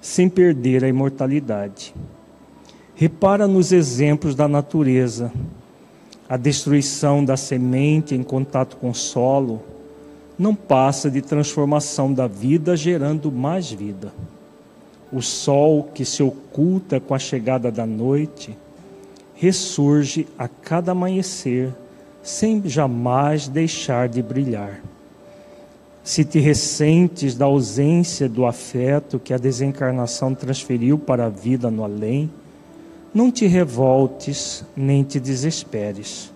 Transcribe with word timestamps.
sem 0.00 0.28
perder 0.28 0.84
a 0.84 0.88
imortalidade. 0.88 1.94
Repara 2.94 3.46
nos 3.46 3.72
exemplos 3.72 4.34
da 4.34 4.48
natureza. 4.48 5.32
A 6.28 6.36
destruição 6.36 7.24
da 7.24 7.36
semente 7.36 8.14
em 8.14 8.22
contato 8.22 8.76
com 8.76 8.90
o 8.90 8.94
solo 8.94 9.62
não 10.38 10.54
passa 10.54 11.10
de 11.10 11.22
transformação 11.22 12.12
da 12.12 12.26
vida 12.26 12.76
gerando 12.76 13.32
mais 13.32 13.70
vida. 13.70 14.12
O 15.12 15.22
sol 15.22 15.84
que 15.94 16.04
se 16.04 16.22
oculta 16.22 17.00
com 17.00 17.14
a 17.14 17.18
chegada 17.18 17.72
da 17.72 17.86
noite 17.86 18.56
ressurge 19.34 20.26
a 20.38 20.48
cada 20.48 20.92
amanhecer 20.92 21.72
sem 22.22 22.62
jamais 22.68 23.48
deixar 23.48 24.08
de 24.08 24.20
brilhar. 24.22 24.82
Se 26.08 26.24
te 26.24 26.38
ressentes 26.38 27.34
da 27.34 27.44
ausência 27.44 28.30
do 28.30 28.46
afeto 28.46 29.18
que 29.18 29.34
a 29.34 29.36
desencarnação 29.36 30.34
transferiu 30.34 30.98
para 30.98 31.26
a 31.26 31.28
vida 31.28 31.70
no 31.70 31.84
além, 31.84 32.30
não 33.12 33.30
te 33.30 33.46
revoltes 33.46 34.64
nem 34.74 35.04
te 35.04 35.20
desesperes. 35.20 36.32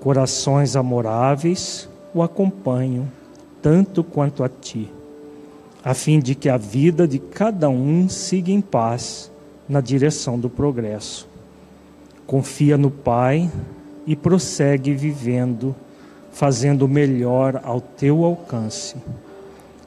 Corações 0.00 0.76
amoráveis 0.76 1.86
o 2.14 2.22
acompanham, 2.22 3.06
tanto 3.60 4.02
quanto 4.02 4.42
a 4.42 4.48
ti, 4.48 4.90
a 5.84 5.92
fim 5.92 6.18
de 6.18 6.34
que 6.34 6.48
a 6.48 6.56
vida 6.56 7.06
de 7.06 7.18
cada 7.18 7.68
um 7.68 8.08
siga 8.08 8.50
em 8.50 8.62
paz 8.62 9.30
na 9.68 9.82
direção 9.82 10.38
do 10.38 10.48
progresso. 10.48 11.28
Confia 12.26 12.78
no 12.78 12.90
Pai 12.90 13.50
e 14.06 14.16
prossegue 14.16 14.94
vivendo, 14.94 15.76
fazendo 16.36 16.82
o 16.82 16.88
melhor 16.88 17.62
ao 17.64 17.80
teu 17.80 18.22
alcance. 18.22 18.94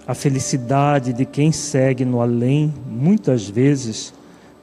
A 0.07 0.15
felicidade 0.15 1.13
de 1.13 1.23
quem 1.23 1.51
segue 1.51 2.03
no 2.03 2.21
além, 2.21 2.73
muitas 2.87 3.47
vezes, 3.47 4.11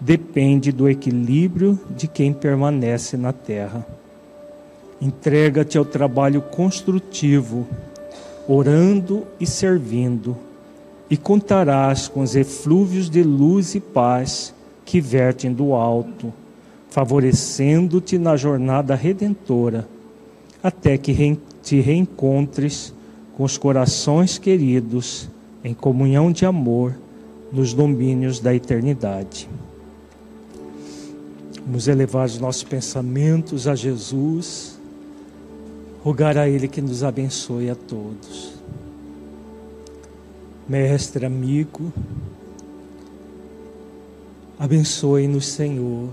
depende 0.00 0.72
do 0.72 0.88
equilíbrio 0.88 1.79
de 1.88 2.09
quem 2.09 2.32
permanece 2.32 3.16
na 3.16 3.32
terra. 3.32 3.87
Entrega-te 5.01 5.79
ao 5.79 5.84
trabalho 5.84 6.42
construtivo, 6.42 7.64
orando 8.48 9.24
e 9.38 9.46
servindo, 9.46 10.37
e 11.09 11.16
contarás 11.16 12.09
com 12.09 12.20
os 12.20 12.34
eflúvios 12.34 13.09
de 13.09 13.23
luz 13.23 13.76
e 13.76 13.80
paz 13.80 14.52
que 14.84 15.01
vertem 15.01 15.52
do 15.52 15.73
alto, 15.73 16.34
favorecendo-te 16.90 18.18
na 18.18 18.37
jornada 18.37 18.96
redentora, 18.96 19.87
até 20.60 20.98
que 20.98 21.12
te 21.66 21.80
reencontres 21.80 22.95
com 23.36 23.42
os 23.42 23.59
corações 23.59 24.38
queridos 24.38 25.28
em 25.64 25.74
comunhão 25.74 26.30
de 26.30 26.46
amor 26.46 26.95
nos 27.52 27.74
domínios 27.74 28.38
da 28.38 28.54
eternidade. 28.54 29.48
Vamos 31.66 31.88
elevar 31.88 32.26
os 32.26 32.38
nossos 32.38 32.62
pensamentos 32.62 33.66
a 33.66 33.74
Jesus, 33.74 34.78
rogar 36.04 36.38
a 36.38 36.48
Ele 36.48 36.68
que 36.68 36.80
nos 36.80 37.02
abençoe 37.02 37.68
a 37.68 37.74
todos. 37.74 38.54
Mestre, 40.68 41.26
amigo, 41.26 41.92
abençoe-nos, 44.56 45.48
Senhor, 45.48 46.12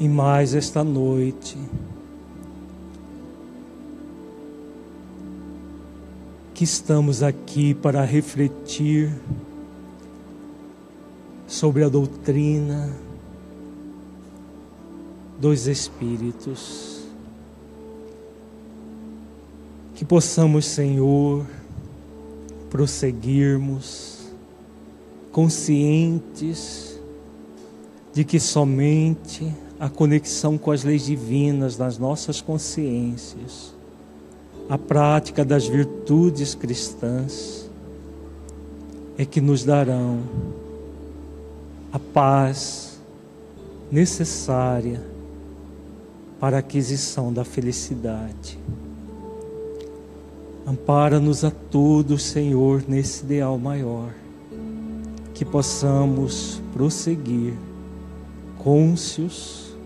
e 0.00 0.08
mais 0.08 0.54
esta 0.54 0.82
noite. 0.82 1.58
Que 6.54 6.64
estamos 6.64 7.22
aqui 7.22 7.74
para 7.74 8.04
refletir 8.04 9.12
sobre 11.46 11.84
a 11.84 11.88
doutrina 11.88 12.90
dos 15.38 15.66
Espíritos. 15.66 17.02
Que 19.94 20.04
possamos, 20.04 20.64
Senhor, 20.64 21.44
prosseguirmos 22.70 24.28
conscientes 25.32 27.00
de 28.12 28.24
que 28.24 28.38
somente 28.38 29.52
a 29.78 29.88
conexão 29.90 30.56
com 30.56 30.70
as 30.70 30.84
leis 30.84 31.06
divinas 31.06 31.76
das 31.76 31.98
nossas 31.98 32.40
consciências, 32.40 33.73
a 34.68 34.78
prática 34.78 35.44
das 35.44 35.66
virtudes 35.66 36.54
cristãs, 36.54 37.70
é 39.16 39.24
que 39.24 39.40
nos 39.40 39.64
darão 39.64 40.20
a 41.92 41.98
paz 41.98 42.98
necessária 43.90 45.00
para 46.40 46.56
a 46.56 46.60
aquisição 46.60 47.32
da 47.32 47.44
felicidade. 47.44 48.58
Ampara-nos 50.66 51.44
a 51.44 51.50
todos, 51.50 52.24
Senhor, 52.24 52.82
nesse 52.88 53.24
ideal 53.24 53.58
maior, 53.58 54.12
que 55.34 55.44
possamos 55.44 56.60
prosseguir 56.72 57.54
cônscios 58.58 59.76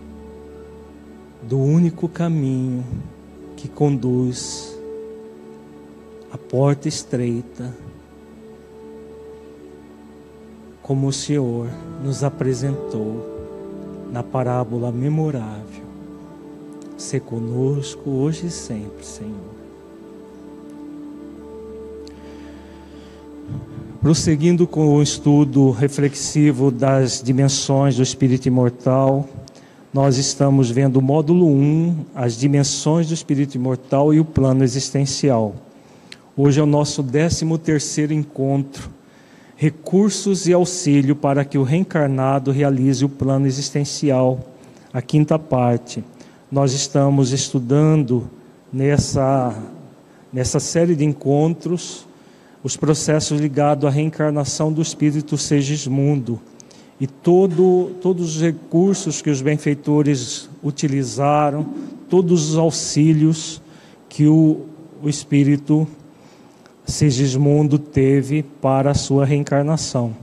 do 1.43 1.59
único 1.59 2.07
caminho 2.07 2.83
que 3.59 3.67
conduz 3.67 4.73
à 6.31 6.37
porta 6.37 6.87
estreita, 6.87 7.75
como 10.81 11.07
o 11.07 11.13
Senhor 11.13 11.67
nos 12.01 12.23
apresentou 12.23 14.07
na 14.13 14.23
parábola 14.23 14.93
memorável 14.93 15.83
ser 16.97 17.19
conosco 17.19 18.09
hoje 18.09 18.47
e 18.47 18.49
sempre, 18.49 19.05
Senhor. 19.05 19.59
Prosseguindo 23.99 24.65
com 24.65 24.95
o 24.95 25.01
estudo 25.01 25.71
reflexivo 25.71 26.71
das 26.71 27.21
dimensões 27.21 27.97
do 27.97 28.03
espírito 28.03 28.47
imortal, 28.47 29.27
nós 29.93 30.17
estamos 30.17 30.69
vendo 30.69 30.97
o 30.97 31.01
módulo 31.01 31.47
1, 31.47 32.05
as 32.13 32.37
dimensões 32.37 33.07
do 33.07 33.13
espírito 33.13 33.55
imortal 33.55 34.13
e 34.13 34.19
o 34.19 34.25
plano 34.25 34.63
existencial. 34.63 35.55
Hoje 36.37 36.59
é 36.59 36.63
o 36.63 36.67
nosso 36.67 37.03
13 37.03 37.45
terceiro 37.57 38.13
encontro, 38.13 38.89
recursos 39.55 40.47
e 40.47 40.53
auxílio 40.53 41.15
para 41.15 41.43
que 41.43 41.57
o 41.57 41.63
reencarnado 41.63 42.51
realize 42.51 43.03
o 43.03 43.09
plano 43.09 43.47
existencial, 43.47 44.39
a 44.93 45.01
quinta 45.01 45.39
parte 45.39 46.03
nós 46.51 46.73
estamos 46.73 47.31
estudando 47.31 48.29
nessa, 48.73 49.55
nessa 50.33 50.59
série 50.59 50.95
de 50.95 51.05
encontros 51.05 52.07
os 52.63 52.75
processos 52.75 53.39
ligados 53.39 53.85
à 53.85 53.89
reencarnação 53.89 54.73
do 54.73 54.81
Espírito 54.81 55.37
Segismundo 55.37 56.39
e 56.99 57.07
todo, 57.07 57.91
todos 58.01 58.35
os 58.35 58.41
recursos 58.41 59.21
que 59.21 59.29
os 59.29 59.41
benfeitores 59.41 60.49
utilizaram, 60.61 61.65
todos 62.09 62.51
os 62.51 62.57
auxílios 62.57 63.61
que 64.09 64.27
o, 64.27 64.65
o 65.01 65.07
Espírito 65.07 65.87
Segismundo 66.85 67.77
teve 67.77 68.43
para 68.43 68.91
a 68.91 68.95
sua 68.95 69.23
reencarnação. 69.23 70.13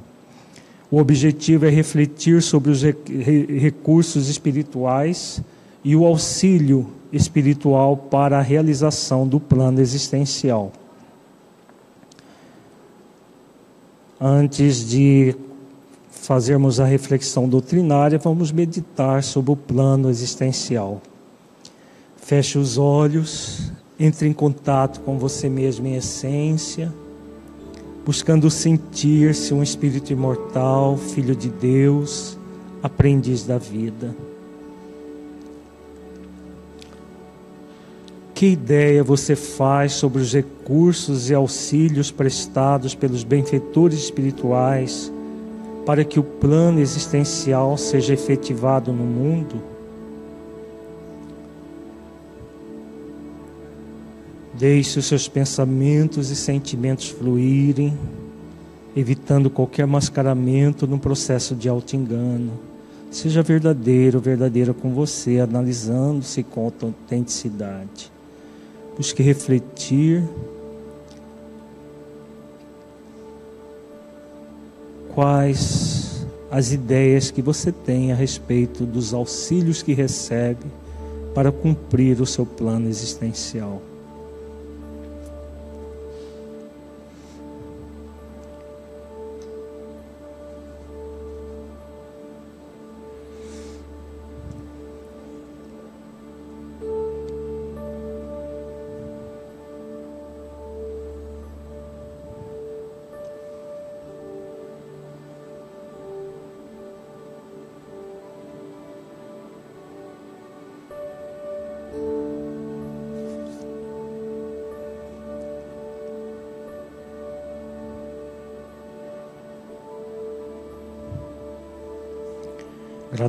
O 0.91 0.99
objetivo 0.99 1.65
é 1.65 1.71
refletir 1.71 2.43
sobre 2.43 2.71
os 2.71 2.83
recursos 2.83 4.29
espirituais 4.29 5.41
e 5.85 5.97
o 5.97 6.05
auxílio 6.05 6.91
espiritual 7.13 7.97
para 7.97 8.39
a 8.39 8.43
realização 8.43 9.27
do 9.27 9.39
plano 9.41 9.81
existencial. 9.81 10.73
Antes 14.21 14.89
de 14.89 15.35
fazermos 16.27 16.81
a 16.81 16.85
reflexão 16.85 17.49
doutrinária, 17.49 18.19
vamos 18.19 18.51
meditar 18.51 19.23
sobre 19.23 19.53
o 19.53 19.57
plano 19.57 20.11
existencial. 20.11 21.01
Feche 22.17 22.59
os 22.59 22.77
olhos, 22.77 23.71
entre 23.97 24.27
em 24.27 24.33
contato 24.33 24.99
com 25.03 25.21
você 25.21 25.49
mesmo 25.49 25.87
em 25.87 25.95
essência, 25.95 26.93
buscando 28.05 28.51
sentir-se 28.51 29.55
um 29.55 29.63
espírito 29.63 30.13
imortal, 30.13 30.97
filho 30.97 31.37
de 31.37 31.49
Deus, 31.49 32.37
aprendiz 32.83 33.45
da 33.45 33.57
vida. 33.57 34.13
Que 38.35 38.47
ideia 38.47 39.05
você 39.05 39.37
faz 39.37 39.93
sobre 39.93 40.21
os 40.21 40.33
recursos 40.33 41.31
e 41.31 41.35
auxílios 41.35 42.11
prestados 42.11 42.97
pelos 42.97 43.23
benfeitores 43.23 44.01
espirituais 44.01 45.13
para 45.87 46.05
que 46.05 46.21
o 46.21 46.23
plano 46.23 46.81
existencial 46.81 47.79
seja 47.79 48.13
efetivado 48.13 48.93
no 48.93 49.05
mundo? 49.05 49.63
Deixe 54.53 54.99
os 54.99 55.07
seus 55.07 55.29
pensamentos 55.29 56.31
e 56.31 56.37
sentimentos 56.37 57.09
fluírem 57.09 57.97
evitando 58.97 59.51
qualquer 59.51 59.87
mascaramento 59.87 60.87
no 60.87 60.99
processo 60.99 61.55
de 61.55 61.69
auto-engano. 61.69 62.53
Seja 63.11 63.43
verdadeiro, 63.43 64.19
verdadeira 64.19 64.73
com 64.73 64.95
você, 64.95 65.39
analisando-se 65.39 66.43
com 66.43 66.65
autenticidade. 66.65 68.11
Busque 68.97 69.23
refletir 69.23 70.25
quais 75.17 76.27
as 76.51 76.73
ideias 76.73 77.31
que 77.31 77.41
você 77.41 77.73
tem 77.73 78.13
a 78.13 78.15
respeito 78.15 78.85
dos 78.85 79.15
auxílios 79.15 79.83
que 79.83 79.95
recebe 79.95 80.67
para 81.35 81.51
cumprir 81.51 82.21
o 82.21 82.27
seu 82.27 82.45
plano 82.45 82.87
existencial. 82.87 83.81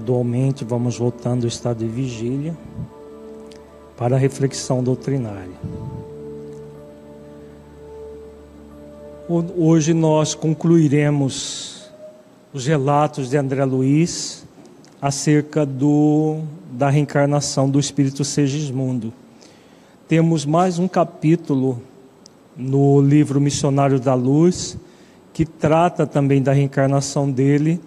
Gradualmente 0.08 0.64
vamos 0.64 0.98
voltando 0.98 1.44
ao 1.44 1.50
estado 1.50 1.80
de 1.80 1.86
vigília 1.86 2.56
para 3.98 4.16
a 4.16 4.18
reflexão 4.18 4.82
doutrinária. 4.82 5.52
Hoje 9.28 9.94
nós 9.94 10.34
concluiremos 10.34 11.92
os 12.54 12.66
relatos 12.66 13.30
de 13.30 13.36
André 13.36 13.66
Luiz 13.66 14.46
acerca 15.02 15.66
do, 15.66 16.40
da 16.72 16.90
reencarnação 16.90 17.70
do 17.70 17.78
Espírito 17.78 18.24
Segismundo. 18.24 19.12
Temos 20.08 20.46
mais 20.46 20.80
um 20.80 20.88
capítulo 20.88 21.82
no 22.56 23.02
livro 23.02 23.42
Missionário 23.42 24.00
da 24.00 24.14
Luz 24.14 24.78
que 25.34 25.46
trata 25.46 26.08
também 26.08 26.42
da 26.42 26.54
reencarnação 26.54 27.30
dele 27.30 27.82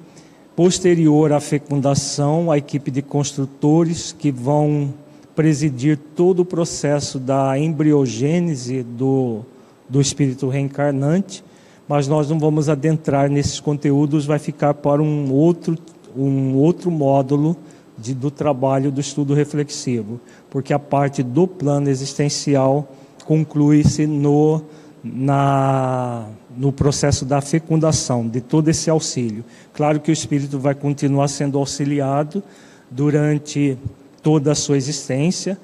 Posterior 0.63 1.33
à 1.33 1.41
fecundação, 1.41 2.53
a 2.53 2.59
equipe 2.59 2.91
de 2.91 3.01
construtores 3.01 4.13
que 4.13 4.31
vão 4.31 4.93
presidir 5.35 5.97
todo 6.15 6.41
o 6.41 6.45
processo 6.45 7.19
da 7.19 7.59
embriogênese 7.59 8.83
do, 8.83 9.41
do 9.89 10.03
espírito 10.03 10.51
reencarnante, 10.51 11.43
mas 11.89 12.07
nós 12.07 12.29
não 12.29 12.39
vamos 12.39 12.69
adentrar 12.69 13.31
nesses 13.31 13.59
conteúdos, 13.59 14.27
vai 14.27 14.39
ficar 14.39 14.75
para 14.75 15.03
um 15.03 15.33
outro, 15.33 15.79
um 16.15 16.55
outro 16.57 16.91
módulo 16.91 17.57
de, 17.97 18.13
do 18.13 18.31
trabalho 18.31 18.93
do 18.93 19.01
estudo 19.01 19.33
reflexivo, 19.33 20.21
porque 20.51 20.75
a 20.75 20.79
parte 20.79 21.23
do 21.23 21.47
plano 21.47 21.89
existencial 21.89 22.87
conclui-se 23.25 24.07
no 24.07 24.61
na, 25.03 26.27
no 26.57 26.73
processo 26.73 27.25
da 27.25 27.41
fecundação, 27.41 28.27
de 28.27 28.41
todo 28.41 28.69
esse 28.69 28.91
auxílio. 28.91 29.45
Claro 29.73 30.01
que 30.01 30.11
o 30.11 30.13
espírito 30.13 30.59
vai 30.59 30.75
continuar 30.75 31.29
sendo 31.29 31.59
auxiliado 31.59 32.43
durante 32.91 33.79
toda 34.23 34.53
a 34.53 34.55
sua 34.55 34.77
existência. 34.77 35.59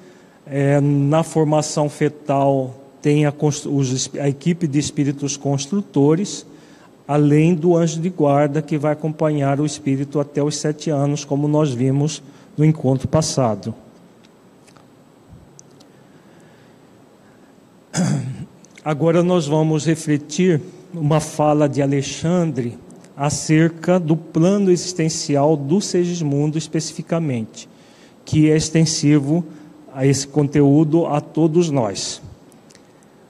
É, 0.45 0.79
na 0.79 1.23
formação 1.23 1.89
fetal, 1.89 2.73
tem 3.01 3.25
a, 3.25 3.33
os, 3.65 4.09
a 4.19 4.27
equipe 4.27 4.67
de 4.67 4.79
espíritos 4.79 5.37
construtores, 5.37 6.45
além 7.07 7.53
do 7.53 7.75
anjo 7.75 8.01
de 8.01 8.09
guarda 8.09 8.61
que 8.61 8.77
vai 8.77 8.93
acompanhar 8.93 9.59
o 9.59 9.65
espírito 9.65 10.19
até 10.19 10.41
os 10.41 10.57
sete 10.57 10.89
anos, 10.89 11.23
como 11.23 11.47
nós 11.47 11.71
vimos 11.73 12.23
no 12.57 12.65
encontro 12.65 13.07
passado. 13.07 13.73
Agora 18.87 19.21
nós 19.21 19.45
vamos 19.45 19.85
refletir 19.85 20.61
uma 20.93 21.19
fala 21.19 21.67
de 21.67 21.81
Alexandre 21.81 22.79
acerca 23.17 23.99
do 23.99 24.15
plano 24.15 24.71
existencial 24.71 25.57
do 25.57 25.81
Segismundo 25.81 26.57
especificamente, 26.57 27.67
que 28.23 28.49
é 28.49 28.55
extensivo 28.55 29.43
a 29.93 30.05
esse 30.05 30.25
conteúdo 30.25 31.05
a 31.05 31.19
todos 31.19 31.69
nós. 31.69 32.21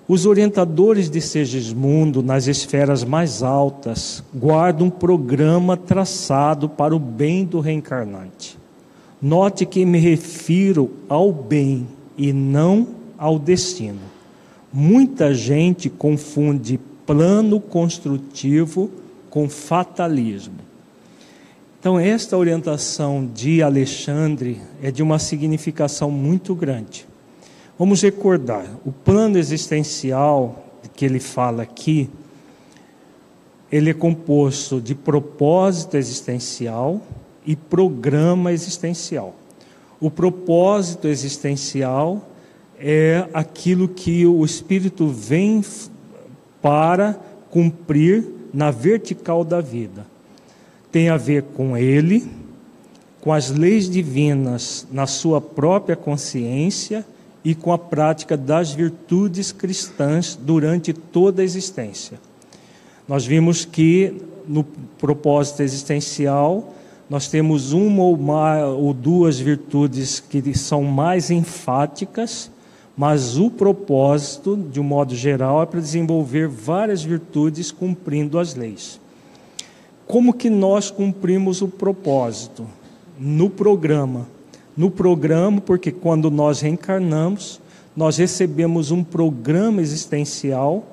Os 0.08 0.28
orientadores 0.28 1.10
de 1.10 1.20
Segismundo 1.20 2.22
nas 2.22 2.46
esferas 2.46 3.04
mais 3.04 3.42
altas 3.42 4.24
guardam 4.36 4.86
um 4.86 4.92
programa 4.92 5.76
traçado 5.76 6.70
para 6.70 6.96
o 6.96 7.00
bem 7.00 7.44
do 7.44 7.62
reencarnante. 7.62 8.60
Note 9.20 9.66
que 9.66 9.84
me 9.88 9.98
refiro 9.98 10.92
ao 11.10 11.34
bem 11.34 11.88
e 12.16 12.32
não 12.32 12.90
ao 13.18 13.40
destino. 13.40 14.17
Muita 14.72 15.34
gente 15.34 15.90
confunde 15.90 16.80
plano 17.06 17.60
construtivo 17.60 18.92
com 19.30 19.48
fatalismo. 19.48 20.56
Então, 21.80 22.00
esta 22.00 22.36
orientação 22.36 23.30
de 23.34 23.62
Alexandre 23.62 24.60
é 24.82 24.92
de 24.92 25.02
uma 25.02 25.20
significação 25.20 26.12
muito 26.12 26.54
grande. 26.54 27.08
Vamos 27.80 28.02
recordar: 28.02 28.66
o 28.86 28.92
plano 28.92 29.38
existencial 29.38 30.66
que 30.96 31.06
ele 31.06 31.20
fala 31.20 31.64
aqui, 31.64 32.10
ele 33.72 33.92
é 33.92 33.94
composto 33.94 34.82
de 34.82 34.96
propósito 34.96 35.96
existencial 35.96 37.02
e 37.46 37.56
programa 37.56 38.52
existencial. 38.52 39.36
O 40.00 40.12
propósito 40.12 41.08
existencial 41.08 42.28
é 42.80 43.28
aquilo 43.34 43.88
que 43.88 44.26
o 44.26 44.46
Espírito 44.46 45.08
vem 45.08 45.64
para 46.62 47.20
cumprir 47.50 48.26
na 48.54 48.72
vertical 48.72 49.44
da 49.44 49.62
vida. 49.62 50.06
Tem 50.92 51.10
a 51.10 51.18
ver 51.18 51.44
com 51.56 51.76
ele, 51.76 52.30
com 53.20 53.34
as 53.34 53.50
leis 53.50 53.90
divinas 53.90 54.88
na 54.92 55.08
sua 55.08 55.42
própria 55.42 55.96
consciência 55.96 57.06
e 57.44 57.56
com 57.56 57.72
a 57.72 57.78
prática 57.78 58.38
das 58.38 58.72
virtudes 58.74 59.52
cristãs 59.52 60.38
durante 60.40 60.94
toda 60.94 61.42
a 61.42 61.46
existência. 61.46 62.20
Nós 63.08 63.26
vimos 63.26 63.66
que 63.66 64.22
no 64.48 64.64
propósito 64.64 65.62
existencial 65.62 66.74
nós 67.10 67.28
temos 67.28 67.72
uma 67.72 68.04
ou, 68.04 68.86
ou 68.86 68.94
duas 68.94 69.40
virtudes 69.40 70.20
que 70.20 70.58
são 70.58 70.84
mais 70.84 71.32
enfáticas 71.32 72.52
mas 72.98 73.38
o 73.38 73.52
propósito, 73.52 74.58
de 74.58 74.80
um 74.80 74.84
modo 74.84 75.16
geral, 75.16 75.62
é 75.62 75.68
para 75.68 75.80
desenvolver 75.80 76.48
várias 76.48 77.04
virtudes 77.04 77.72
cumprindo 77.72 78.40
as 78.40 78.56
leis. 78.56 79.00
Como 80.08 80.34
que 80.34 80.50
nós 80.50 80.90
cumprimos 80.90 81.62
o 81.62 81.68
propósito? 81.68 82.66
No 83.20 83.52
programa. 83.52 84.28
No 84.76 84.90
programa, 84.90 85.62
porque 85.62 85.92
quando 85.92 86.32
nós 86.32 86.62
reencarnamos, 86.62 87.62
nós 87.96 88.18
recebemos 88.18 88.90
um 88.90 89.04
programa 89.04 89.82
existencial 89.82 90.84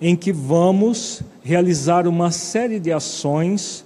em 0.00 0.16
que 0.16 0.32
vamos 0.32 1.22
realizar 1.42 2.06
uma 2.06 2.30
série 2.30 2.78
de 2.78 2.92
ações 2.92 3.84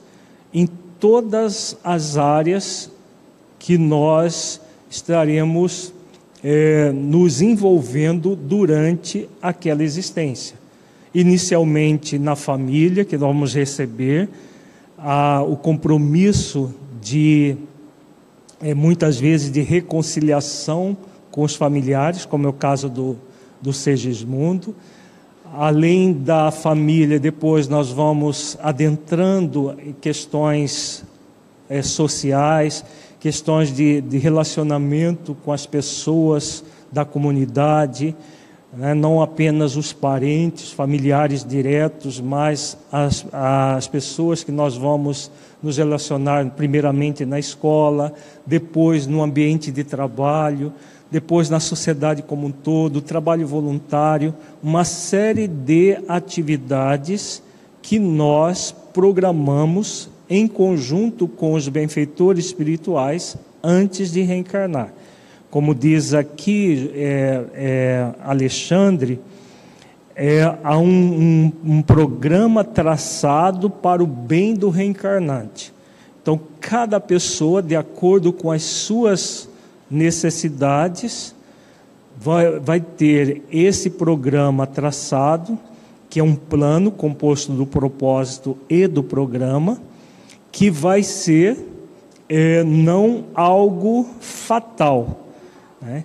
em 0.52 0.68
todas 1.00 1.76
as 1.82 2.16
áreas 2.16 2.90
que 3.58 3.78
nós 3.78 4.60
estaremos 4.90 5.93
é, 6.44 6.92
nos 6.92 7.40
envolvendo 7.40 8.36
durante 8.36 9.26
aquela 9.40 9.82
existência. 9.82 10.58
Inicialmente 11.14 12.18
na 12.18 12.36
família, 12.36 13.02
que 13.02 13.16
nós 13.16 13.28
vamos 13.28 13.54
receber 13.54 14.28
a, 14.98 15.42
o 15.42 15.56
compromisso 15.56 16.74
de, 17.00 17.56
é, 18.62 18.74
muitas 18.74 19.18
vezes, 19.18 19.50
de 19.50 19.62
reconciliação 19.62 20.94
com 21.30 21.42
os 21.42 21.54
familiares, 21.56 22.26
como 22.26 22.46
é 22.46 22.50
o 22.50 22.52
caso 22.52 22.90
do, 22.90 23.16
do 23.62 23.72
Segismundo. 23.72 24.74
Além 25.56 26.12
da 26.12 26.50
família, 26.50 27.18
depois 27.18 27.68
nós 27.68 27.90
vamos 27.90 28.58
adentrando 28.60 29.74
em 29.82 29.92
questões 29.92 31.04
é, 31.70 31.80
sociais, 31.80 32.84
questões 33.24 33.74
de, 33.74 34.02
de 34.02 34.18
relacionamento 34.18 35.34
com 35.46 35.50
as 35.50 35.64
pessoas 35.64 36.62
da 36.92 37.06
comunidade, 37.06 38.14
né? 38.70 38.92
não 38.92 39.22
apenas 39.22 39.76
os 39.76 39.94
parentes, 39.94 40.70
familiares 40.70 41.42
diretos, 41.42 42.20
mas 42.20 42.76
as, 42.92 43.24
as 43.32 43.88
pessoas 43.88 44.44
que 44.44 44.52
nós 44.52 44.76
vamos 44.76 45.30
nos 45.62 45.78
relacionar, 45.78 46.44
primeiramente 46.50 47.24
na 47.24 47.38
escola, 47.38 48.12
depois 48.44 49.06
no 49.06 49.22
ambiente 49.22 49.72
de 49.72 49.84
trabalho, 49.84 50.70
depois 51.10 51.48
na 51.48 51.60
sociedade 51.60 52.20
como 52.22 52.48
um 52.48 52.52
todo, 52.52 53.00
trabalho 53.00 53.46
voluntário, 53.46 54.34
uma 54.62 54.84
série 54.84 55.48
de 55.48 55.98
atividades 56.06 57.42
que 57.80 57.98
nós 57.98 58.70
programamos 58.92 60.10
em 60.28 60.46
conjunto 60.46 61.28
com 61.28 61.54
os 61.54 61.68
benfeitores 61.68 62.46
espirituais 62.46 63.36
antes 63.62 64.12
de 64.12 64.22
reencarnar. 64.22 64.92
Como 65.50 65.74
diz 65.74 66.14
aqui 66.14 66.90
é, 66.94 67.44
é, 67.54 68.12
Alexandre, 68.22 69.20
é, 70.16 70.42
há 70.62 70.78
um, 70.78 71.52
um, 71.64 71.76
um 71.76 71.82
programa 71.82 72.62
traçado 72.62 73.68
para 73.68 74.02
o 74.02 74.06
bem 74.06 74.54
do 74.54 74.68
reencarnante. 74.68 75.72
Então, 76.22 76.40
cada 76.60 76.98
pessoa, 76.98 77.62
de 77.62 77.76
acordo 77.76 78.32
com 78.32 78.50
as 78.50 78.62
suas 78.62 79.48
necessidades, 79.90 81.34
vai, 82.16 82.58
vai 82.58 82.80
ter 82.80 83.42
esse 83.50 83.90
programa 83.90 84.66
traçado, 84.66 85.58
que 86.08 86.20
é 86.20 86.24
um 86.24 86.34
plano 86.34 86.90
composto 86.90 87.52
do 87.52 87.66
propósito 87.66 88.56
e 88.68 88.86
do 88.86 89.02
programa, 89.02 89.80
que 90.54 90.70
vai 90.70 91.02
ser 91.02 91.58
é, 92.28 92.62
não 92.62 93.24
algo 93.34 94.08
fatal, 94.20 95.26
né? 95.82 96.04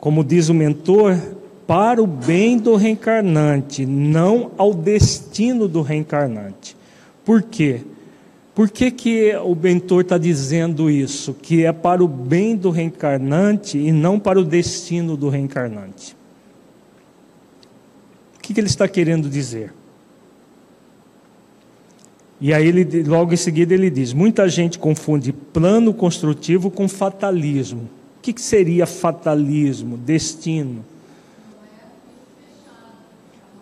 Como 0.00 0.24
diz 0.24 0.48
o 0.48 0.54
mentor, 0.54 1.16
para 1.64 2.02
o 2.02 2.06
bem 2.06 2.58
do 2.58 2.74
reencarnante, 2.74 3.86
não 3.86 4.50
ao 4.58 4.74
destino 4.74 5.68
do 5.68 5.80
reencarnante. 5.80 6.76
Por 7.24 7.40
quê? 7.40 7.82
Por 8.52 8.68
que, 8.68 8.90
que 8.90 9.32
o 9.36 9.54
mentor 9.54 10.00
está 10.00 10.18
dizendo 10.18 10.90
isso? 10.90 11.32
Que 11.32 11.64
é 11.64 11.72
para 11.72 12.02
o 12.02 12.08
bem 12.08 12.56
do 12.56 12.70
reencarnante 12.70 13.78
e 13.78 13.92
não 13.92 14.18
para 14.18 14.40
o 14.40 14.44
destino 14.44 15.16
do 15.16 15.28
reencarnante. 15.28 16.16
O 18.36 18.40
que, 18.40 18.52
que 18.52 18.58
ele 18.58 18.66
está 18.66 18.88
querendo 18.88 19.30
dizer? 19.30 19.72
E 22.44 22.52
aí 22.52 22.68
ele 22.68 23.02
logo 23.04 23.32
em 23.32 23.36
seguida 23.36 23.72
ele 23.72 23.88
diz: 23.88 24.12
muita 24.12 24.48
gente 24.48 24.78
confunde 24.78 25.32
plano 25.32 25.94
construtivo 25.94 26.70
com 26.70 26.86
fatalismo 26.86 27.88
que, 28.24 28.32
que 28.32 28.40
seria 28.40 28.86
fatalismo, 28.86 29.98
destino? 29.98 30.82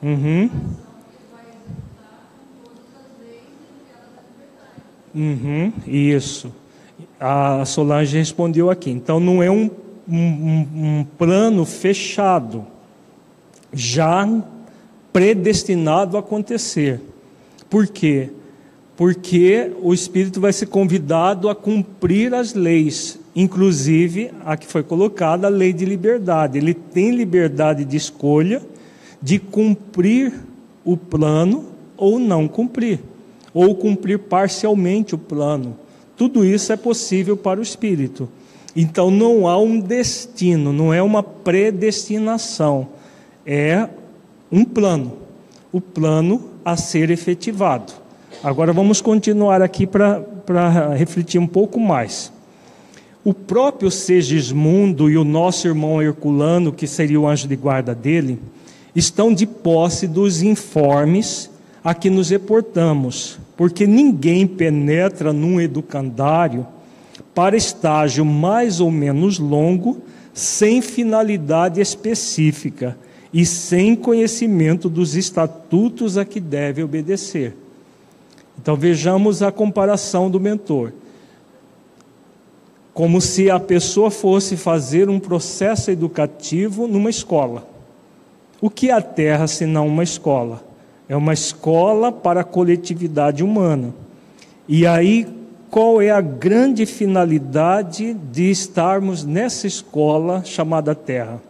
Uhum. 0.00 0.48
Uhum, 5.12 5.72
isso. 5.84 6.54
A 7.18 7.64
Solange 7.64 8.16
respondeu 8.16 8.70
aqui. 8.70 8.90
Então 8.90 9.18
não 9.18 9.42
é 9.42 9.50
um, 9.50 9.68
um, 10.08 10.68
um 10.74 11.06
plano 11.18 11.64
fechado, 11.64 12.64
já 13.72 14.28
predestinado 15.12 16.16
a 16.16 16.20
acontecer. 16.20 17.00
Por 17.68 17.88
quê? 17.88 18.30
Porque 18.30 18.41
o 19.82 19.92
espírito 19.92 20.40
vai 20.40 20.52
ser 20.52 20.66
convidado 20.66 21.48
a 21.48 21.54
cumprir 21.54 22.32
as 22.34 22.54
leis 22.54 23.18
inclusive 23.34 24.30
a 24.44 24.56
que 24.56 24.66
foi 24.66 24.82
colocada 24.82 25.46
a 25.46 25.50
lei 25.50 25.72
de 25.72 25.84
liberdade. 25.84 26.58
Ele 26.58 26.74
tem 26.74 27.10
liberdade 27.10 27.84
de 27.84 27.96
escolha 27.96 28.62
de 29.20 29.38
cumprir 29.38 30.32
o 30.84 30.96
plano 30.96 31.66
ou 31.96 32.18
não 32.18 32.48
cumprir, 32.48 33.00
ou 33.54 33.74
cumprir 33.74 34.18
parcialmente 34.18 35.14
o 35.14 35.18
plano. 35.18 35.76
Tudo 36.16 36.44
isso 36.44 36.72
é 36.72 36.76
possível 36.76 37.36
para 37.36 37.60
o 37.60 37.62
espírito. 37.62 38.28
Então 38.74 39.10
não 39.10 39.46
há 39.46 39.58
um 39.58 39.78
destino, 39.78 40.72
não 40.72 40.92
é 40.92 41.02
uma 41.02 41.22
predestinação, 41.22 42.88
é 43.46 43.88
um 44.50 44.64
plano, 44.64 45.12
o 45.70 45.80
plano 45.80 46.50
a 46.64 46.76
ser 46.76 47.10
efetivado. 47.10 47.92
Agora 48.44 48.72
vamos 48.72 49.00
continuar 49.00 49.62
aqui 49.62 49.86
para 49.86 50.94
refletir 50.96 51.38
um 51.38 51.46
pouco 51.46 51.78
mais. 51.78 52.32
O 53.24 53.32
próprio 53.32 53.88
Segismundo 53.88 55.08
e 55.08 55.16
o 55.16 55.22
nosso 55.22 55.68
irmão 55.68 56.02
Herculano, 56.02 56.72
que 56.72 56.88
seria 56.88 57.20
o 57.20 57.28
anjo 57.28 57.46
de 57.46 57.54
guarda 57.54 57.94
dele, 57.94 58.40
estão 58.96 59.32
de 59.32 59.46
posse 59.46 60.08
dos 60.08 60.42
informes 60.42 61.48
a 61.84 61.94
que 61.94 62.10
nos 62.10 62.30
reportamos, 62.30 63.38
porque 63.56 63.86
ninguém 63.86 64.44
penetra 64.44 65.32
num 65.32 65.60
educandário 65.60 66.66
para 67.32 67.56
estágio 67.56 68.24
mais 68.24 68.80
ou 68.80 68.90
menos 68.90 69.38
longo, 69.38 70.02
sem 70.34 70.82
finalidade 70.82 71.80
específica 71.80 72.98
e 73.32 73.46
sem 73.46 73.94
conhecimento 73.94 74.88
dos 74.88 75.14
estatutos 75.14 76.18
a 76.18 76.24
que 76.24 76.40
deve 76.40 76.82
obedecer. 76.82 77.61
Então 78.62 78.76
vejamos 78.76 79.42
a 79.42 79.52
comparação 79.52 80.30
do 80.30 80.38
mentor 80.38 80.92
como 82.94 83.20
se 83.20 83.50
a 83.50 83.58
pessoa 83.58 84.10
fosse 84.10 84.56
fazer 84.56 85.08
um 85.08 85.18
processo 85.18 85.90
educativo 85.90 86.86
numa 86.86 87.10
escola. 87.10 87.66
O 88.60 88.68
que 88.68 88.90
é 88.90 88.92
a 88.92 89.00
Terra 89.00 89.46
senão 89.46 89.86
uma 89.86 90.02
escola? 90.02 90.62
É 91.08 91.16
uma 91.16 91.32
escola 91.32 92.12
para 92.12 92.42
a 92.42 92.44
coletividade 92.44 93.42
humana. 93.42 93.94
E 94.68 94.86
aí, 94.86 95.26
qual 95.70 96.00
é 96.00 96.10
a 96.10 96.20
grande 96.20 96.86
finalidade 96.86 98.14
de 98.14 98.50
estarmos 98.50 99.24
nessa 99.24 99.66
escola 99.66 100.44
chamada 100.44 100.94
Terra? 100.94 101.40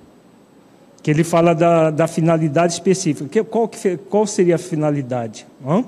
Que 1.03 1.11
ele 1.11 1.25
fala 1.25 1.55
da, 1.55 1.91
da 1.91 2.07
finalidade 2.07 2.75
específica. 2.75 3.45
Qual, 3.45 3.69
qual 4.09 4.27
seria 4.27 4.55
a 4.55 4.59
finalidade? 4.59 5.45
Hã? 5.67 5.85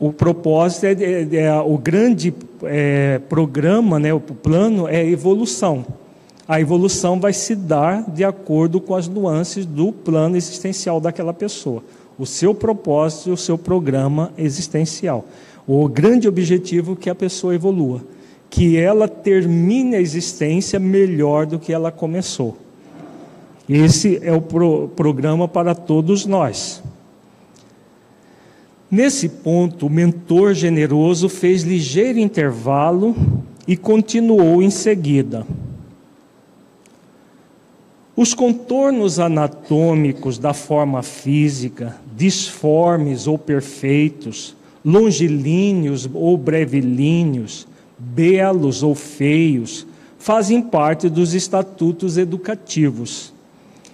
O 0.00 0.12
propósito 0.12 0.86
é, 0.86 0.92
é, 0.92 1.36
é 1.36 1.60
o 1.60 1.76
grande 1.76 2.32
é, 2.62 3.18
programa, 3.28 3.98
né, 3.98 4.12
o 4.14 4.20
plano 4.20 4.86
é 4.86 5.04
evolução. 5.04 5.84
A 6.46 6.60
evolução 6.60 7.20
vai 7.20 7.32
se 7.32 7.54
dar 7.54 8.08
de 8.10 8.24
acordo 8.24 8.80
com 8.80 8.94
as 8.94 9.08
nuances 9.08 9.66
do 9.66 9.92
plano 9.92 10.36
existencial 10.36 11.00
daquela 11.00 11.34
pessoa, 11.34 11.82
o 12.18 12.24
seu 12.24 12.54
propósito 12.54 13.28
e 13.28 13.32
o 13.32 13.36
seu 13.36 13.58
programa 13.58 14.32
existencial. 14.38 15.26
O 15.66 15.86
grande 15.88 16.26
objetivo 16.26 16.92
é 16.92 16.96
que 16.96 17.10
a 17.10 17.14
pessoa 17.14 17.54
evolua, 17.54 18.00
que 18.48 18.78
ela 18.78 19.06
termine 19.06 19.96
a 19.96 20.00
existência 20.00 20.78
melhor 20.78 21.44
do 21.44 21.58
que 21.58 21.72
ela 21.72 21.92
começou. 21.92 22.56
Esse 23.68 24.18
é 24.22 24.32
o 24.32 24.40
pro 24.40 24.88
programa 24.96 25.46
para 25.46 25.74
todos 25.74 26.24
nós. 26.24 26.82
Nesse 28.90 29.28
ponto, 29.28 29.86
o 29.86 29.90
mentor 29.90 30.54
generoso 30.54 31.28
fez 31.28 31.62
ligeiro 31.62 32.18
intervalo 32.18 33.14
e 33.66 33.76
continuou 33.76 34.62
em 34.62 34.70
seguida. 34.70 35.46
Os 38.16 38.32
contornos 38.32 39.20
anatômicos 39.20 40.38
da 40.38 40.54
forma 40.54 41.02
física, 41.02 41.96
disformes 42.16 43.26
ou 43.26 43.38
perfeitos, 43.38 44.56
longilíneos 44.82 46.08
ou 46.14 46.38
brevilíneos, 46.38 47.68
belos 47.98 48.82
ou 48.82 48.94
feios, 48.94 49.86
fazem 50.18 50.62
parte 50.62 51.10
dos 51.10 51.34
estatutos 51.34 52.16
educativos. 52.16 53.34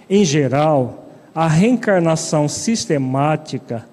Em 0.09 0.23
geral, 0.23 1.09
a 1.35 1.49
reencarnação 1.49 2.47
sistemática 2.47 3.85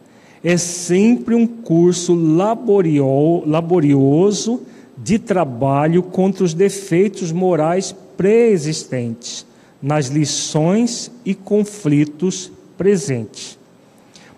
é 0.44 0.56
sempre 0.56 1.34
um 1.34 1.46
curso 1.46 2.14
laborio, 2.14 3.42
laborioso 3.46 4.62
de 4.98 5.18
trabalho 5.18 6.02
contra 6.02 6.44
os 6.44 6.52
defeitos 6.52 7.30
morais 7.30 7.94
pré-existentes, 8.16 9.46
nas 9.80 10.06
lições 10.06 11.10
e 11.24 11.34
conflitos 11.34 12.50
presentes. 12.76 13.58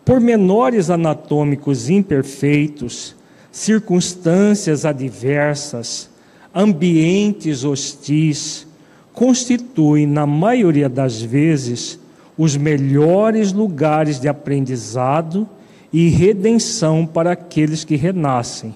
Por 0.04 0.20
menores 0.20 0.90
anatômicos 0.90 1.88
imperfeitos, 1.88 3.16
circunstâncias 3.50 4.84
adversas, 4.84 6.10
ambientes 6.54 7.64
hostis, 7.64 8.66
constituem, 9.12 10.06
na 10.06 10.26
maioria 10.26 10.88
das 10.88 11.22
vezes, 11.22 11.98
os 12.36 12.56
melhores 12.56 13.52
lugares 13.52 14.20
de 14.20 14.28
aprendizado 14.28 15.48
e 15.94 16.08
redenção 16.08 17.06
para 17.06 17.30
aqueles 17.30 17.84
que 17.84 17.94
renascem. 17.94 18.74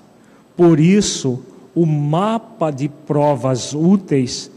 Por 0.57 0.79
isso, 0.79 1.43
o 1.75 1.85
mapa 1.85 2.71
de 2.71 2.89
provas 2.89 3.75
úteis 3.75 4.49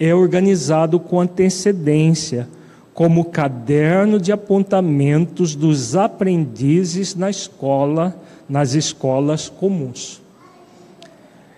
é 0.00 0.14
organizado 0.14 0.98
com 0.98 1.20
antecedência, 1.20 2.48
como 2.94 3.26
caderno 3.26 4.18
de 4.18 4.32
apontamentos 4.32 5.54
dos 5.54 5.94
aprendizes 5.94 7.14
na 7.14 7.28
escola, 7.28 8.18
nas 8.48 8.72
escolas 8.72 9.50
comuns. 9.50 10.22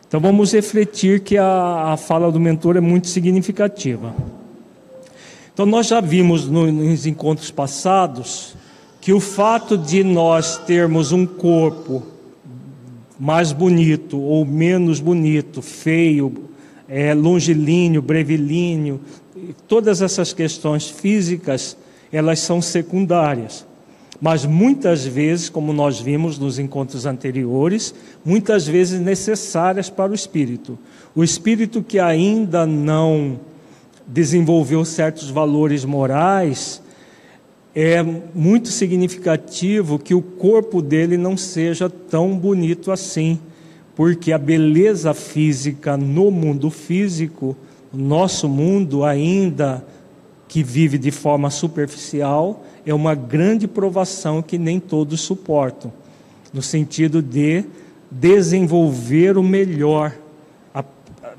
Então 0.09 0.19
vamos 0.19 0.53
refletir 0.53 1.21
que 1.21 1.39
a, 1.39 1.93
a 1.93 1.97
fala 1.97 2.33
do 2.33 2.41
mentor 2.41 2.77
é 2.77 2.81
muito 2.81 3.07
significativa. 3.07 4.13
Então 5.55 5.65
nós 5.65 5.87
já 5.87 6.01
vimos 6.01 6.49
no, 6.49 6.73
nos 6.73 7.07
encontros 7.07 7.53
passados 7.53 8.58
que 9.01 9.13
o 9.13 9.21
fato 9.21 9.77
de 9.79 10.03
nós 10.03 10.59
termos 10.59 11.13
um 11.13 11.25
corpo 11.25 12.03
mais 13.19 13.53
bonito 13.53 14.21
ou 14.21 14.45
menos 14.45 15.01
bonito, 15.01 15.61
feio, 15.61 16.33
é, 16.89 17.13
longilíneo, 17.15 18.01
brevilíneo, 18.01 19.01
todas 19.67 20.03
essas 20.03 20.33
questões 20.33 20.89
físicas, 20.89 21.77
elas 22.13 22.41
são 22.41 22.63
secundárias. 22.63 23.67
Mas 24.21 24.45
muitas 24.45 25.05
vezes, 25.05 25.49
como 25.49 25.73
nós 25.73 26.01
vimos 26.01 26.39
nos 26.39 26.59
encontros 26.59 27.07
anteriores, 27.07 27.95
muitas 28.25 28.67
vezes 28.67 29.01
necessárias 29.01 29.89
para 29.89 30.11
o 30.11 30.15
espírito. 30.15 30.77
O 31.15 31.23
espírito 31.23 31.83
que 31.83 32.01
ainda 32.01 32.67
não 32.67 33.39
desenvolveu 34.07 34.85
certos 34.85 35.31
valores 35.31 35.85
morais, 35.85 36.83
é 37.75 38.03
muito 38.03 38.69
significativo 38.69 39.99
que 39.99 40.15
o 40.15 40.23
corpo 40.23 40.81
dele 40.83 41.17
não 41.17 41.37
seja 41.37 41.89
tão 41.89 42.37
bonito 42.37 42.91
assim, 42.91 43.39
porque 43.95 44.33
a 44.33 44.39
beleza 44.39 45.13
física 45.13 45.97
no 45.97 46.31
mundo 46.31 46.71
físico, 46.71 47.57
nosso 47.93 48.49
mundo 48.49 49.05
ainda 49.05 49.85
que 50.47 50.63
vive 50.63 50.97
de 50.97 51.11
forma 51.11 51.51
superficial, 51.51 52.65
é 52.87 52.95
uma 52.95 53.15
grande 53.15 53.69
provação 53.69 54.41
que 54.41 54.57
nem 54.57 54.81
todos 54.81 55.21
suportam, 55.21 55.93
no 56.53 56.63
sentido 56.63 57.21
de 57.21 57.65
desenvolver 58.11 59.37
o 59.37 59.43
melhor 59.43 60.15
a, 60.75 60.83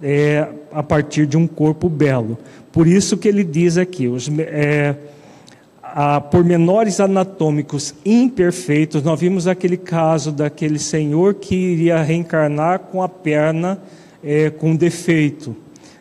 é, 0.02 0.48
a 0.72 0.84
partir 0.84 1.26
de 1.26 1.36
um 1.36 1.48
corpo 1.48 1.90
belo. 1.90 2.38
Por 2.72 2.86
isso 2.86 3.18
que 3.18 3.28
ele 3.28 3.44
diz 3.44 3.78
aqui, 3.78 4.08
os, 4.08 4.30
é, 4.38 4.96
a 5.96 6.22
pormenores 6.22 7.00
anatômicos 7.00 7.94
imperfeitos, 8.06 9.04
nós 9.04 9.20
vimos 9.20 9.48
aquele 9.48 9.78
caso 9.78 10.32
daquele 10.32 10.80
senhor 10.80 11.36
que 11.36 11.56
iria 11.56 12.02
reencarnar 12.02 12.80
com 12.80 13.02
a 13.02 13.10
perna 13.10 13.80
é, 14.24 14.50
com 14.50 14.76
defeito, 14.76 15.56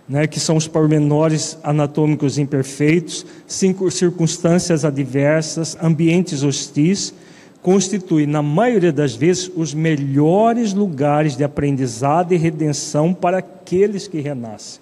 né, 0.09 0.27
que 0.27 0.41
são 0.41 0.57
os 0.57 0.67
pormenores 0.67 1.59
anatômicos 1.63 2.39
imperfeitos, 2.39 3.25
circunstâncias 3.47 4.85
adversas, 4.85 5.77
ambientes 5.83 6.43
hostis, 6.43 7.15
constituem, 7.63 8.27
na 8.27 8.43
maioria 8.43 8.93
das 8.93 9.15
vezes, 9.15 9.51
os 9.55 9.75
melhores 9.75 10.73
lugares 10.73 11.37
de 11.37 11.45
aprendizado 11.45 12.33
e 12.33 12.37
redenção 12.37 13.13
para 13.13 13.39
aqueles 13.39 14.07
que 14.07 14.21
renascem. 14.21 14.81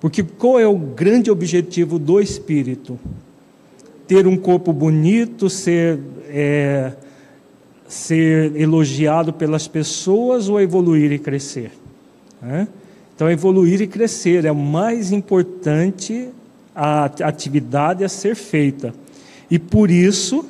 Porque 0.00 0.22
qual 0.22 0.60
é 0.60 0.66
o 0.66 0.76
grande 0.76 1.30
objetivo 1.30 1.98
do 1.98 2.20
espírito? 2.20 2.98
Ter 4.08 4.26
um 4.26 4.36
corpo 4.36 4.72
bonito, 4.72 5.48
ser, 5.50 6.00
é, 6.28 6.92
ser 7.86 8.56
elogiado 8.56 9.32
pelas 9.32 9.68
pessoas 9.68 10.48
ou 10.48 10.58
evoluir 10.58 11.12
e 11.12 11.18
crescer? 11.18 11.70
Então, 13.14 13.30
evoluir 13.30 13.82
e 13.82 13.86
crescer 13.86 14.44
é 14.44 14.50
o 14.50 14.56
mais 14.56 15.12
importante 15.12 16.30
a 16.74 17.04
atividade 17.04 18.02
a 18.02 18.08
ser 18.08 18.34
feita. 18.34 18.94
E 19.50 19.58
por 19.58 19.90
isso 19.90 20.44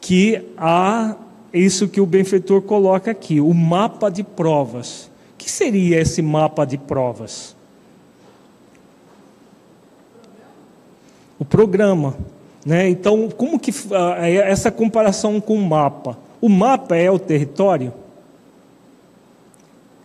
que 0.00 0.42
há 0.58 1.16
isso 1.52 1.88
que 1.88 2.00
o 2.00 2.06
benfeitor 2.06 2.60
coloca 2.62 3.12
aqui, 3.12 3.40
o 3.40 3.54
mapa 3.54 4.10
de 4.10 4.24
provas. 4.24 5.08
O 5.34 5.36
que 5.38 5.48
seria 5.48 6.00
esse 6.00 6.20
mapa 6.20 6.64
de 6.64 6.76
provas? 6.76 7.54
O 11.38 11.44
programa. 11.44 12.16
Né? 12.64 12.88
Então, 12.88 13.28
como 13.28 13.58
que 13.58 13.72
essa 14.46 14.70
comparação 14.70 15.40
com 15.40 15.54
o 15.54 15.62
mapa? 15.62 16.18
O 16.40 16.48
mapa 16.48 16.96
é 16.96 17.10
o 17.10 17.18
território? 17.18 17.92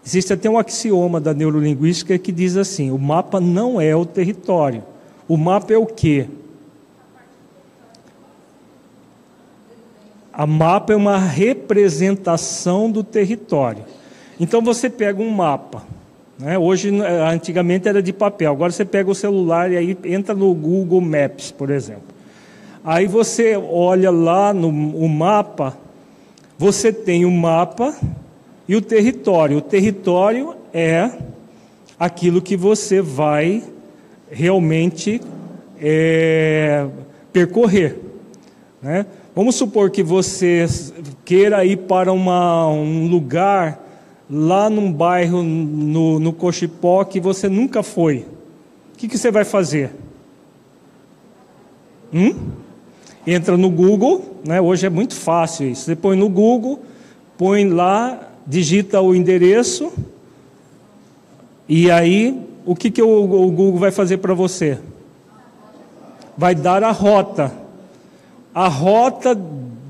Existe 0.05 0.33
até 0.33 0.49
um 0.49 0.57
axioma 0.57 1.19
da 1.19 1.33
neurolinguística 1.33 2.17
que 2.17 2.31
diz 2.31 2.57
assim: 2.57 2.91
o 2.91 2.97
mapa 2.97 3.39
não 3.39 3.79
é 3.79 3.95
o 3.95 4.05
território. 4.05 4.83
O 5.27 5.37
mapa 5.37 5.73
é 5.73 5.77
o 5.77 5.85
quê? 5.85 6.27
A 10.33 10.47
mapa 10.47 10.93
é 10.93 10.95
uma 10.95 11.17
representação 11.17 12.89
do 12.89 13.03
território. 13.03 13.83
Então 14.39 14.61
você 14.61 14.89
pega 14.89 15.21
um 15.21 15.29
mapa. 15.29 15.83
Né? 16.39 16.57
Hoje, 16.57 16.89
antigamente 17.29 17.87
era 17.87 18.01
de 18.01 18.13
papel. 18.13 18.51
Agora 18.51 18.71
você 18.71 18.85
pega 18.85 19.11
o 19.11 19.15
celular 19.15 19.69
e 19.71 19.77
aí 19.77 19.97
entra 20.05 20.33
no 20.33 20.53
Google 20.53 21.01
Maps, 21.01 21.51
por 21.51 21.69
exemplo. 21.69 22.08
Aí 22.89 23.05
você 23.05 23.55
olha 23.55 24.09
lá 24.09 24.51
no 24.51 24.67
o 24.67 25.07
mapa, 25.07 25.77
você 26.57 26.91
tem 26.91 27.23
o 27.23 27.29
mapa 27.29 27.95
e 28.67 28.75
o 28.75 28.81
território. 28.81 29.57
O 29.57 29.61
território 29.61 30.55
é 30.73 31.11
aquilo 31.99 32.41
que 32.41 32.57
você 32.57 32.99
vai 32.99 33.63
realmente 34.31 35.21
é, 35.79 36.87
percorrer. 37.31 37.95
Né? 38.81 39.05
Vamos 39.35 39.53
supor 39.53 39.91
que 39.91 40.01
você 40.01 40.65
queira 41.23 41.63
ir 41.63 41.77
para 41.77 42.11
uma, 42.11 42.69
um 42.69 43.07
lugar 43.07 43.87
lá 44.27 44.67
num 44.67 44.91
bairro 44.91 45.43
no, 45.43 46.19
no 46.19 46.33
Cochipó 46.33 47.03
que 47.03 47.19
você 47.19 47.47
nunca 47.47 47.83
foi. 47.83 48.25
O 48.95 48.97
que, 48.97 49.07
que 49.07 49.15
você 49.15 49.29
vai 49.29 49.45
fazer? 49.45 49.91
Hum? 52.11 52.33
Entra 53.33 53.55
no 53.57 53.69
Google, 53.69 54.41
né? 54.45 54.59
hoje 54.59 54.85
é 54.85 54.89
muito 54.89 55.15
fácil 55.15 55.69
isso. 55.69 55.85
Você 55.85 55.95
põe 55.95 56.17
no 56.17 56.29
Google, 56.29 56.79
põe 57.37 57.67
lá, 57.67 58.19
digita 58.45 59.01
o 59.01 59.15
endereço, 59.15 59.91
e 61.67 61.91
aí 61.91 62.39
o 62.65 62.75
que, 62.75 62.89
que 62.89 63.01
o, 63.01 63.23
o 63.23 63.51
Google 63.51 63.77
vai 63.77 63.91
fazer 63.91 64.17
para 64.17 64.33
você? 64.33 64.79
Vai 66.37 66.55
dar 66.55 66.83
a 66.83 66.91
rota. 66.91 67.51
A 68.53 68.67
rota 68.67 69.37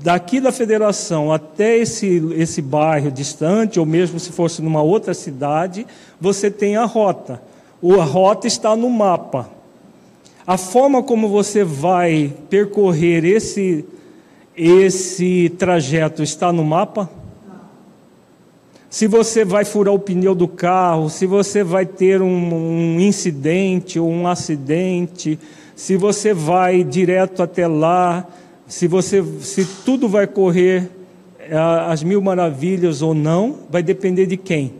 daqui 0.02 0.40
da 0.40 0.52
federação 0.52 1.32
até 1.32 1.76
esse, 1.78 2.22
esse 2.36 2.60
bairro 2.60 3.10
distante, 3.10 3.78
ou 3.78 3.86
mesmo 3.86 4.18
se 4.18 4.32
fosse 4.32 4.60
numa 4.62 4.82
outra 4.82 5.14
cidade, 5.14 5.86
você 6.20 6.50
tem 6.50 6.76
a 6.76 6.84
rota. 6.84 7.42
A 7.82 8.04
rota 8.04 8.46
está 8.46 8.76
no 8.76 8.90
mapa. 8.90 9.59
A 10.50 10.56
forma 10.56 11.00
como 11.00 11.28
você 11.28 11.62
vai 11.62 12.34
percorrer 12.48 13.24
esse, 13.24 13.84
esse 14.56 15.48
trajeto 15.56 16.24
está 16.24 16.52
no 16.52 16.64
mapa? 16.64 17.08
Se 18.88 19.06
você 19.06 19.44
vai 19.44 19.64
furar 19.64 19.94
o 19.94 19.98
pneu 20.00 20.34
do 20.34 20.48
carro, 20.48 21.08
se 21.08 21.24
você 21.24 21.62
vai 21.62 21.86
ter 21.86 22.20
um, 22.20 22.96
um 22.96 22.98
incidente 22.98 24.00
ou 24.00 24.10
um 24.10 24.26
acidente, 24.26 25.38
se 25.76 25.96
você 25.96 26.34
vai 26.34 26.82
direto 26.82 27.44
até 27.44 27.68
lá, 27.68 28.26
se 28.66 28.88
você, 28.88 29.22
se 29.42 29.64
tudo 29.84 30.08
vai 30.08 30.26
correr 30.26 30.90
as 31.88 32.02
mil 32.02 32.20
maravilhas 32.20 33.02
ou 33.02 33.14
não, 33.14 33.54
vai 33.70 33.84
depender 33.84 34.26
de 34.26 34.36
quem? 34.36 34.79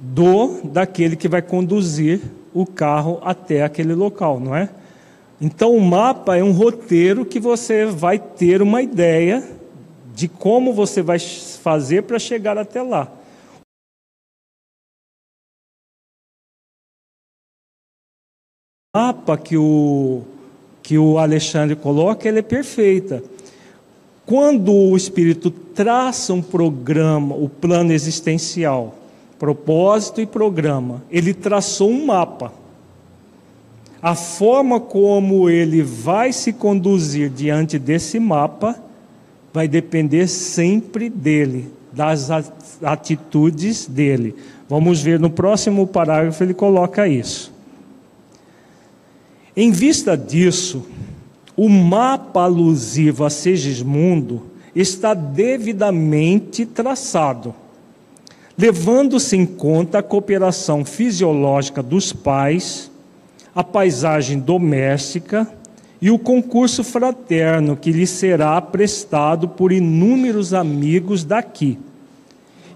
Do 0.00 0.62
daquele 0.64 1.14
que 1.14 1.28
vai 1.28 1.42
conduzir 1.42 2.22
o 2.54 2.64
carro 2.64 3.20
até 3.22 3.62
aquele 3.62 3.94
local, 3.94 4.40
não 4.40 4.56
é? 4.56 4.70
Então 5.38 5.76
o 5.76 5.80
mapa 5.80 6.36
é 6.36 6.42
um 6.42 6.52
roteiro 6.52 7.24
que 7.24 7.38
você 7.38 7.84
vai 7.84 8.18
ter 8.18 8.62
uma 8.62 8.80
ideia 8.80 9.46
de 10.14 10.26
como 10.26 10.72
você 10.72 11.02
vai 11.02 11.18
fazer 11.18 12.02
para 12.02 12.18
chegar 12.18 12.56
até 12.56 12.82
lá. 12.82 13.12
O 18.94 18.98
mapa 18.98 19.36
que 19.36 19.56
o 19.56 20.22
que 20.82 20.98
o 20.98 21.18
Alexandre 21.18 21.76
coloca, 21.76 22.28
ele 22.28 22.40
é 22.40 22.42
perfeita. 22.42 23.22
Quando 24.26 24.72
o 24.72 24.96
espírito 24.96 25.48
traça 25.50 26.32
um 26.32 26.42
programa, 26.42 27.36
o 27.36 27.48
plano 27.48 27.92
existencial, 27.92 28.99
propósito 29.40 30.20
e 30.20 30.26
programa. 30.26 31.02
Ele 31.10 31.32
traçou 31.32 31.90
um 31.90 32.04
mapa. 32.04 32.52
A 34.02 34.14
forma 34.14 34.78
como 34.78 35.48
ele 35.48 35.82
vai 35.82 36.30
se 36.30 36.52
conduzir 36.52 37.30
diante 37.30 37.78
desse 37.78 38.20
mapa 38.20 38.76
vai 39.52 39.66
depender 39.66 40.28
sempre 40.28 41.08
dele, 41.08 41.72
das 41.90 42.30
atitudes 42.82 43.86
dele. 43.86 44.34
Vamos 44.68 45.00
ver 45.00 45.18
no 45.18 45.30
próximo 45.30 45.86
parágrafo, 45.86 46.42
ele 46.44 46.54
coloca 46.54 47.08
isso. 47.08 47.52
Em 49.56 49.70
vista 49.70 50.16
disso, 50.16 50.86
o 51.56 51.68
mapa 51.68 52.42
alusivo 52.42 53.24
a 53.24 53.30
Segismundo 53.30 54.42
está 54.74 55.14
devidamente 55.14 56.64
traçado, 56.64 57.54
levando-se 58.56 59.36
em 59.36 59.46
conta 59.46 59.98
a 59.98 60.02
cooperação 60.02 60.84
fisiológica 60.84 61.82
dos 61.82 62.12
pais, 62.12 62.90
a 63.54 63.64
paisagem 63.64 64.38
doméstica 64.38 65.48
e 66.00 66.10
o 66.10 66.18
concurso 66.18 66.82
fraterno 66.82 67.76
que 67.76 67.92
lhe 67.92 68.06
será 68.06 68.60
prestado 68.60 69.48
por 69.48 69.72
inúmeros 69.72 70.54
amigos 70.54 71.24
daqui. 71.24 71.78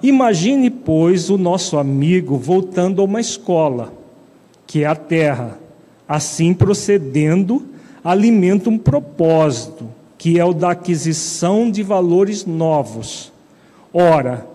Imagine, 0.02 0.68
pois, 0.68 1.30
o 1.30 1.38
nosso 1.38 1.78
amigo 1.78 2.36
voltando 2.36 3.00
a 3.00 3.04
uma 3.04 3.20
escola, 3.20 3.92
que 4.66 4.82
é 4.82 4.86
a 4.86 4.94
terra, 4.94 5.58
assim 6.06 6.52
procedendo, 6.52 7.66
alimenta 8.02 8.68
um 8.68 8.76
propósito, 8.76 9.88
que 10.18 10.38
é 10.38 10.44
o 10.44 10.52
da 10.52 10.72
aquisição 10.72 11.70
de 11.70 11.82
valores 11.82 12.44
novos. 12.44 13.32
Ora, 13.92 14.46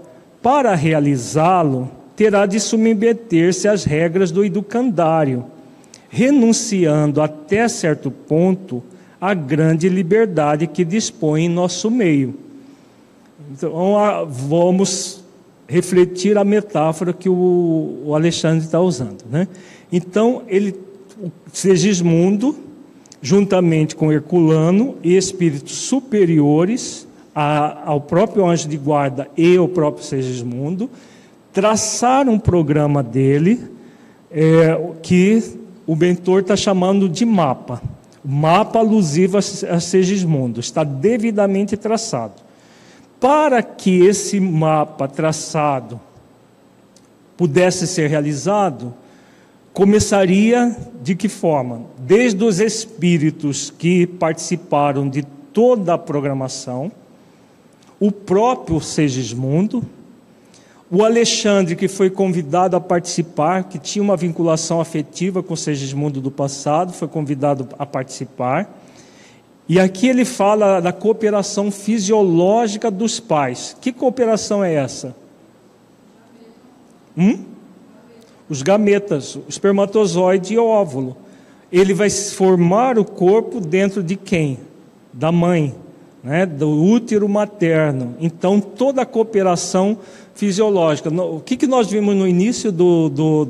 para 0.41 0.73
realizá-lo, 0.75 1.89
terá 2.15 2.45
de 2.45 2.59
submeter-se 2.59 3.67
às 3.67 3.83
regras 3.83 4.31
do 4.31 4.43
educandário 4.43 5.45
renunciando 6.09 7.21
até 7.21 7.67
certo 7.67 8.09
ponto 8.09 8.83
à 9.21 9.33
grande 9.33 9.87
liberdade 9.87 10.65
que 10.65 10.83
dispõe 10.83 11.45
em 11.45 11.49
nosso 11.49 11.91
meio. 11.91 12.33
Então, 13.51 13.95
vamos 14.27 15.23
refletir 15.67 16.37
a 16.37 16.43
metáfora 16.43 17.13
que 17.13 17.29
o 17.29 18.11
Alexandre 18.15 18.65
está 18.65 18.81
usando. 18.81 19.23
Né? 19.29 19.47
Então, 19.91 20.41
ele, 20.47 20.75
Segismundo, 21.53 22.55
juntamente 23.21 23.95
com 23.95 24.11
Herculano 24.11 24.95
e 25.03 25.15
espíritos 25.15 25.73
superiores 25.73 27.07
a, 27.33 27.89
ao 27.89 28.01
próprio 28.01 28.45
anjo 28.45 28.67
de 28.67 28.77
guarda 28.77 29.29
e 29.37 29.57
ao 29.57 29.67
próprio 29.67 30.03
Segismundo, 30.03 30.89
traçaram 31.53 32.33
um 32.33 32.39
programa 32.39 33.01
dele 33.01 33.61
é, 34.31 34.79
que 35.01 35.59
o 35.85 35.95
mentor 35.95 36.41
está 36.41 36.55
chamando 36.55 37.09
de 37.09 37.25
mapa. 37.25 37.81
Mapa 38.23 38.79
alusivo 38.79 39.37
a 39.37 39.79
Segismundo, 39.79 40.59
está 40.59 40.83
devidamente 40.83 41.75
traçado. 41.77 42.33
Para 43.19 43.63
que 43.63 44.05
esse 44.05 44.39
mapa 44.39 45.07
traçado 45.07 45.99
pudesse 47.35 47.87
ser 47.87 48.09
realizado, 48.09 48.93
começaria 49.73 50.75
de 51.01 51.15
que 51.15 51.29
forma? 51.29 51.83
Desde 51.97 52.43
os 52.43 52.59
espíritos 52.59 53.69
que 53.69 54.05
participaram 54.05 55.09
de 55.09 55.23
toda 55.53 55.93
a 55.93 55.97
programação, 55.97 56.91
o 57.99 58.11
próprio 58.11 58.79
Segismundo, 58.79 59.83
o 60.91 61.03
Alexandre, 61.03 61.75
que 61.75 61.87
foi 61.87 62.09
convidado 62.09 62.75
a 62.75 62.81
participar, 62.81 63.65
que 63.65 63.77
tinha 63.77 64.01
uma 64.01 64.17
vinculação 64.17 64.81
afetiva 64.81 65.43
com 65.43 65.55
Segismundo 65.55 66.19
do 66.19 66.31
passado, 66.31 66.93
foi 66.93 67.07
convidado 67.07 67.67
a 67.77 67.85
participar. 67.85 68.75
E 69.67 69.79
aqui 69.79 70.07
ele 70.07 70.25
fala 70.25 70.79
da 70.79 70.91
cooperação 70.91 71.69
fisiológica 71.69 72.89
dos 72.89 73.19
pais. 73.19 73.77
Que 73.79 73.91
cooperação 73.91 74.63
é 74.63 74.73
essa? 74.73 75.15
Hum? 77.15 77.45
Os 78.49 78.63
gametas, 78.63 79.35
o 79.35 79.43
espermatozoide 79.47 80.55
e 80.55 80.57
o 80.57 80.65
óvulo. 80.65 81.15
Ele 81.71 81.93
vai 81.93 82.09
formar 82.09 82.97
o 82.97 83.05
corpo 83.05 83.59
dentro 83.59 84.01
de 84.01 84.15
quem? 84.15 84.57
Da 85.13 85.31
mãe, 85.31 85.75
né? 86.23 86.45
do 86.45 86.69
útero 86.69 87.27
materno. 87.27 88.15
Então, 88.19 88.59
toda 88.59 89.01
a 89.01 89.05
cooperação 89.05 89.97
fisiológica. 90.35 91.09
O 91.09 91.39
que, 91.39 91.57
que 91.57 91.67
nós 91.67 91.89
vimos 91.89 92.15
no 92.15 92.27
início 92.27 92.71
do, 92.71 93.09
do 93.09 93.49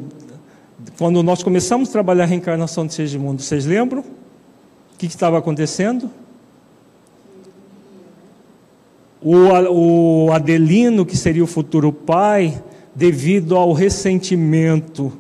quando 0.98 1.22
nós 1.22 1.44
começamos 1.44 1.90
a 1.90 1.92
trabalhar 1.92 2.24
a 2.24 2.28
reencarnação 2.28 2.86
de 2.86 2.94
Segismundo? 2.94 3.42
Vocês 3.42 3.66
lembram? 3.66 4.02
O 4.02 4.98
que, 4.98 5.08
que 5.08 5.14
estava 5.14 5.38
acontecendo? 5.38 6.10
O, 9.22 10.28
o 10.28 10.32
Adelino, 10.32 11.06
que 11.06 11.18
seria 11.18 11.44
o 11.44 11.48
futuro 11.48 11.92
pai, 11.92 12.62
devido 12.96 13.56
ao 13.56 13.74
ressentimento 13.74 15.12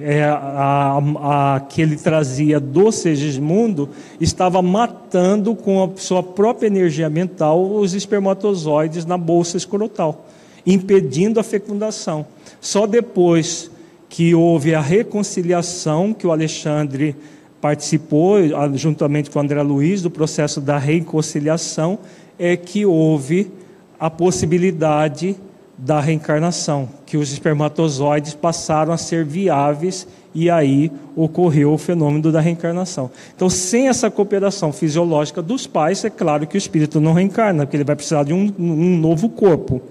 é, 0.00 0.24
a, 0.24 0.98
a, 0.98 1.60
que 1.60 1.82
ele 1.82 1.96
trazia 1.96 2.58
do 2.58 2.90
Segismundo, 2.90 3.90
estava 4.20 4.62
matando 4.62 5.54
com 5.54 5.82
a 5.84 5.90
sua 5.96 6.22
própria 6.22 6.66
energia 6.66 7.10
mental 7.10 7.74
os 7.74 7.94
espermatozoides 7.94 9.04
na 9.04 9.18
bolsa 9.18 9.56
escrotal 9.56 10.26
impedindo 10.66 11.40
a 11.40 11.42
fecundação. 11.42 12.24
Só 12.60 12.86
depois 12.86 13.70
que 14.08 14.34
houve 14.34 14.74
a 14.74 14.80
reconciliação, 14.80 16.12
que 16.12 16.26
o 16.26 16.32
Alexandre 16.32 17.16
participou, 17.60 18.36
juntamente 18.74 19.30
com 19.30 19.38
o 19.38 19.42
André 19.42 19.62
Luiz, 19.62 20.02
do 20.02 20.10
processo 20.10 20.60
da 20.60 20.78
reconciliação, 20.78 21.98
é 22.38 22.56
que 22.56 22.84
houve 22.84 23.50
a 23.98 24.10
possibilidade 24.10 25.36
da 25.84 25.98
reencarnação, 25.98 26.88
que 27.04 27.16
os 27.16 27.32
espermatozoides 27.32 28.34
passaram 28.34 28.92
a 28.92 28.96
ser 28.96 29.24
viáveis 29.24 30.06
e 30.32 30.48
aí 30.48 30.92
ocorreu 31.16 31.72
o 31.72 31.78
fenômeno 31.78 32.30
da 32.30 32.40
reencarnação. 32.40 33.10
Então, 33.34 33.50
sem 33.50 33.88
essa 33.88 34.08
cooperação 34.08 34.72
fisiológica 34.72 35.42
dos 35.42 35.66
pais, 35.66 36.04
é 36.04 36.10
claro 36.10 36.46
que 36.46 36.56
o 36.56 36.58
espírito 36.58 37.00
não 37.00 37.12
reencarna, 37.12 37.66
porque 37.66 37.76
ele 37.76 37.82
vai 37.82 37.96
precisar 37.96 38.22
de 38.22 38.32
um, 38.32 38.54
um 38.56 38.96
novo 38.96 39.28
corpo. 39.28 39.82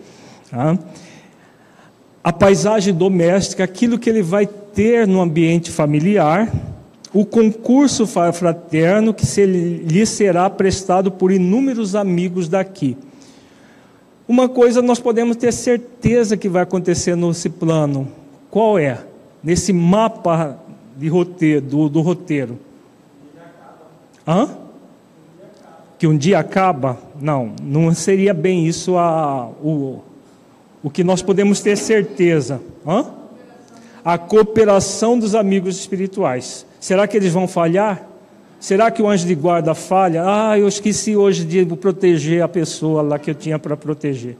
Tá? 0.49 0.80
A 2.23 2.32
paisagem 2.32 2.93
doméstica, 2.93 3.62
aquilo 3.62 3.99
que 3.99 4.10
ele 4.10 4.21
vai 4.21 4.47
ter 4.47 5.06
no 5.06 5.19
ambiente 5.19 5.69
familiar, 5.69 6.49
o 7.13 7.25
concurso 7.25 8.08
fraterno 8.08 9.13
que 9.13 9.25
se, 9.25 9.45
lhe 9.45 10.06
será 10.06 10.49
prestado 10.49 11.12
por 11.12 11.34
inúmeros 11.34 11.95
amigos 11.95 12.47
daqui. 12.47 12.95
Uma 14.32 14.48
coisa 14.48 14.82
nós 14.82 14.98
podemos 14.98 15.36
ter 15.36 15.52
certeza 15.52 16.38
que 16.38 16.48
vai 16.48 16.62
acontecer 16.62 17.17
nesse 17.17 17.50
plano. 17.50 18.08
Qual 18.50 18.80
é? 18.80 18.98
Nesse 19.44 19.74
mapa 19.74 20.58
de 20.96 21.10
roteiro, 21.10 21.60
do, 21.60 21.89
do 21.89 22.00
roteiro. 22.00 22.58
Hã? 24.26 24.50
Que 26.00 26.08
um 26.08 26.15
dia 26.15 26.39
acaba? 26.39 26.98
Não, 27.20 27.52
não 27.62 27.94
seria 27.94 28.34
bem 28.34 28.65
isso 28.65 28.98
a, 28.98 29.50
o, 29.62 30.00
o 30.82 30.89
que 30.89 31.04
nós 31.04 31.22
podemos 31.22 31.60
ter 31.60 31.76
certeza? 31.76 32.62
Hã? 32.88 33.08
A 34.02 34.17
cooperação 34.17 35.20
dos 35.20 35.36
amigos 35.36 35.78
espirituais. 35.78 36.65
Será 36.80 37.06
que 37.06 37.17
eles 37.17 37.34
vão 37.34 37.50
falhar? 37.50 38.08
Será 38.62 38.91
que 38.91 39.02
o 39.02 39.10
anjo 39.10 39.26
de 39.26 39.34
guarda 39.34 39.74
falha? 39.74 40.24
Ah, 40.24 40.58
eu 40.58 40.67
esqueci 40.67 41.15
hoje 41.15 41.43
de 41.43 41.65
proteger 41.76 42.43
a 42.43 42.47
pessoa 42.47 43.02
lá 43.02 43.17
que 43.17 43.32
eu 43.32 43.36
tinha 43.36 43.58
para 43.58 43.76
proteger. 43.76 44.38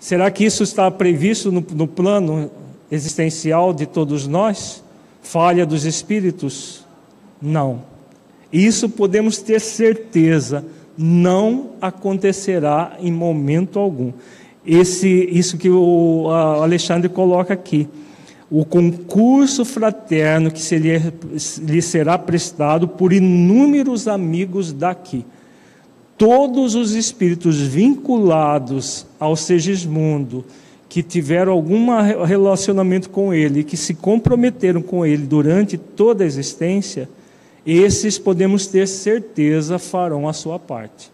Será 0.00 0.30
que 0.30 0.44
isso 0.44 0.62
está 0.62 0.90
previsto 0.90 1.52
no, 1.52 1.64
no 1.74 1.86
plano 1.86 2.50
existencial 2.90 3.74
de 3.74 3.84
todos 3.84 4.26
nós? 4.26 4.82
Falha 5.20 5.66
dos 5.66 5.84
espíritos? 5.84 6.82
Não. 7.40 7.82
Isso 8.50 8.88
podemos 8.88 9.36
ter 9.36 9.60
certeza, 9.60 10.64
não 10.96 11.72
acontecerá 11.80 12.96
em 12.98 13.12
momento 13.12 13.78
algum 13.78 14.12
esse, 14.66 15.28
isso 15.30 15.58
que 15.58 15.68
o 15.68 16.30
Alexandre 16.30 17.08
coloca 17.08 17.52
aqui. 17.52 17.88
O 18.54 18.66
concurso 18.66 19.64
fraterno 19.64 20.50
que 20.50 20.60
se 20.60 20.76
lhe, 20.76 21.00
lhe 21.62 21.80
será 21.80 22.18
prestado 22.18 22.86
por 22.86 23.10
inúmeros 23.10 24.06
amigos 24.06 24.74
daqui. 24.74 25.24
Todos 26.18 26.74
os 26.74 26.92
espíritos 26.92 27.56
vinculados 27.56 29.06
ao 29.18 29.36
Segismundo, 29.36 30.44
que 30.86 31.02
tiveram 31.02 31.50
algum 31.50 31.88
relacionamento 32.26 33.08
com 33.08 33.32
ele, 33.32 33.64
que 33.64 33.74
se 33.74 33.94
comprometeram 33.94 34.82
com 34.82 35.06
ele 35.06 35.26
durante 35.26 35.78
toda 35.78 36.22
a 36.22 36.26
existência, 36.26 37.08
esses 37.64 38.18
podemos 38.18 38.66
ter 38.66 38.86
certeza 38.86 39.78
farão 39.78 40.28
a 40.28 40.34
sua 40.34 40.58
parte. 40.58 41.10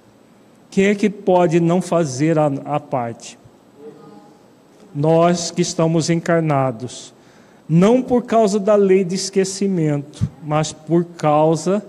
Quem 0.72 0.86
é 0.86 0.94
que 0.96 1.08
pode 1.08 1.60
não 1.60 1.80
fazer 1.80 2.36
a, 2.36 2.46
a 2.64 2.80
parte? 2.80 3.38
Nós 4.92 5.52
que 5.52 5.62
estamos 5.62 6.10
encarnados. 6.10 7.16
Não 7.68 8.00
por 8.00 8.24
causa 8.24 8.58
da 8.58 8.74
lei 8.74 9.04
de 9.04 9.14
esquecimento, 9.14 10.26
mas 10.42 10.72
por 10.72 11.04
causa 11.04 11.84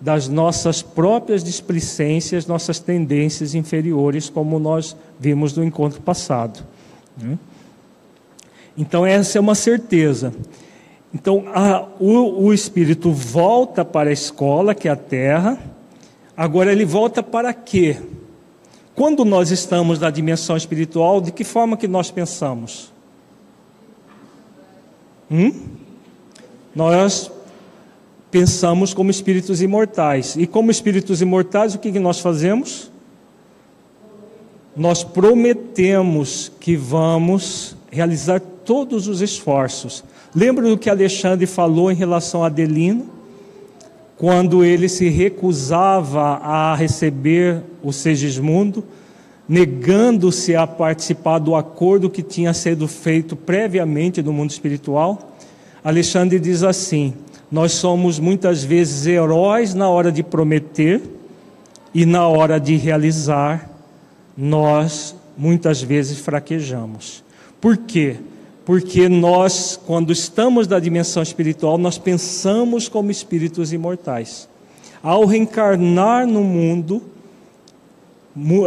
das 0.00 0.28
nossas 0.28 0.82
próprias 0.82 1.44
displicências, 1.44 2.46
nossas 2.46 2.78
tendências 2.78 3.54
inferiores, 3.54 4.30
como 4.30 4.58
nós 4.58 4.96
vimos 5.18 5.54
no 5.56 5.62
encontro 5.62 6.00
passado. 6.00 6.64
Né? 7.16 7.38
Então, 8.76 9.04
essa 9.04 9.36
é 9.36 9.40
uma 9.40 9.54
certeza. 9.54 10.32
Então, 11.12 11.44
a, 11.54 11.86
o, 12.00 12.46
o 12.46 12.54
espírito 12.54 13.12
volta 13.12 13.84
para 13.84 14.10
a 14.10 14.12
escola, 14.12 14.74
que 14.74 14.88
é 14.88 14.90
a 14.90 14.96
terra. 14.96 15.58
Agora, 16.36 16.72
ele 16.72 16.84
volta 16.84 17.22
para 17.22 17.52
quê? 17.52 17.98
Quando 18.94 19.24
nós 19.24 19.50
estamos 19.50 19.98
na 19.98 20.10
dimensão 20.10 20.56
espiritual, 20.56 21.20
de 21.20 21.30
que 21.30 21.44
forma 21.44 21.76
que 21.76 21.86
nós 21.86 22.10
pensamos? 22.10 22.92
Hum? 25.30 25.52
Nós 26.74 27.30
pensamos 28.30 28.94
como 28.94 29.10
espíritos 29.10 29.60
imortais. 29.60 30.36
E 30.36 30.46
como 30.46 30.70
espíritos 30.70 31.20
imortais, 31.20 31.74
o 31.74 31.78
que, 31.78 31.92
que 31.92 31.98
nós 31.98 32.20
fazemos? 32.20 32.90
Nós 34.76 35.02
prometemos 35.02 36.50
que 36.60 36.76
vamos 36.76 37.76
realizar 37.90 38.40
todos 38.40 39.08
os 39.08 39.20
esforços. 39.20 40.04
Lembra 40.34 40.68
do 40.68 40.78
que 40.78 40.88
Alexandre 40.88 41.46
falou 41.46 41.90
em 41.90 41.96
relação 41.96 42.44
a 42.44 42.46
Adelino? 42.46 43.08
Quando 44.16 44.64
ele 44.64 44.88
se 44.88 45.08
recusava 45.08 46.38
a 46.42 46.74
receber 46.74 47.62
o 47.82 47.92
Segismundo, 47.92 48.84
negando-se 49.50 50.54
a 50.54 50.64
participar 50.64 51.40
do 51.40 51.56
acordo 51.56 52.08
que 52.08 52.22
tinha 52.22 52.54
sido 52.54 52.86
feito 52.86 53.34
previamente 53.34 54.22
no 54.22 54.32
mundo 54.32 54.52
espiritual, 54.52 55.34
Alexandre 55.82 56.38
diz 56.38 56.62
assim: 56.62 57.14
Nós 57.50 57.72
somos 57.72 58.20
muitas 58.20 58.62
vezes 58.62 59.08
heróis 59.08 59.74
na 59.74 59.88
hora 59.88 60.12
de 60.12 60.22
prometer 60.22 61.02
e 61.92 62.06
na 62.06 62.28
hora 62.28 62.60
de 62.60 62.76
realizar, 62.76 63.68
nós 64.36 65.16
muitas 65.36 65.82
vezes 65.82 66.20
fraquejamos. 66.20 67.24
Por 67.60 67.76
quê? 67.76 68.18
Porque 68.64 69.08
nós, 69.08 69.80
quando 69.84 70.12
estamos 70.12 70.68
na 70.68 70.78
dimensão 70.78 71.24
espiritual, 71.24 71.76
nós 71.76 71.98
pensamos 71.98 72.88
como 72.88 73.10
espíritos 73.10 73.72
imortais. 73.72 74.48
Ao 75.02 75.24
reencarnar 75.24 76.24
no 76.24 76.44
mundo, 76.44 77.02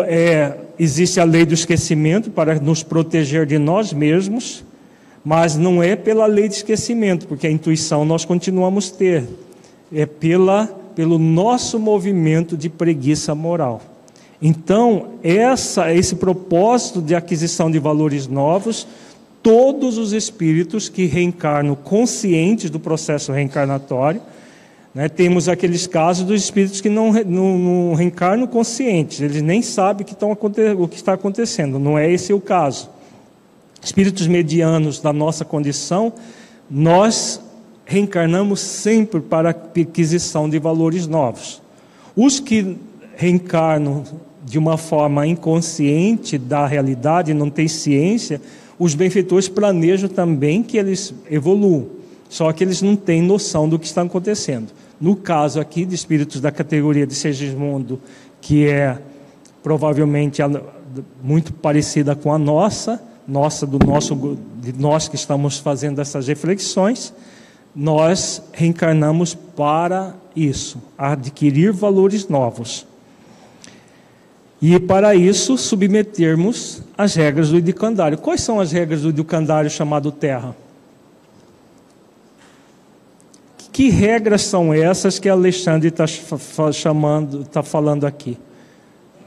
é, 0.07 0.57
existe 0.77 1.19
a 1.19 1.23
lei 1.23 1.45
do 1.45 1.53
esquecimento 1.53 2.29
para 2.29 2.55
nos 2.59 2.83
proteger 2.83 3.45
de 3.45 3.57
nós 3.57 3.93
mesmos, 3.93 4.63
mas 5.23 5.55
não 5.55 5.81
é 5.81 5.95
pela 5.95 6.25
lei 6.25 6.47
de 6.47 6.55
esquecimento, 6.55 7.27
porque 7.27 7.47
a 7.47 7.51
intuição 7.51 8.03
nós 8.03 8.25
continuamos 8.25 8.91
ter, 8.91 9.27
é 9.93 10.05
pela, 10.05 10.67
pelo 10.95 11.17
nosso 11.17 11.79
movimento 11.79 12.57
de 12.57 12.69
preguiça 12.69 13.33
moral. 13.33 13.81
Então, 14.41 15.11
essa, 15.23 15.93
esse 15.93 16.15
propósito 16.15 17.01
de 17.01 17.15
aquisição 17.15 17.71
de 17.71 17.79
valores 17.79 18.27
novos, 18.27 18.85
todos 19.41 19.97
os 19.97 20.11
espíritos 20.11 20.89
que 20.89 21.05
reencarnam 21.05 21.75
conscientes 21.75 22.69
do 22.69 22.79
processo 22.79 23.31
reencarnatório, 23.31 24.21
né, 24.93 25.09
temos 25.09 25.49
aqueles 25.49 25.87
casos 25.87 26.25
dos 26.25 26.43
espíritos 26.43 26.79
que 26.79 26.89
não, 26.89 27.11
não, 27.11 27.57
não 27.57 27.93
reencarnam 27.95 28.45
conscientes, 28.45 29.21
eles 29.21 29.41
nem 29.41 29.61
sabem 29.61 30.05
que 30.05 30.15
o 30.77 30.87
que 30.87 30.95
está 30.95 31.13
acontecendo, 31.13 31.79
não 31.79 31.97
é 31.97 32.11
esse 32.11 32.31
o 32.31 32.39
caso. 32.39 32.89
Espíritos 33.81 34.27
medianos 34.27 34.99
da 34.99 35.11
nossa 35.11 35.43
condição, 35.43 36.13
nós 36.69 37.41
reencarnamos 37.85 38.59
sempre 38.59 39.19
para 39.19 39.49
aquisição 39.49 40.49
de 40.49 40.57
valores 40.59 41.07
novos. 41.07 41.61
Os 42.15 42.39
que 42.39 42.77
reencarnam 43.15 44.03
de 44.45 44.57
uma 44.57 44.77
forma 44.77 45.25
inconsciente 45.25 46.37
da 46.37 46.67
realidade, 46.67 47.33
não 47.33 47.49
tem 47.49 47.67
ciência, 47.67 48.41
os 48.77 48.93
benfeitores 48.93 49.47
planejam 49.47 50.09
também 50.09 50.61
que 50.61 50.77
eles 50.77 51.13
evoluam, 51.29 51.87
só 52.29 52.51
que 52.51 52.63
eles 52.63 52.81
não 52.81 52.95
têm 52.95 53.21
noção 53.21 53.67
do 53.67 53.79
que 53.79 53.85
está 53.85 54.01
acontecendo. 54.01 54.67
No 55.03 55.17
caso 55.17 55.59
aqui 55.59 55.83
de 55.83 55.93
espíritos 55.93 56.39
da 56.39 56.49
categoria 56.49 57.05
de 57.05 57.13
Segismundo, 57.13 57.99
que 58.39 58.69
é 58.69 58.97
provavelmente 59.61 60.41
muito 61.21 61.51
parecida 61.51 62.15
com 62.15 62.31
a 62.31 62.37
nossa, 62.37 63.03
nossa 63.27 63.67
do 63.67 63.85
nosso 63.85 64.37
de 64.61 64.71
nós 64.71 65.09
que 65.09 65.17
estamos 65.17 65.57
fazendo 65.57 65.99
essas 65.99 66.29
reflexões, 66.29 67.13
nós 67.75 68.41
reencarnamos 68.53 69.35
para 69.35 70.15
isso, 70.33 70.81
adquirir 70.97 71.73
valores 71.73 72.29
novos. 72.29 72.87
E 74.61 74.79
para 74.79 75.15
isso 75.15 75.57
submetermos 75.57 76.81
as 76.97 77.13
regras 77.13 77.49
do 77.49 77.57
educandário. 77.57 78.17
Quais 78.17 78.39
são 78.39 78.57
as 78.57 78.71
regras 78.71 79.01
do 79.01 79.09
educandário 79.09 79.69
chamado 79.69 80.13
Terra? 80.13 80.55
Que 83.73 83.89
regras 83.89 84.43
são 84.43 84.73
essas 84.73 85.19
que 85.19 85.27
Alexandre 85.27 85.89
está 85.89 86.05
chamando, 86.71 87.41
está 87.41 87.61
falando 87.61 88.05
aqui? 88.05 88.37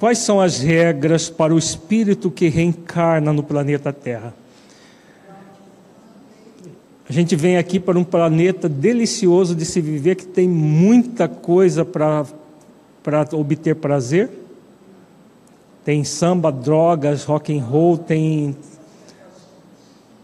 Quais 0.01 0.19
são 0.19 0.41
as 0.41 0.59
regras 0.59 1.29
para 1.29 1.55
o 1.55 1.59
espírito 1.59 2.31
que 2.31 2.49
reencarna 2.49 3.33
no 3.33 3.43
planeta 3.43 3.93
Terra? 3.93 4.33
A 7.07 7.13
gente 7.13 7.37
vem 7.37 7.59
aqui 7.59 7.79
para 7.79 7.99
um 7.99 8.05
planeta 8.05 8.69
delicioso 8.69 9.55
de 9.55 9.67
se 9.67 9.83
viver, 9.83 10.15
que 10.15 10.27
tem 10.27 10.49
muita 10.49 11.29
coisa 11.29 11.85
para 11.85 12.25
obter 13.33 13.75
prazer 13.75 14.31
tem 15.87 16.03
samba, 16.03 16.51
drogas, 16.51 17.23
rock 17.23 17.57
and 17.57 17.63
roll, 17.63 17.97
tem 17.97 18.57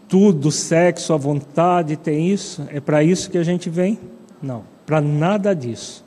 tudo, 0.09 0.51
sexo 0.51 1.13
à 1.13 1.17
vontade, 1.17 1.95
tem 1.95 2.29
isso. 2.29 2.67
É 2.67 2.81
para 2.81 3.01
isso 3.01 3.31
que 3.31 3.37
a 3.37 3.43
gente 3.43 3.69
vem? 3.69 3.97
Não, 4.43 4.65
para 4.85 4.99
nada 4.99 5.55
disso. 5.55 6.03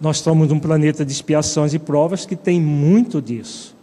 Nós 0.00 0.16
estamos 0.16 0.48
num 0.48 0.60
planeta 0.60 1.04
de 1.04 1.10
expiações 1.10 1.74
e 1.74 1.78
provas 1.78 2.24
que 2.24 2.36
tem 2.36 2.60
muito 2.60 3.20
disso. 3.20 3.74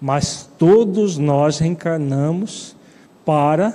Mas 0.00 0.48
todos 0.56 1.18
nós 1.18 1.58
reencarnamos 1.58 2.76
para 3.24 3.74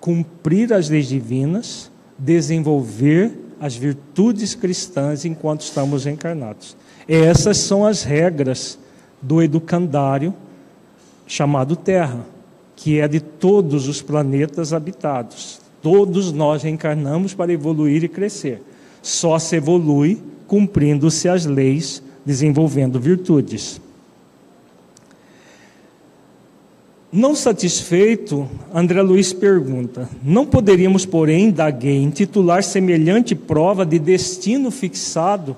cumprir 0.00 0.72
as 0.72 0.88
leis 0.88 1.06
divinas, 1.06 1.90
desenvolver 2.18 3.32
as 3.60 3.74
virtudes 3.74 4.54
cristãs 4.54 5.24
enquanto 5.24 5.62
estamos 5.62 6.04
reencarnados. 6.04 6.76
Essas 7.08 7.58
são 7.58 7.86
as 7.86 8.02
regras 8.02 8.78
do 9.22 9.42
educandário 9.42 10.34
chamado 11.26 11.74
Terra, 11.74 12.24
que 12.74 13.00
é 13.00 13.08
de 13.08 13.20
todos 13.20 13.88
os 13.88 14.02
planetas 14.02 14.72
habitados. 14.72 15.60
Todos 15.86 16.32
nós 16.32 16.64
reencarnamos 16.64 17.32
para 17.32 17.52
evoluir 17.52 18.02
e 18.02 18.08
crescer. 18.08 18.60
Só 19.00 19.38
se 19.38 19.54
evolui 19.54 20.20
cumprindo-se 20.48 21.28
as 21.28 21.46
leis, 21.46 22.02
desenvolvendo 22.24 22.98
virtudes. 22.98 23.80
Não 27.12 27.36
satisfeito, 27.36 28.48
André 28.74 29.00
Luiz 29.00 29.32
pergunta: 29.32 30.10
Não 30.24 30.44
poderíamos, 30.44 31.06
porém, 31.06 31.52
Daguet, 31.52 32.02
intitular 32.02 32.64
semelhante 32.64 33.36
prova 33.36 33.86
de 33.86 34.00
destino 34.00 34.72
fixado 34.72 35.56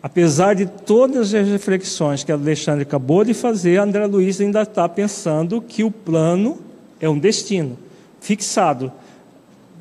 Apesar 0.00 0.54
de 0.54 0.66
todas 0.66 1.34
as 1.34 1.48
reflexões 1.48 2.22
que 2.22 2.30
Alexandre 2.30 2.82
acabou 2.82 3.24
de 3.24 3.34
fazer, 3.34 3.80
André 3.80 4.06
Luiz 4.06 4.40
ainda 4.40 4.62
está 4.62 4.88
pensando 4.88 5.60
que 5.60 5.82
o 5.82 5.90
plano 5.90 6.58
é 7.00 7.08
um 7.08 7.18
destino 7.18 7.76
fixado. 8.22 8.90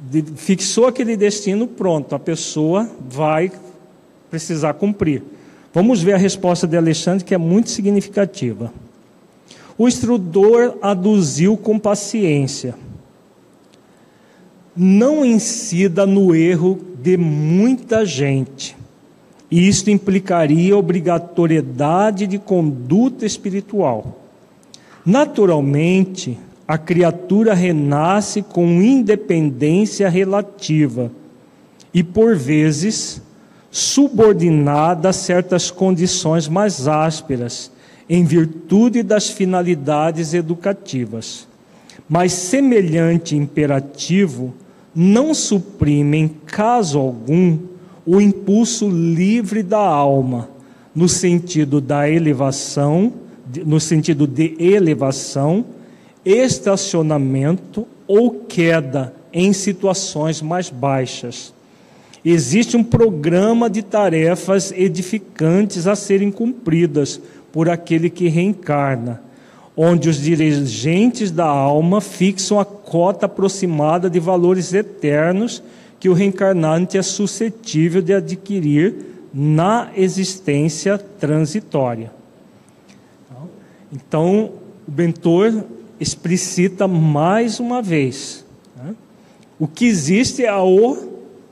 De, 0.09 0.23
fixou 0.35 0.87
aquele 0.87 1.15
destino, 1.15 1.67
pronto, 1.67 2.13
a 2.13 2.19
pessoa 2.19 2.89
vai 2.99 3.51
precisar 4.29 4.73
cumprir. 4.73 5.23
Vamos 5.73 6.01
ver 6.01 6.13
a 6.13 6.17
resposta 6.17 6.67
de 6.67 6.75
Alexandre, 6.75 7.23
que 7.23 7.33
é 7.33 7.37
muito 7.37 7.69
significativa. 7.69 8.73
O 9.77 9.87
instrutor 9.87 10.77
aduziu 10.81 11.55
com 11.55 11.79
paciência. 11.79 12.75
Não 14.75 15.23
incida 15.23 16.05
no 16.05 16.35
erro 16.35 16.79
de 17.01 17.15
muita 17.15 18.05
gente 18.05 18.75
e 19.49 19.67
isto 19.67 19.89
implicaria 19.89 20.77
obrigatoriedade 20.77 22.25
de 22.25 22.39
conduta 22.39 23.25
espiritual. 23.25 24.17
Naturalmente, 25.05 26.39
a 26.71 26.77
criatura 26.77 27.53
renasce 27.53 28.41
com 28.41 28.81
independência 28.81 30.07
relativa 30.07 31.11
e, 31.93 32.01
por 32.01 32.33
vezes, 32.33 33.21
subordinada 33.69 35.09
a 35.09 35.13
certas 35.13 35.69
condições 35.69 36.47
mais 36.47 36.87
ásperas, 36.87 37.69
em 38.09 38.23
virtude 38.23 39.03
das 39.03 39.29
finalidades 39.29 40.33
educativas. 40.33 41.45
Mas 42.07 42.31
semelhante 42.31 43.35
imperativo 43.35 44.53
não 44.95 45.33
suprime, 45.33 46.19
em 46.19 46.29
caso 46.29 46.99
algum, 46.99 47.59
o 48.05 48.21
impulso 48.21 48.89
livre 48.89 49.61
da 49.61 49.77
alma, 49.77 50.49
no 50.95 51.09
sentido 51.09 51.81
da 51.81 52.09
elevação, 52.09 53.11
no 53.65 53.77
sentido 53.77 54.25
de 54.25 54.55
elevação 54.57 55.65
estacionamento 56.25 57.87
ou 58.07 58.31
queda 58.31 59.13
em 59.33 59.53
situações 59.53 60.41
mais 60.41 60.69
baixas. 60.69 61.53
Existe 62.23 62.77
um 62.77 62.83
programa 62.83 63.69
de 63.69 63.81
tarefas 63.81 64.71
edificantes 64.71 65.87
a 65.87 65.95
serem 65.95 66.31
cumpridas 66.31 67.19
por 67.51 67.67
aquele 67.67 68.09
que 68.09 68.27
reencarna, 68.27 69.21
onde 69.75 70.07
os 70.07 70.21
dirigentes 70.21 71.31
da 71.31 71.47
alma 71.47 71.99
fixam 71.99 72.59
a 72.59 72.65
cota 72.65 73.25
aproximada 73.25 74.09
de 74.09 74.19
valores 74.19 74.73
eternos 74.73 75.63
que 75.99 76.09
o 76.09 76.13
reencarnante 76.13 76.97
é 76.97 77.01
suscetível 77.01 78.01
de 78.01 78.13
adquirir 78.13 78.95
na 79.33 79.89
existência 79.95 80.97
transitória. 80.97 82.11
Então, 83.91 84.51
o 84.87 84.91
Bentor 84.91 85.63
explicita 86.01 86.87
mais 86.87 87.59
uma 87.59 87.81
vez: 87.81 88.43
né? 88.75 88.95
o 89.59 89.67
que 89.67 89.85
existe 89.85 90.43
é 90.43 90.53
o 90.53 90.97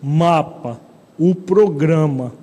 mapa, 0.01 0.81
o 1.17 1.35
programa. 1.35 2.33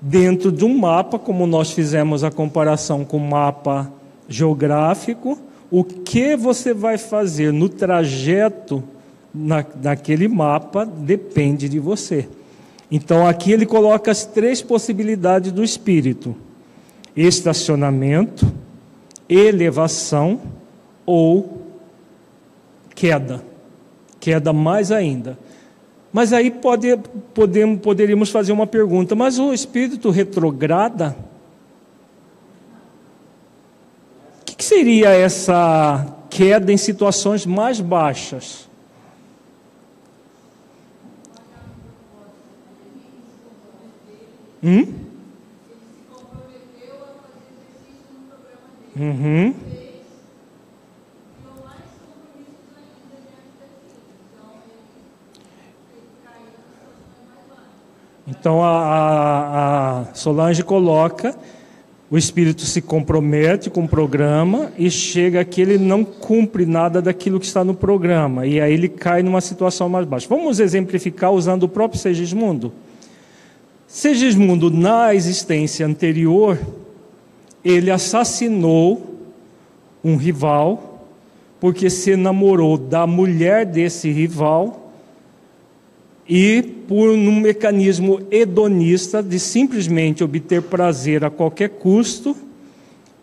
Dentro 0.00 0.52
de 0.52 0.64
um 0.64 0.78
mapa, 0.78 1.18
como 1.18 1.46
nós 1.46 1.72
fizemos 1.72 2.22
a 2.22 2.30
comparação 2.30 3.04
com 3.04 3.16
o 3.16 3.28
mapa 3.28 3.90
geográfico, 4.28 5.36
o 5.70 5.82
que 5.82 6.36
você 6.36 6.72
vai 6.72 6.96
fazer 6.96 7.52
no 7.52 7.68
trajeto 7.68 8.84
na, 9.34 9.64
naquele 9.82 10.28
mapa 10.28 10.84
depende 10.84 11.68
de 11.68 11.80
você. 11.80 12.28
Então 12.90 13.26
aqui 13.26 13.50
ele 13.50 13.66
coloca 13.66 14.12
as 14.12 14.24
três 14.24 14.62
possibilidades 14.62 15.50
do 15.50 15.64
espírito: 15.64 16.36
estacionamento, 17.16 18.46
elevação 19.28 20.40
ou 21.06 21.62
queda. 22.94 23.42
Queda 24.18 24.52
mais 24.52 24.90
ainda. 24.90 25.38
Mas 26.12 26.32
aí 26.32 26.50
pode, 26.50 26.96
podemos, 27.32 27.80
poderíamos 27.80 28.30
fazer 28.30 28.50
uma 28.50 28.66
pergunta: 28.66 29.14
mas 29.14 29.38
o 29.38 29.52
espírito 29.52 30.10
retrograda? 30.10 31.16
O 34.40 34.44
que, 34.46 34.56
que 34.56 34.64
seria 34.64 35.10
essa 35.10 36.06
queda 36.28 36.72
em 36.72 36.76
situações 36.76 37.46
mais 37.46 37.80
baixas? 37.80 38.66
Hum? 44.64 44.86
Uhum. 48.96 49.54
Então 58.40 58.62
a, 58.62 60.04
a, 60.10 60.14
Solange 60.14 60.62
coloca, 60.62 61.34
o 62.10 62.16
espírito 62.16 62.62
se 62.62 62.80
compromete 62.80 63.68
com 63.68 63.84
o 63.84 63.88
programa 63.88 64.70
e 64.78 64.90
chega 64.90 65.44
que 65.44 65.60
ele 65.60 65.78
não 65.78 66.04
cumpre 66.04 66.64
nada 66.64 67.02
daquilo 67.02 67.40
que 67.40 67.46
está 67.46 67.64
no 67.64 67.74
programa, 67.74 68.46
e 68.46 68.60
aí 68.60 68.72
ele 68.72 68.88
cai 68.88 69.22
numa 69.22 69.40
situação 69.40 69.88
mais 69.88 70.06
baixa. 70.06 70.28
Vamos 70.28 70.60
exemplificar 70.60 71.32
usando 71.32 71.64
o 71.64 71.68
próprio 71.68 72.00
Segismundo. 72.00 72.72
Segismundo, 73.88 74.70
na 74.70 75.14
existência 75.14 75.86
anterior, 75.86 76.58
ele 77.64 77.90
assassinou 77.90 79.14
um 80.04 80.16
rival, 80.16 81.08
porque 81.58 81.90
se 81.90 82.14
namorou 82.14 82.78
da 82.78 83.06
mulher 83.06 83.66
desse 83.66 84.10
rival 84.10 84.85
e 86.28 86.62
por 86.88 87.10
um 87.10 87.40
mecanismo 87.40 88.20
hedonista 88.30 89.22
de 89.22 89.38
simplesmente 89.38 90.24
obter 90.24 90.62
prazer 90.62 91.24
a 91.24 91.30
qualquer 91.30 91.70
custo, 91.70 92.36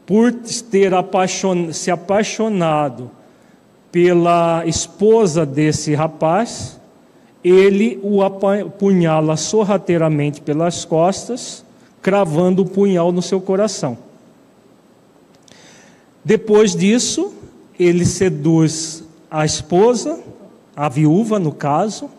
por 0.06 0.32
ter 0.70 0.94
apaixon 0.94 1.72
se 1.74 1.92
apaixonado 1.92 3.10
pela 3.92 4.66
esposa 4.66 5.46
desse 5.46 5.94
rapaz, 5.94 6.80
ele 7.44 8.00
o 8.02 8.24
apunhala 8.24 9.36
sorrateiramente 9.36 10.42
pelas 10.42 10.86
costas, 10.86 11.64
cravando 12.02 12.64
o 12.64 12.66
punhal 12.66 13.12
no 13.12 13.22
seu 13.22 13.40
coração. 13.40 13.98
Depois 16.24 16.76
disso, 16.76 17.34
ele 17.78 18.06
seduz 18.06 19.04
a 19.30 19.46
esposa, 19.46 20.20
a 20.76 20.88
viúva 20.88 21.38
no 21.38 21.52
caso, 21.52 22.10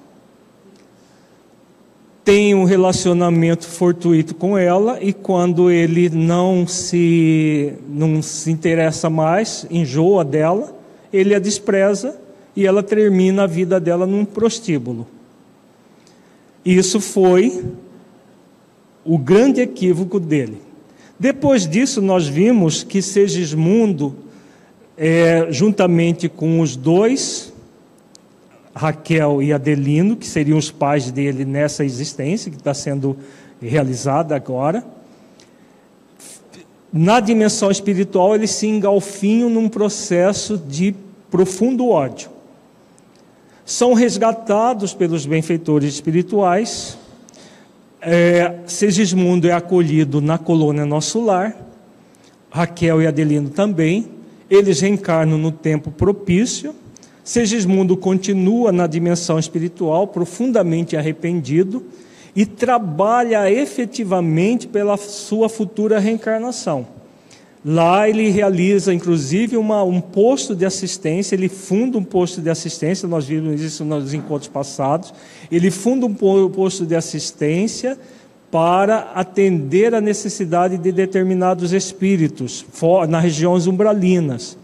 tem 2.24 2.54
um 2.54 2.64
relacionamento 2.64 3.66
fortuito 3.68 4.34
com 4.34 4.56
ela 4.56 4.98
e 5.00 5.12
quando 5.12 5.70
ele 5.70 6.08
não 6.08 6.66
se 6.66 7.74
não 7.87 8.22
se 8.22 8.50
interessa 8.50 9.10
mais, 9.10 9.66
enjoa 9.70 10.24
dela, 10.24 10.74
ele 11.12 11.34
a 11.34 11.38
despreza 11.38 12.18
e 12.56 12.66
ela 12.66 12.82
termina 12.82 13.42
a 13.42 13.46
vida 13.46 13.78
dela 13.78 14.06
num 14.06 14.24
prostíbulo. 14.24 15.06
Isso 16.64 16.98
foi 16.98 17.62
o 19.04 19.18
grande 19.18 19.60
equívoco 19.60 20.18
dele. 20.18 20.62
Depois 21.18 21.68
disso, 21.68 22.00
nós 22.00 22.26
vimos 22.26 22.82
que 22.82 23.02
Segismundo, 23.02 24.16
é, 24.96 25.46
juntamente 25.50 26.28
com 26.28 26.60
os 26.60 26.74
dois 26.74 27.53
Raquel 28.74 29.40
e 29.40 29.52
Adelino, 29.52 30.16
que 30.16 30.26
seriam 30.26 30.58
os 30.58 30.70
pais 30.70 31.10
dele 31.12 31.44
nessa 31.44 31.84
existência 31.84 32.50
que 32.50 32.56
está 32.56 32.74
sendo 32.74 33.16
realizada 33.62 34.34
agora. 34.34 34.84
Na 36.92 37.20
dimensão 37.20 37.70
espiritual, 37.70 38.34
eles 38.34 38.50
se 38.50 38.66
engalfinham 38.66 39.48
num 39.48 39.68
processo 39.68 40.58
de 40.58 40.94
profundo 41.30 41.88
ódio. 41.88 42.30
São 43.64 43.94
resgatados 43.94 44.92
pelos 44.92 45.24
benfeitores 45.24 45.94
espirituais. 45.94 46.98
É, 48.00 48.58
Segismundo 48.66 49.48
é 49.48 49.52
acolhido 49.52 50.20
na 50.20 50.37
colônia 50.37 50.84
Nosso 50.84 51.24
Lar. 51.24 51.56
Raquel 52.50 53.00
e 53.02 53.06
Adelino 53.06 53.50
também. 53.50 54.08
Eles 54.50 54.80
reencarnam 54.80 55.38
no 55.38 55.50
tempo 55.50 55.90
propício 55.90 56.74
Segismundo 57.24 57.96
continua 57.96 58.70
na 58.70 58.87
dimensão 58.87 59.38
espiritual, 59.38 60.06
profundamente 60.06 60.94
arrependido, 60.94 61.82
e 62.37 62.44
trabalha 62.44 63.50
efetivamente 63.50 64.68
pela 64.68 64.96
sua 64.96 65.48
futura 65.48 65.98
reencarnação. 65.98 66.87
Lá 67.64 68.06
ele 68.06 68.28
realiza, 68.28 68.92
inclusive, 68.92 69.56
uma, 69.56 69.82
um 69.82 69.98
posto 69.98 70.54
de 70.54 70.66
assistência, 70.66 71.34
ele 71.34 71.48
funda 71.48 71.96
um 71.96 72.04
posto 72.04 72.42
de 72.42 72.50
assistência, 72.50 73.08
nós 73.08 73.24
vimos 73.24 73.62
isso 73.62 73.87
nos 73.87 74.12
encontros 74.12 74.48
passados. 74.48 75.14
Ele 75.50 75.70
funda 75.70 76.04
um 76.04 76.12
posto 76.12 76.84
de 76.84 76.94
assistência 76.94 77.98
para 78.50 79.12
atender 79.14 79.94
a 79.94 80.00
necessidade 80.00 80.76
de 80.76 80.92
determinados 80.92 81.72
espíritos, 81.72 82.66
nas 83.08 83.22
regiões 83.22 83.66
umbralinas, 83.66 84.58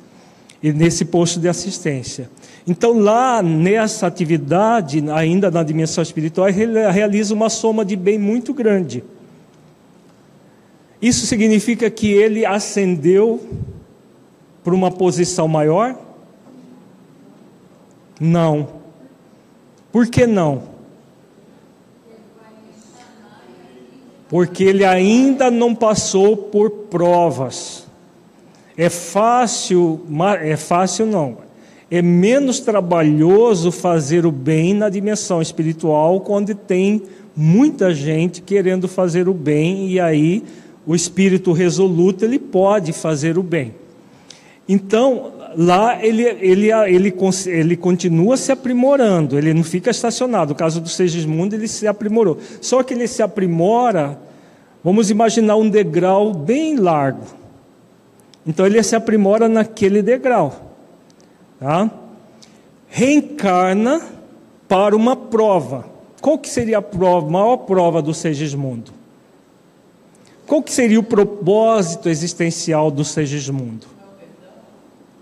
e 0.63 0.71
nesse 0.71 1.07
posto 1.07 1.41
de 1.41 1.49
assistência. 1.49 2.29
Então, 2.67 2.99
lá 2.99 3.43
nessa 3.43 4.07
atividade, 4.07 5.03
ainda 5.11 5.51
na 5.51 5.63
dimensão 5.63 6.03
espiritual, 6.03 6.49
ele 6.49 6.91
realiza 6.91 7.35
uma 7.35 7.49
soma 7.49 7.85
de 7.85 7.97
bem 7.97 8.19
muito 8.19 8.53
grande. 8.53 9.03
Isso 11.01 11.27
significa 11.27 11.91
que 11.91 12.13
ele 12.13 12.45
ascendeu 12.45 13.41
para 14.63 14.75
uma 14.75 14.91
posição 14.91 15.49
maior? 15.49 15.97
Não. 18.21 18.69
Por 19.91 20.07
que 20.07 20.27
não? 20.27 20.63
Porque 24.29 24.63
ele 24.63 24.85
ainda 24.85 25.51
não 25.51 25.75
passou 25.75 26.37
por 26.37 26.71
provas. 26.71 27.87
É 28.77 28.91
fácil, 28.91 30.03
é 30.43 30.57
fácil 30.57 31.07
não 31.07 31.50
é 31.91 32.01
menos 32.01 32.61
trabalhoso 32.61 33.73
fazer 33.73 34.25
o 34.25 34.31
bem 34.31 34.73
na 34.75 34.89
dimensão 34.89 35.43
espiritual, 35.43 36.21
quando 36.21 36.55
tem 36.55 37.03
muita 37.35 37.93
gente 37.93 38.41
querendo 38.41 38.87
fazer 38.87 39.29
o 39.29 39.35
bem 39.35 39.89
e 39.89 39.99
aí 39.99 40.45
o 40.87 40.95
espírito 40.95 41.53
resoluto 41.53 42.25
ele 42.25 42.39
pode 42.39 42.93
fazer 42.93 43.37
o 43.37 43.43
bem. 43.43 43.75
Então, 44.69 45.33
lá 45.57 45.99
ele, 46.05 46.23
ele, 46.23 46.71
ele, 46.71 47.15
ele 47.47 47.77
continua 47.77 48.37
se 48.37 48.53
aprimorando, 48.53 49.37
ele 49.37 49.53
não 49.53 49.65
fica 49.65 49.91
estacionado. 49.91 50.51
No 50.51 50.55
caso 50.55 50.81
do 50.81 50.89
Segismundo, 50.89 51.57
ele 51.57 51.67
se 51.67 51.89
aprimorou. 51.89 52.39
Só 52.61 52.85
que 52.85 52.95
ele 52.95 53.09
se 53.09 53.21
aprimora, 53.21 54.17
vamos 54.85 55.11
imaginar 55.11 55.57
um 55.57 55.69
degrau 55.69 56.33
bem 56.33 56.77
largo. 56.77 57.25
Então, 58.47 58.65
ele 58.65 58.81
se 58.83 58.95
aprimora 58.95 59.49
naquele 59.49 60.03
degrau. 60.03 60.70
Tá? 61.61 61.91
reencarna 62.89 64.03
para 64.69 64.97
uma 64.97 65.15
prova. 65.15 65.87
Qual 66.21 66.39
que 66.39 66.49
seria 66.49 66.79
a 66.79 66.83
prova, 66.83 67.27
a 67.27 67.31
maior 67.31 67.57
prova 67.59 68.03
do 68.03 68.13
Segismundo? 68.13 68.93
Qual 70.47 70.63
que 70.63 70.73
seria 70.73 70.99
o 70.99 71.03
propósito 71.03 72.09
existencial 72.09 72.91
do 72.91 73.05
Segismundo? 73.05 73.87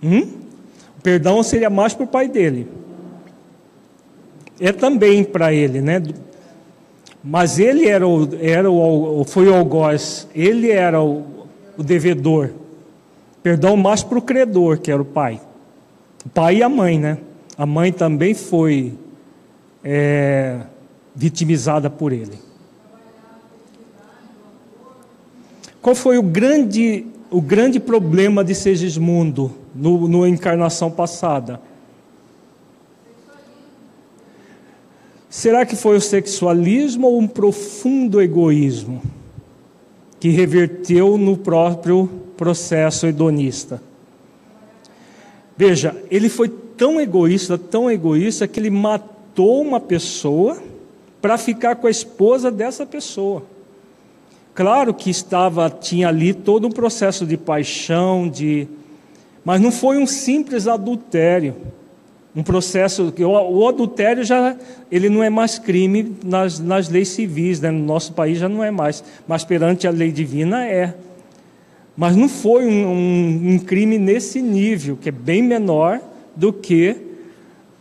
Hum? 0.03 0.22
O 0.99 1.03
perdão 1.03 1.43
seria 1.43 1.68
mais 1.68 1.93
para 1.93 2.05
o 2.05 2.09
pai 2.09 2.28
dele. 2.28 2.66
É 4.59 4.72
também 4.72 5.22
para 5.22 5.53
ele, 5.53 5.80
né? 5.80 6.03
Mas 7.22 7.59
ele 7.59 7.86
era 7.86 8.07
o, 8.09 8.28
era 8.41 8.70
o, 8.70 9.24
foi 9.24 9.49
o 9.49 9.55
algoz, 9.55 10.26
ele 10.34 10.70
era 10.70 11.01
o, 11.01 11.47
o 11.76 11.82
devedor. 11.82 12.51
Perdão 13.43 13.76
mais 13.76 14.03
para 14.03 14.18
o 14.18 14.22
credor, 14.22 14.78
que 14.78 14.91
era 14.91 15.01
o 15.01 15.05
pai. 15.05 15.41
O 16.25 16.29
pai 16.29 16.57
e 16.57 16.62
a 16.62 16.69
mãe, 16.69 16.99
né? 16.99 17.19
A 17.57 17.66
mãe 17.66 17.93
também 17.93 18.35
foi 18.35 18.95
é, 19.83 20.61
vitimizada 21.14 21.89
por 21.89 22.12
ele. 22.12 22.39
Qual 25.81 25.95
foi 25.95 26.19
o 26.19 26.23
grande, 26.23 27.07
o 27.31 27.41
grande 27.41 27.81
problema 27.81 28.45
de 28.45 28.55
Segismundo 28.55 29.53
no, 29.75 30.07
no 30.07 30.27
encarnação 30.27 30.91
passada? 30.91 31.61
Será 35.31 35.64
que 35.64 35.77
foi 35.77 35.97
o 35.97 36.01
sexualismo 36.01 37.07
ou 37.07 37.19
um 37.19 37.29
profundo 37.29 38.21
egoísmo 38.21 39.03
que 40.19 40.31
reverteu 40.31 41.16
no 41.16 41.37
próprio 41.37 42.09
processo 42.37 43.07
hedonista? 43.07 43.88
Veja, 45.59 45.96
ele 46.09 46.28
foi 46.28 46.48
tão 46.48 47.00
egoísta, 47.00 47.59
tão 47.59 47.90
egoísta, 47.90 48.46
que 48.46 48.61
ele 48.61 48.70
matou 48.70 49.61
uma 49.61 49.80
pessoa 49.80 50.56
para 51.20 51.36
ficar 51.36 51.74
com 51.74 51.88
a 51.88 51.90
esposa 51.90 52.48
dessa 52.48 52.86
pessoa. 52.86 53.42
Claro 54.54 54.94
que 54.94 55.11
estava 55.11 55.68
tinha 55.68 56.06
ali 56.06 56.32
todo 56.32 56.68
um 56.68 56.70
processo 56.70 57.26
de 57.26 57.36
paixão, 57.36 58.28
de 58.28 58.68
mas 59.44 59.61
não 59.61 59.72
foi 59.72 59.98
um 59.98 60.06
simples 60.06 60.68
adultério. 60.68 61.56
Um 62.36 62.42
processo 62.44 63.11
que 63.11 63.24
o, 63.24 63.30
o 63.30 63.66
adultério 63.66 64.22
já 64.22 64.54
ele 64.92 65.09
não 65.09 65.24
é 65.24 65.30
mais 65.30 65.59
crime 65.59 66.14
nas, 66.24 66.61
nas 66.61 66.88
leis 66.88 67.09
civis, 67.09 67.61
né? 67.61 67.72
no 67.72 67.84
nosso 67.84 68.12
país 68.12 68.38
já 68.38 68.48
não 68.48 68.62
é 68.62 68.70
mais, 68.70 69.02
mas 69.26 69.44
perante 69.44 69.88
a 69.88 69.90
lei 69.90 70.12
divina 70.12 70.64
é. 70.64 70.94
Mas 71.99 72.14
não 72.14 72.28
foi 72.28 72.64
um, 72.64 72.86
um, 72.86 73.55
um 73.55 73.59
crime 73.59 73.99
nesse 73.99 74.40
nível, 74.40 74.96
que 74.96 75.09
é 75.09 75.12
bem 75.12 75.42
menor 75.42 76.01
do 76.36 76.53
que 76.53 76.96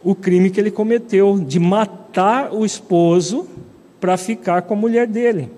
o 0.04 0.16
crime 0.16 0.50
que 0.50 0.60
ele 0.60 0.72
cometeu 0.72 1.38
de 1.38 1.60
matar 1.60 2.52
o 2.52 2.66
esposo 2.66 3.48
para 4.02 4.18
ficar 4.18 4.64
com 4.64 4.74
a 4.74 4.78
mulher 4.78 5.06
dele. 5.06 5.52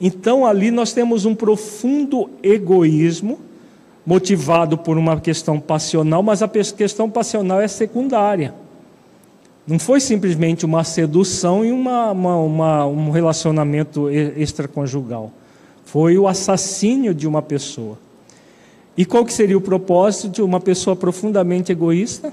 Então 0.00 0.44
ali 0.44 0.72
nós 0.72 0.92
temos 0.92 1.24
um 1.24 1.36
profundo 1.36 2.28
egoísmo 2.42 3.38
motivado 4.04 4.76
por 4.76 4.98
uma 4.98 5.20
questão 5.20 5.60
passional, 5.60 6.20
mas 6.20 6.42
a 6.42 6.48
questão 6.48 7.08
passional 7.08 7.60
é 7.60 7.68
secundária. 7.68 8.54
Não 9.64 9.78
foi 9.78 10.00
simplesmente 10.00 10.66
uma 10.66 10.82
sedução 10.82 11.64
e 11.64 11.70
uma, 11.70 12.10
uma, 12.10 12.36
uma, 12.38 12.86
um 12.86 13.10
relacionamento 13.10 14.10
extraconjugal. 14.10 15.32
Foi 15.92 16.18
o 16.18 16.28
assassínio 16.28 17.14
de 17.14 17.26
uma 17.26 17.42
pessoa. 17.42 17.98
E 18.96 19.04
qual 19.04 19.24
que 19.24 19.32
seria 19.32 19.56
o 19.56 19.60
propósito 19.60 20.28
de 20.28 20.42
uma 20.42 20.60
pessoa 20.60 20.94
profundamente 20.94 21.72
egoísta? 21.72 22.32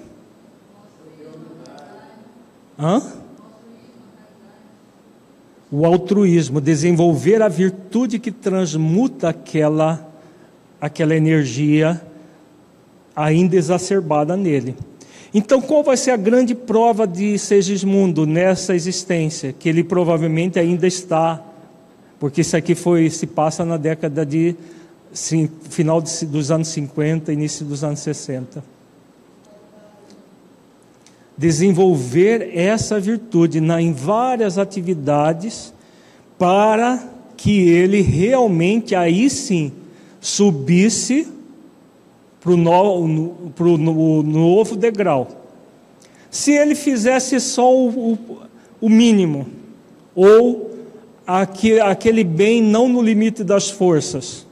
Hã? 2.77 3.01
o 5.71 5.85
altruísmo, 5.85 6.61
desenvolver 6.61 7.41
a 7.41 7.49
virtude 7.49 8.17
que 8.17 8.31
transmuta 8.31 9.29
aquela, 9.29 10.07
aquela 10.79 11.13
energia 11.13 12.01
ainda 13.13 13.57
exacerbada 13.57 14.37
nele. 14.37 14.75
Então, 15.33 15.59
qual 15.59 15.83
vai 15.83 15.97
ser 15.97 16.11
a 16.11 16.17
grande 16.17 16.55
prova 16.55 17.05
de 17.05 17.37
Segismundo 17.37 18.25
nessa 18.25 18.73
existência? 18.73 19.51
Que 19.51 19.67
ele 19.67 19.83
provavelmente 19.83 20.57
ainda 20.57 20.87
está, 20.87 21.43
porque 22.19 22.41
isso 22.41 22.55
aqui 22.55 22.75
foi 22.75 23.09
se 23.09 23.27
passa 23.27 23.65
na 23.65 23.77
década 23.77 24.25
de 24.25 24.55
sim, 25.13 25.49
final 25.69 26.01
de, 26.01 26.25
dos 26.25 26.51
anos 26.51 26.67
50, 26.69 27.31
início 27.31 27.65
dos 27.65 27.83
anos 27.83 27.99
60. 27.99 28.63
Desenvolver 31.37 32.57
essa 32.57 32.99
virtude 32.99 33.59
na, 33.59 33.81
em 33.81 33.91
várias 33.91 34.57
atividades 34.57 35.73
para 36.37 37.03
que 37.35 37.69
ele 37.69 38.01
realmente 38.01 38.95
aí 38.95 39.29
sim 39.29 39.71
subisse 40.21 41.27
para 42.39 42.51
o 42.51 42.57
no, 42.57 43.77
no, 43.77 44.23
novo 44.23 44.75
degrau. 44.75 45.27
Se 46.29 46.51
ele 46.51 46.75
fizesse 46.75 47.39
só 47.39 47.73
o, 47.73 48.13
o, 48.13 48.17
o 48.81 48.89
mínimo, 48.89 49.47
ou 50.13 50.64
aquele, 51.27 52.23
bem 52.23 52.61
não 52.61 52.87
no 52.87 53.01
limite 53.01 53.43
das 53.43 53.69
forças, 53.69 54.45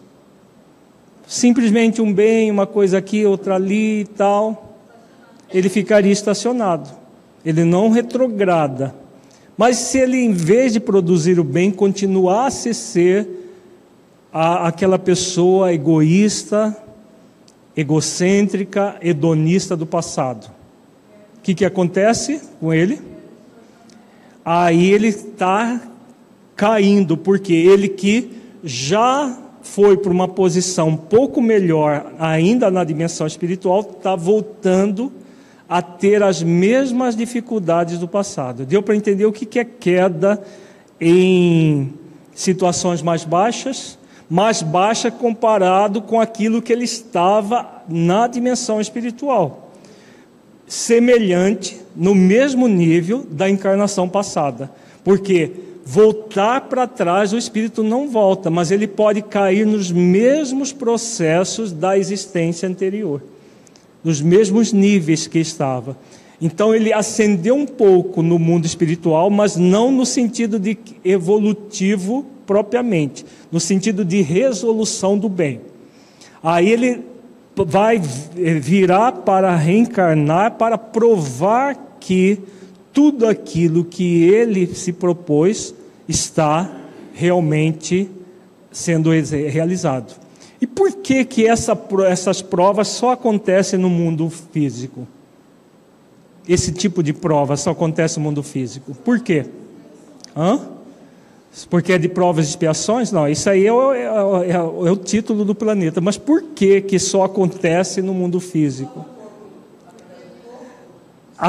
simplesmente 1.28 2.02
um 2.02 2.12
bem, 2.12 2.50
uma 2.50 2.66
coisa 2.66 2.98
aqui, 2.98 3.26
outra 3.26 3.56
ali 3.56 4.02
e 4.02 4.06
tal, 4.06 4.78
ele 5.52 5.70
ficaria 5.70 6.12
estacionado, 6.12 6.90
ele 7.46 7.64
não 7.64 7.90
retrograda. 7.90 8.96
Mas 9.56 9.78
se 9.78 10.00
ele, 10.00 10.18
em 10.18 10.32
vez 10.32 10.74
de 10.74 10.80
produzir 10.80 11.40
o 11.40 11.44
bem, 11.44 11.70
continuasse 11.70 12.70
a 12.70 12.74
ser 12.74 13.28
a, 14.32 14.68
aquela 14.68 14.98
pessoa 14.98 15.72
egoísta, 15.72 16.76
egocêntrica, 17.78 18.96
hedonista 19.00 19.78
do 19.78 19.86
passado, 19.86 20.52
o 21.38 21.42
que, 21.44 21.54
que 21.54 21.66
acontece 21.66 22.42
com 22.60 22.74
ele? 22.74 23.00
Aí 24.44 24.92
ele 24.92 25.10
está 25.10 25.80
caindo, 26.56 27.18
porque 27.18 27.54
ele 27.54 27.88
que 27.88 28.32
já 28.64 29.38
foi 29.62 29.98
para 29.98 30.12
uma 30.12 30.28
posição 30.28 30.90
um 30.90 30.98
pouco 30.98 31.42
melhor, 31.42 32.14
ainda 32.20 32.70
na 32.70 32.84
dimensão 32.84 33.26
espiritual, 33.26 33.82
está 33.82 34.16
voltando 34.16 35.12
a 35.68 35.82
ter 35.82 36.22
as 36.22 36.44
mesmas 36.44 37.16
dificuldades 37.16 37.98
do 37.98 38.08
passado. 38.08 38.66
Deu 38.66 38.84
para 38.84 38.96
entender 38.96 39.26
o 39.26 39.32
que 39.32 39.58
é 39.58 39.64
queda 39.64 40.42
em 41.00 41.94
situações 42.36 43.02
mais 43.02 43.24
baixas, 43.24 43.98
mais 44.30 44.62
baixa 44.62 45.10
comparado 45.10 46.02
com 46.02 46.20
aquilo 46.20 46.62
que 46.62 46.72
ele 46.72 46.84
estava 46.84 47.84
na 47.88 48.28
dimensão 48.28 48.80
espiritual. 48.82 49.72
Semelhante, 50.68 51.80
no 51.96 52.14
mesmo 52.14 52.68
nível 52.68 53.26
da 53.30 53.50
encarnação 53.50 54.08
passada. 54.08 54.72
Porque 55.04 55.52
voltar 55.86 56.62
para 56.62 56.88
trás 56.88 57.34
o 57.34 57.38
espírito 57.38 57.84
não 57.84 58.10
volta, 58.10 58.50
mas 58.50 58.72
ele 58.72 58.88
pode 58.88 59.22
cair 59.22 59.66
nos 59.66 59.92
mesmos 59.92 60.72
processos 60.72 61.72
da 61.72 61.98
existência 61.98 62.68
anterior 62.68 63.22
nos 64.04 64.22
mesmos 64.22 64.74
níveis 64.74 65.28
que 65.28 65.40
estava. 65.40 65.98
Então 66.42 66.76
ele 66.76 66.92
ascendeu 66.92 67.56
um 67.56 67.66
pouco 67.66 68.22
no 68.22 68.38
mundo 68.38 68.66
espiritual, 68.66 69.30
mas 69.30 69.56
não 69.56 69.92
no 69.92 70.06
sentido 70.06 70.60
de 70.60 70.78
evolutivo 71.06 72.26
propriamente, 72.46 73.26
no 73.50 73.60
sentido 73.60 74.04
de 74.04 74.22
resolução 74.22 75.18
do 75.18 75.30
bem. 75.30 75.62
Aí 76.44 76.70
ele 76.70 77.02
vai 77.56 78.00
virar 78.00 79.12
para 79.14 79.56
reencarnar, 79.56 80.56
para 80.56 80.78
provar 80.78 81.98
que 82.00 82.40
tudo 82.94 83.28
aquilo 83.28 83.84
que 83.84 84.24
ele 84.24 84.68
se 84.76 84.94
propôs 84.94 85.74
está 86.08 86.70
realmente 87.14 88.10
sendo 88.72 89.10
realizado. 89.10 90.14
E 90.62 90.68
por 90.68 90.92
que, 90.94 91.26
que 91.26 91.46
essa, 91.46 91.78
essas 92.08 92.42
provas 92.42 92.88
só 92.88 93.12
acontecem 93.12 93.78
no 93.78 93.90
mundo 93.90 94.30
físico? 94.30 95.08
Esse 96.48 96.72
tipo 96.72 97.02
de 97.02 97.14
prova 97.14 97.58
só 97.58 97.72
acontece 97.72 98.18
no 98.20 98.24
mundo 98.24 98.44
físico. 98.44 98.94
Por 98.94 99.20
quê? 99.20 99.46
Hã? 100.36 100.60
Porque 101.70 101.94
é 101.94 101.98
de 101.98 102.10
provas 102.10 102.46
e 102.46 102.50
expiações? 102.50 103.12
Não, 103.12 103.28
isso 103.28 103.50
aí 103.50 103.66
é 103.66 103.74
o, 103.74 103.94
é, 103.94 104.04
é, 104.50 104.54
é 104.54 104.62
o 104.92 104.96
título 104.96 105.46
do 105.46 105.54
planeta. 105.54 106.02
Mas 106.02 106.18
por 106.18 106.42
que, 106.42 106.82
que 106.82 106.98
só 106.98 107.24
acontece 107.24 108.02
no 108.02 108.14
mundo 108.14 108.40
físico? 108.40 109.06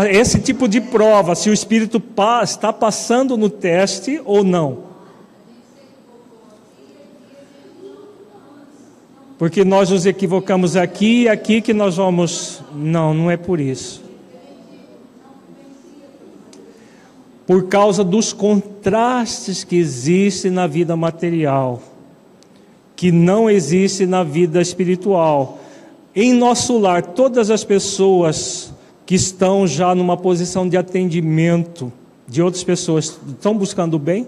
Esse 0.02 0.40
tipo 0.40 0.66
de 0.66 0.80
prova, 0.80 1.36
se 1.36 1.48
o 1.48 1.52
espírito 1.52 2.02
está 2.42 2.72
passando 2.72 3.36
no 3.36 3.48
teste 3.48 4.20
ou 4.24 4.42
não. 4.42 4.94
Porque 9.38 9.64
nós 9.64 9.90
nos 9.90 10.04
equivocamos 10.04 10.76
aqui 10.76 11.22
e 11.22 11.28
aqui 11.28 11.60
que 11.60 11.72
nós 11.72 11.96
vamos. 11.96 12.60
Não, 12.74 13.14
não 13.14 13.30
é 13.30 13.36
por 13.36 13.60
isso. 13.60 14.02
Por 17.46 17.68
causa 17.68 18.02
dos 18.02 18.32
contrastes 18.32 19.62
que 19.62 19.76
existem 19.76 20.50
na 20.50 20.66
vida 20.66 20.96
material, 20.96 21.80
que 22.96 23.12
não 23.12 23.48
existe 23.48 24.06
na 24.06 24.24
vida 24.24 24.60
espiritual. 24.60 25.60
Em 26.16 26.32
nosso 26.32 26.78
lar, 26.78 27.02
todas 27.02 27.50
as 27.50 27.62
pessoas 27.62 28.73
que 29.06 29.14
estão 29.14 29.66
já 29.66 29.94
numa 29.94 30.16
posição 30.16 30.68
de 30.68 30.76
atendimento 30.76 31.92
de 32.26 32.42
outras 32.42 32.64
pessoas 32.64 33.18
estão 33.28 33.56
buscando 33.56 33.94
o 33.94 33.98
bem? 33.98 34.26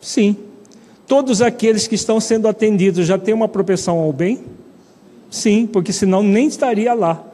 Sim. 0.00 0.36
Todos 1.06 1.42
aqueles 1.42 1.86
que 1.86 1.94
estão 1.94 2.20
sendo 2.20 2.46
atendidos 2.46 3.06
já 3.06 3.18
têm 3.18 3.34
uma 3.34 3.48
propensão 3.48 3.98
ao 3.98 4.12
bem? 4.12 4.44
Sim, 5.30 5.66
porque 5.66 5.92
senão 5.92 6.22
nem 6.22 6.46
estaria 6.46 6.94
lá. 6.94 7.24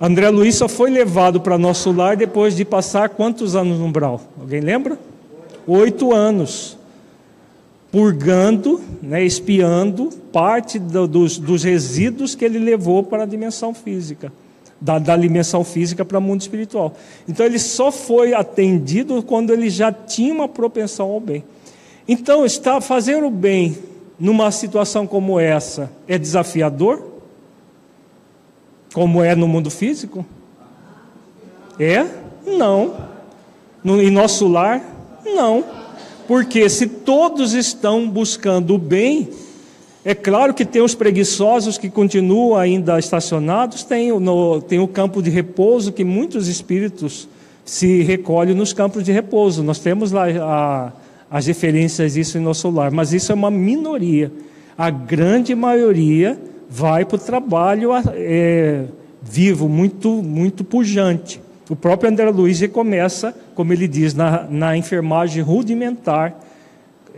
André 0.00 0.30
Luiz 0.30 0.54
só 0.54 0.68
foi 0.68 0.90
levado 0.90 1.40
para 1.40 1.58
nosso 1.58 1.90
lar 1.90 2.16
depois 2.16 2.54
de 2.54 2.64
passar 2.64 3.08
quantos 3.08 3.56
anos 3.56 3.78
no 3.78 3.86
umbral? 3.86 4.20
Alguém 4.40 4.60
lembra? 4.60 4.98
Oito 5.66 6.14
anos. 6.14 6.77
Purgando, 7.90 8.80
né, 9.02 9.24
espiando 9.24 10.10
parte 10.32 10.78
do, 10.78 11.06
dos, 11.06 11.38
dos 11.38 11.64
resíduos 11.64 12.34
que 12.34 12.44
ele 12.44 12.58
levou 12.58 13.02
para 13.02 13.22
a 13.22 13.26
dimensão 13.26 13.72
física 13.72 14.32
da, 14.80 14.98
da 14.98 15.16
dimensão 15.16 15.64
física 15.64 16.04
para 16.04 16.18
o 16.18 16.20
mundo 16.20 16.40
espiritual. 16.40 16.94
Então 17.28 17.44
ele 17.44 17.58
só 17.58 17.90
foi 17.90 18.34
atendido 18.34 19.22
quando 19.22 19.52
ele 19.52 19.68
já 19.70 19.90
tinha 19.92 20.32
uma 20.32 20.48
propensão 20.48 21.10
ao 21.10 21.20
bem. 21.20 21.44
Então, 22.06 22.46
está 22.46 22.80
fazer 22.80 23.22
o 23.22 23.30
bem 23.30 23.76
numa 24.18 24.50
situação 24.50 25.06
como 25.06 25.38
essa 25.38 25.92
é 26.08 26.16
desafiador? 26.16 27.04
Como 28.94 29.22
é 29.22 29.34
no 29.34 29.46
mundo 29.46 29.70
físico? 29.70 30.24
É? 31.78 32.06
Não. 32.46 32.96
No, 33.84 34.00
em 34.00 34.10
nosso 34.10 34.48
lar? 34.48 34.82
Não. 35.22 35.62
Porque 36.28 36.68
se 36.68 36.86
todos 36.86 37.54
estão 37.54 38.06
buscando 38.06 38.74
o 38.74 38.78
bem, 38.78 39.30
é 40.04 40.14
claro 40.14 40.52
que 40.52 40.62
tem 40.62 40.82
os 40.82 40.94
preguiçosos 40.94 41.78
que 41.78 41.88
continuam 41.88 42.54
ainda 42.54 42.98
estacionados, 42.98 43.82
tem, 43.82 44.12
no, 44.20 44.60
tem 44.60 44.78
o 44.78 44.86
campo 44.86 45.22
de 45.22 45.30
repouso, 45.30 45.90
que 45.90 46.04
muitos 46.04 46.46
espíritos 46.46 47.26
se 47.64 48.02
recolhem 48.02 48.54
nos 48.54 48.74
campos 48.74 49.04
de 49.04 49.10
repouso. 49.10 49.62
Nós 49.62 49.78
temos 49.78 50.12
lá 50.12 50.26
a, 50.28 50.92
as 51.30 51.46
referências 51.46 52.12
disso 52.12 52.36
em 52.36 52.42
nosso 52.42 52.68
lar, 52.68 52.90
mas 52.90 53.14
isso 53.14 53.32
é 53.32 53.34
uma 53.34 53.50
minoria. 53.50 54.30
A 54.76 54.90
grande 54.90 55.54
maioria 55.54 56.38
vai 56.68 57.06
para 57.06 57.16
o 57.16 57.18
trabalho 57.18 57.90
é, 58.12 58.84
vivo, 59.22 59.66
muito, 59.66 60.22
muito 60.22 60.62
pujante. 60.62 61.40
O 61.68 61.76
próprio 61.76 62.10
André 62.10 62.30
Luiz 62.30 62.66
começa, 62.68 63.34
como 63.54 63.72
ele 63.72 63.86
diz, 63.86 64.14
na, 64.14 64.46
na 64.48 64.76
enfermagem 64.76 65.42
rudimentar, 65.42 66.34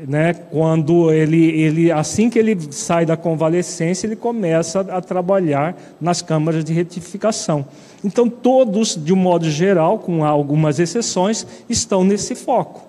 né, 0.08 0.32
quando 0.32 1.12
ele, 1.12 1.50
ele, 1.60 1.92
assim 1.92 2.30
que 2.30 2.38
ele 2.38 2.56
sai 2.70 3.04
da 3.04 3.16
convalescência, 3.16 4.06
ele 4.06 4.16
começa 4.16 4.80
a 4.80 5.00
trabalhar 5.00 5.76
nas 6.00 6.22
câmaras 6.22 6.64
de 6.64 6.72
retificação. 6.72 7.66
Então, 8.02 8.28
todos, 8.28 8.96
de 8.96 9.12
um 9.12 9.16
modo 9.16 9.48
geral, 9.48 9.98
com 9.98 10.24
algumas 10.24 10.78
exceções, 10.78 11.46
estão 11.68 12.02
nesse 12.02 12.34
foco. 12.34 12.82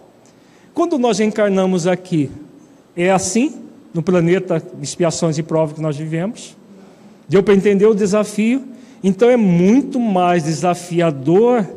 Quando 0.73 0.97
nós 0.97 1.19
encarnamos 1.19 1.85
aqui, 1.85 2.31
é 2.95 3.11
assim, 3.11 3.61
no 3.93 4.01
planeta 4.01 4.63
expiações 4.81 5.37
e 5.37 5.43
provas 5.43 5.75
que 5.75 5.81
nós 5.81 5.97
vivemos? 5.97 6.55
Deu 7.27 7.43
para 7.43 7.53
entender 7.53 7.85
o 7.85 7.93
desafio? 7.93 8.63
Então, 9.03 9.29
é 9.29 9.37
muito 9.37 9.99
mais 9.99 10.43
desafiador 10.43 11.67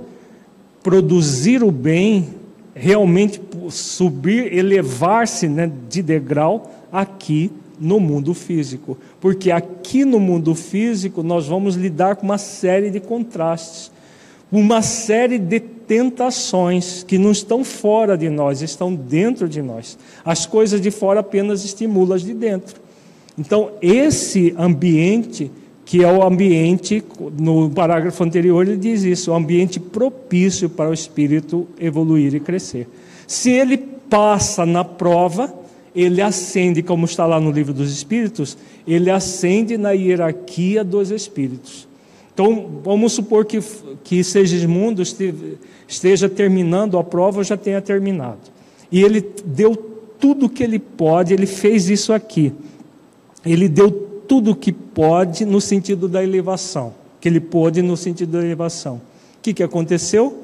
produzir 0.82 1.62
o 1.62 1.70
bem 1.70 2.28
realmente 2.74 3.40
subir, 3.70 4.52
elevar-se 4.52 5.48
né, 5.48 5.70
de 5.88 6.02
degrau 6.02 6.70
aqui 6.92 7.50
no 7.78 8.00
mundo 8.00 8.34
físico. 8.34 8.98
Porque 9.20 9.50
aqui 9.50 10.04
no 10.04 10.18
mundo 10.18 10.54
físico 10.54 11.22
nós 11.22 11.46
vamos 11.46 11.76
lidar 11.76 12.16
com 12.16 12.24
uma 12.24 12.38
série 12.38 12.90
de 12.90 13.00
contrastes, 13.00 13.90
uma 14.50 14.82
série 14.82 15.38
de 15.38 15.60
tentações 15.60 17.02
que 17.02 17.18
não 17.18 17.30
estão 17.30 17.64
fora 17.64 18.16
de 18.16 18.28
nós, 18.28 18.62
estão 18.62 18.94
dentro 18.94 19.48
de 19.48 19.62
nós. 19.62 19.98
As 20.24 20.46
coisas 20.46 20.80
de 20.80 20.90
fora 20.90 21.20
apenas 21.20 21.64
estimulam 21.64 22.16
as 22.16 22.22
de 22.22 22.34
dentro. 22.34 22.80
Então, 23.38 23.72
esse 23.82 24.54
ambiente 24.56 25.50
que 25.94 26.02
é 26.02 26.10
o 26.10 26.24
ambiente, 26.24 27.04
no 27.38 27.70
parágrafo 27.70 28.24
anterior 28.24 28.66
ele 28.66 28.76
diz 28.76 29.04
isso, 29.04 29.30
o 29.30 29.34
ambiente 29.34 29.78
propício 29.78 30.68
para 30.68 30.90
o 30.90 30.92
espírito 30.92 31.68
evoluir 31.78 32.34
e 32.34 32.40
crescer. 32.40 32.88
Se 33.28 33.52
ele 33.52 33.76
passa 33.76 34.66
na 34.66 34.82
prova, 34.82 35.54
ele 35.94 36.20
ascende, 36.20 36.82
como 36.82 37.04
está 37.04 37.24
lá 37.26 37.38
no 37.38 37.52
livro 37.52 37.72
dos 37.72 37.92
Espíritos, 37.92 38.58
ele 38.84 39.08
ascende 39.08 39.78
na 39.78 39.92
hierarquia 39.92 40.82
dos 40.82 41.12
Espíritos. 41.12 41.86
Então, 42.34 42.80
vamos 42.82 43.12
supor 43.12 43.44
que, 43.44 43.60
que 44.02 44.24
Segismundo 44.24 45.00
esteja 45.86 46.28
terminando 46.28 46.98
a 46.98 47.04
prova 47.04 47.38
ou 47.38 47.44
já 47.44 47.56
tenha 47.56 47.80
terminado. 47.80 48.40
E 48.90 49.00
ele 49.00 49.24
deu 49.44 49.76
tudo 50.18 50.46
o 50.46 50.48
que 50.48 50.64
ele 50.64 50.80
pode, 50.80 51.32
ele 51.32 51.46
fez 51.46 51.88
isso 51.88 52.12
aqui. 52.12 52.52
Ele 53.46 53.68
deu 53.68 54.13
tudo 54.26 54.54
que 54.54 54.72
pode 54.72 55.44
no 55.44 55.60
sentido 55.60 56.08
da 56.08 56.22
elevação, 56.22 56.94
que 57.20 57.28
ele 57.28 57.40
pôde 57.40 57.82
no 57.82 57.96
sentido 57.96 58.32
da 58.32 58.44
elevação. 58.44 58.96
O 58.96 59.42
que, 59.42 59.54
que 59.54 59.62
aconteceu? 59.62 60.42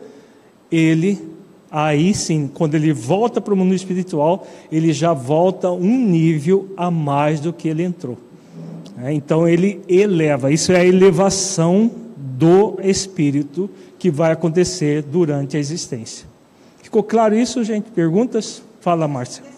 Ele, 0.70 1.18
aí 1.70 2.14
sim, 2.14 2.51
quando 2.53 2.74
ele 2.74 2.93
volta 2.93 3.41
para 3.41 3.55
o 3.55 3.57
mundo 3.57 3.74
espiritual, 3.74 4.47
ele 4.70 4.93
já 4.93 5.12
volta 5.12 5.70
um 5.70 6.07
nível 6.07 6.68
a 6.76 6.91
mais 6.91 7.41
do 7.41 7.53
que 7.53 7.68
ele 7.68 7.83
entrou. 7.83 8.18
É, 9.03 9.12
então 9.12 9.49
ele 9.49 9.81
eleva, 9.89 10.53
isso 10.53 10.72
é 10.72 10.81
a 10.81 10.85
elevação 10.85 11.91
do 12.16 12.78
espírito 12.83 13.68
que 13.99 14.11
vai 14.11 14.33
acontecer 14.33 15.03
durante 15.03 15.57
a 15.57 15.61
existência. 15.61 16.26
Ficou 16.83 17.03
claro 17.03 17.37
isso, 17.37 17.62
gente? 17.62 17.91
Perguntas? 17.91 18.62
Fala, 18.81 19.07
Márcia. 19.07 19.49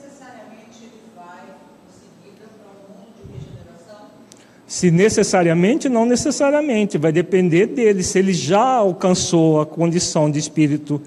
Se 4.72 4.90
necessariamente, 4.90 5.86
não 5.86 6.06
necessariamente, 6.06 6.96
vai 6.96 7.12
depender 7.12 7.66
dele. 7.66 8.02
Se 8.02 8.18
ele 8.18 8.32
já 8.32 8.76
alcançou 8.76 9.60
a 9.60 9.66
condição 9.66 10.30
de 10.30 10.38
espírito 10.38 10.98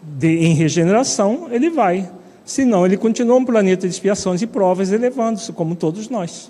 de, 0.00 0.36
em 0.38 0.54
regeneração, 0.54 1.48
ele 1.50 1.68
vai. 1.68 2.08
Se 2.44 2.64
não, 2.64 2.86
ele 2.86 2.96
continua 2.96 3.36
um 3.36 3.44
planeta 3.44 3.88
de 3.88 3.92
expiações 3.92 4.40
e 4.40 4.46
provas, 4.46 4.92
elevando-se, 4.92 5.52
como 5.52 5.74
todos 5.74 6.08
nós. 6.08 6.48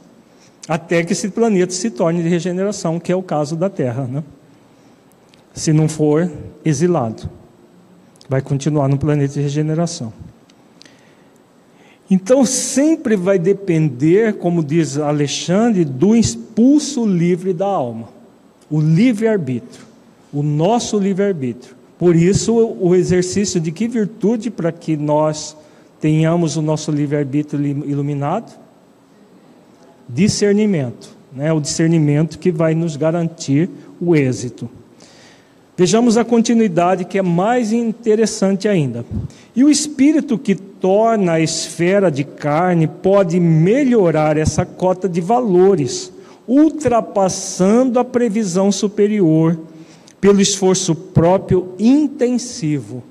Até 0.69 1.03
que 1.03 1.15
esse 1.15 1.31
planeta 1.31 1.73
se 1.73 1.89
torne 1.89 2.23
de 2.23 2.29
regeneração, 2.29 3.01
que 3.01 3.11
é 3.11 3.17
o 3.17 3.23
caso 3.23 3.57
da 3.57 3.71
Terra. 3.71 4.03
Né? 4.03 4.23
Se 5.55 5.73
não 5.73 5.89
for 5.89 6.31
exilado, 6.63 7.31
vai 8.29 8.43
continuar 8.43 8.89
no 8.89 8.99
planeta 8.99 9.33
de 9.33 9.41
regeneração. 9.41 10.13
Então 12.11 12.45
sempre 12.45 13.17
vai 13.17 13.39
depender, 13.39 14.35
como 14.39 14.65
diz 14.65 14.97
Alexandre, 14.97 15.85
do 15.85 16.17
impulso 16.17 17.05
livre 17.07 17.53
da 17.53 17.67
alma, 17.67 18.09
o 18.71 18.81
livre-arbítrio, 18.81 19.85
o 20.33 20.43
nosso 20.43 20.99
livre-arbítrio. 20.99 21.77
Por 21.99 22.17
isso, 22.17 22.55
o 22.55 22.95
exercício 22.95 23.61
de 23.61 23.73
que 23.73 23.89
virtude 23.89 24.51
para 24.51 24.73
que 24.73 24.97
nós 24.97 25.57
tenhamos 26.01 26.57
o 26.57 26.63
nosso 26.63 26.91
livre-arbítrio 26.91 27.61
iluminado? 27.87 28.59
Discernimento, 30.09 31.15
né? 31.33 31.53
o 31.53 31.61
discernimento 31.61 32.39
que 32.39 32.51
vai 32.51 32.75
nos 32.75 32.97
garantir 32.97 33.69
o 34.01 34.15
êxito. 34.15 34.71
Vejamos 35.79 36.17
a 36.17 36.25
continuidade 36.25 37.05
que 37.05 37.19
é 37.19 37.23
mais 37.23 37.73
interessante 37.73 38.67
ainda. 38.67 39.07
E 39.55 39.63
o 39.63 39.71
espírito 39.71 40.37
que 40.37 40.57
torna 40.57 41.35
a 41.35 41.41
esfera 41.41 42.11
de 42.11 42.25
carne 42.25 42.89
pode 42.89 43.39
melhorar 43.39 44.37
essa 44.37 44.67
cota 44.67 45.09
de 45.09 45.21
valores, 45.21 46.13
ultrapassando 46.49 48.01
a 48.01 48.05
previsão 48.05 48.73
superior 48.73 49.57
pelo 50.21 50.41
esforço 50.41 50.97
próprio 50.97 51.73
intensivo, 51.79 53.05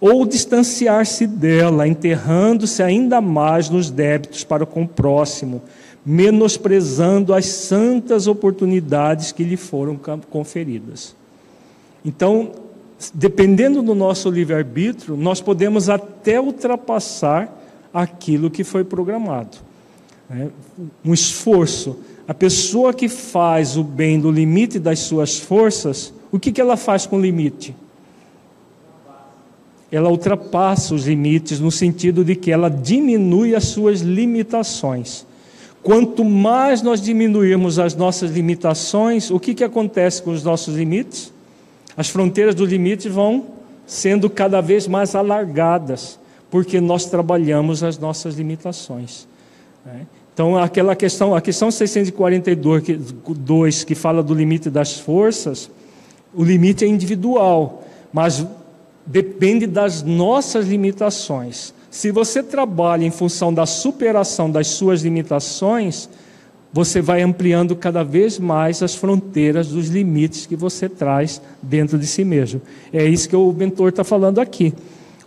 ou 0.00 0.26
distanciar-se 0.26 1.24
dela, 1.24 1.86
enterrando-se 1.86 2.82
ainda 2.82 3.20
mais 3.20 3.70
nos 3.70 3.92
débitos 3.92 4.42
para 4.42 4.66
com 4.66 4.82
o 4.82 4.88
próximo, 4.88 5.62
menosprezando 6.04 7.32
as 7.32 7.46
santas 7.46 8.26
oportunidades 8.26 9.30
que 9.30 9.44
lhe 9.44 9.56
foram 9.56 9.96
conferidas. 10.28 11.21
Então, 12.04 12.52
dependendo 13.14 13.82
do 13.82 13.94
nosso 13.94 14.30
livre-arbítrio, 14.30 15.16
nós 15.16 15.40
podemos 15.40 15.88
até 15.88 16.40
ultrapassar 16.40 17.60
aquilo 17.92 18.50
que 18.50 18.64
foi 18.64 18.84
programado. 18.84 19.58
né? 20.28 20.50
um 21.04 21.12
esforço. 21.12 21.98
A 22.26 22.34
pessoa 22.34 22.94
que 22.94 23.08
faz 23.08 23.76
o 23.76 23.84
bem 23.84 24.18
no 24.18 24.30
limite 24.30 24.78
das 24.78 25.00
suas 25.00 25.38
forças, 25.38 26.12
o 26.30 26.38
que, 26.38 26.52
que 26.52 26.60
ela 26.60 26.76
faz 26.76 27.06
com 27.06 27.16
o 27.16 27.20
limite? 27.20 27.74
Ela 29.90 30.08
ultrapassa 30.08 30.94
os 30.94 31.06
limites 31.06 31.60
no 31.60 31.70
sentido 31.70 32.24
de 32.24 32.34
que 32.34 32.50
ela 32.50 32.70
diminui 32.70 33.54
as 33.54 33.64
suas 33.64 34.00
limitações. 34.00 35.26
Quanto 35.82 36.24
mais 36.24 36.80
nós 36.80 37.00
diminuirmos 37.00 37.78
as 37.78 37.94
nossas 37.94 38.30
limitações, 38.30 39.30
o 39.30 39.38
que, 39.38 39.52
que 39.52 39.64
acontece 39.64 40.22
com 40.22 40.30
os 40.30 40.42
nossos 40.44 40.76
limites? 40.76 41.31
As 41.96 42.08
fronteiras 42.08 42.54
dos 42.54 42.68
limites 42.68 43.12
vão 43.12 43.46
sendo 43.86 44.30
cada 44.30 44.60
vez 44.60 44.86
mais 44.86 45.14
alargadas, 45.14 46.18
porque 46.50 46.80
nós 46.80 47.04
trabalhamos 47.06 47.82
as 47.82 47.98
nossas 47.98 48.36
limitações. 48.36 49.26
Né? 49.84 50.06
Então, 50.32 50.56
aquela 50.56 50.96
questão, 50.96 51.34
a 51.34 51.40
questão 51.40 51.70
642 51.70 52.82
que, 52.82 52.98
dois, 53.34 53.84
que 53.84 53.94
fala 53.94 54.22
do 54.22 54.34
limite 54.34 54.70
das 54.70 54.98
forças, 54.98 55.70
o 56.34 56.42
limite 56.42 56.84
é 56.84 56.88
individual, 56.88 57.84
mas 58.12 58.46
depende 59.04 59.66
das 59.66 60.02
nossas 60.02 60.66
limitações. 60.66 61.74
Se 61.90 62.10
você 62.10 62.42
trabalha 62.42 63.04
em 63.04 63.10
função 63.10 63.52
da 63.52 63.66
superação 63.66 64.50
das 64.50 64.68
suas 64.68 65.02
limitações, 65.02 66.08
você 66.72 67.02
vai 67.02 67.20
ampliando 67.20 67.76
cada 67.76 68.02
vez 68.02 68.38
mais 68.38 68.82
as 68.82 68.94
fronteiras 68.94 69.68
dos 69.68 69.88
limites 69.88 70.46
que 70.46 70.56
você 70.56 70.88
traz 70.88 71.42
dentro 71.62 71.98
de 71.98 72.06
si 72.06 72.24
mesmo. 72.24 72.62
É 72.92 73.04
isso 73.04 73.28
que 73.28 73.36
o 73.36 73.52
mentor 73.52 73.90
está 73.90 74.02
falando 74.02 74.38
aqui. 74.38 74.72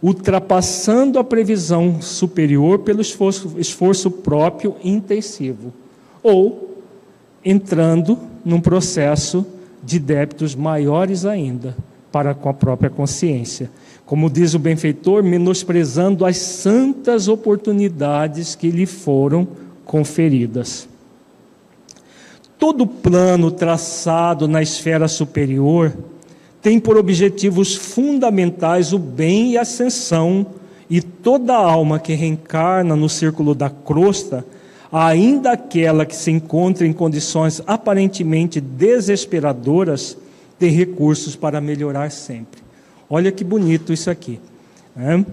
Ultrapassando 0.01 1.19
a 1.19 1.23
previsão 1.23 2.01
superior 2.01 2.79
pelo 2.79 2.99
esforço, 2.99 3.53
esforço 3.57 4.09
próprio 4.09 4.75
intensivo. 4.83 5.71
Ou 6.23 6.81
entrando 7.43 8.17
num 8.43 8.59
processo 8.59 9.45
de 9.83 9.99
débitos 9.99 10.55
maiores 10.55 11.25
ainda 11.25 11.77
para 12.11 12.33
com 12.33 12.49
a 12.49 12.53
própria 12.53 12.89
consciência. 12.89 13.69
Como 14.03 14.29
diz 14.29 14.55
o 14.55 14.59
benfeitor, 14.59 15.23
menosprezando 15.23 16.25
as 16.25 16.37
santas 16.37 17.27
oportunidades 17.27 18.55
que 18.55 18.71
lhe 18.71 18.85
foram 18.85 19.47
conferidas. 19.83 20.87
Todo 22.57 22.87
plano 22.87 23.51
traçado 23.51 24.47
na 24.47 24.61
esfera 24.61 25.07
superior 25.07 25.93
tem 26.61 26.79
por 26.79 26.97
objetivos 26.97 27.75
fundamentais 27.75 28.91
o 28.91 28.97
bem 28.97 29.51
e 29.51 29.57
a 29.57 29.61
ascensão, 29.61 30.47
e 30.89 31.01
toda 31.01 31.55
alma 31.55 31.99
que 31.99 32.13
reencarna 32.13 32.95
no 32.95 33.07
círculo 33.07 33.53
da 33.53 33.69
crosta, 33.69 34.45
ainda 34.91 35.51
aquela 35.51 36.05
que 36.05 36.15
se 36.15 36.31
encontra 36.31 36.87
em 36.87 36.93
condições 36.93 37.61
aparentemente 37.67 38.59
desesperadoras, 38.59 40.17
tem 40.57 40.71
recursos 40.71 41.35
para 41.35 41.61
melhorar 41.61 42.11
sempre. 42.11 42.61
Olha 43.09 43.31
que 43.31 43.43
bonito 43.43 43.93
isso 43.93 44.09
aqui. 44.09 44.39
Né? 44.95 45.23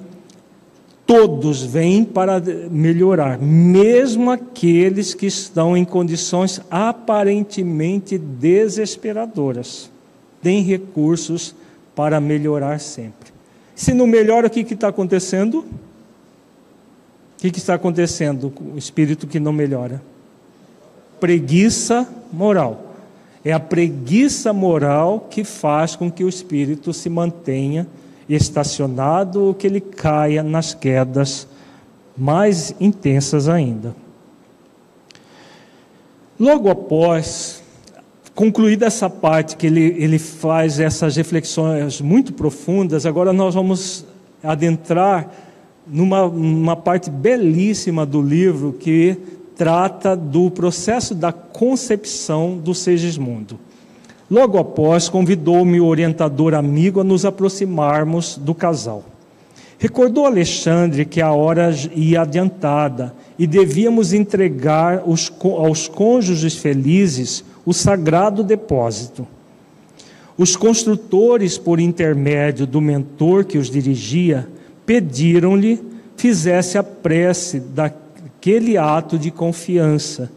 Todos 1.06 1.62
vêm 1.62 2.04
para 2.04 2.40
melhorar, 2.70 3.38
mesmo 3.38 4.30
aqueles 4.30 5.14
que 5.14 5.26
estão 5.26 5.76
em 5.76 5.84
condições 5.84 6.60
aparentemente 6.70 8.16
desesperadoras. 8.16 9.90
Têm 10.40 10.62
recursos 10.62 11.54
para 11.94 12.20
melhorar 12.20 12.80
sempre. 12.80 13.32
Se 13.74 13.92
não 13.92 14.06
melhora, 14.06 14.46
o 14.46 14.50
que 14.50 14.60
está 14.60 14.88
acontecendo? 14.88 15.58
O 15.58 15.64
que, 17.38 17.50
que 17.50 17.58
está 17.58 17.74
acontecendo 17.74 18.50
com 18.50 18.74
o 18.74 18.78
espírito 18.78 19.26
que 19.26 19.40
não 19.40 19.52
melhora? 19.52 20.00
Preguiça 21.18 22.08
moral. 22.32 22.94
É 23.44 23.52
a 23.52 23.58
preguiça 23.58 24.52
moral 24.52 25.26
que 25.28 25.42
faz 25.42 25.96
com 25.96 26.10
que 26.10 26.22
o 26.22 26.28
espírito 26.28 26.92
se 26.92 27.10
mantenha 27.10 27.88
estacionado 28.28 29.42
ou 29.42 29.54
que 29.54 29.66
ele 29.66 29.80
caia 29.80 30.42
nas 30.42 30.74
quedas 30.74 31.46
mais 32.16 32.74
intensas 32.80 33.48
ainda. 33.48 33.94
Logo 36.38 36.68
após, 36.68 37.62
concluída 38.34 38.86
essa 38.86 39.08
parte 39.08 39.56
que 39.56 39.66
ele, 39.66 39.94
ele 39.98 40.18
faz 40.18 40.80
essas 40.80 41.16
reflexões 41.16 42.00
muito 42.00 42.32
profundas, 42.32 43.06
agora 43.06 43.32
nós 43.32 43.54
vamos 43.54 44.04
adentrar 44.42 45.30
numa, 45.86 46.28
numa 46.28 46.76
parte 46.76 47.10
belíssima 47.10 48.04
do 48.04 48.20
livro 48.20 48.72
que 48.72 49.16
trata 49.56 50.16
do 50.16 50.50
processo 50.50 51.14
da 51.14 51.32
concepção 51.32 52.56
do 52.56 52.74
Segismundo. 52.74 53.58
Logo 54.32 54.56
após, 54.56 55.10
convidou-me 55.10 55.78
o 55.78 55.84
orientador 55.84 56.54
amigo 56.54 57.00
a 57.00 57.04
nos 57.04 57.26
aproximarmos 57.26 58.38
do 58.38 58.54
casal. 58.54 59.04
Recordou 59.78 60.24
Alexandre 60.24 61.04
que 61.04 61.20
a 61.20 61.30
hora 61.32 61.70
ia 61.94 62.22
adiantada 62.22 63.14
e 63.38 63.46
devíamos 63.46 64.14
entregar 64.14 65.02
os, 65.06 65.30
aos 65.42 65.86
cônjuges 65.86 66.56
felizes 66.56 67.44
o 67.66 67.74
sagrado 67.74 68.42
depósito. 68.42 69.28
Os 70.38 70.56
construtores, 70.56 71.58
por 71.58 71.78
intermédio 71.78 72.66
do 72.66 72.80
mentor 72.80 73.44
que 73.44 73.58
os 73.58 73.68
dirigia, 73.68 74.48
pediram-lhe 74.86 75.78
fizesse 76.16 76.78
a 76.78 76.82
prece 76.82 77.60
daquele 77.60 78.78
ato 78.78 79.18
de 79.18 79.30
confiança 79.30 80.30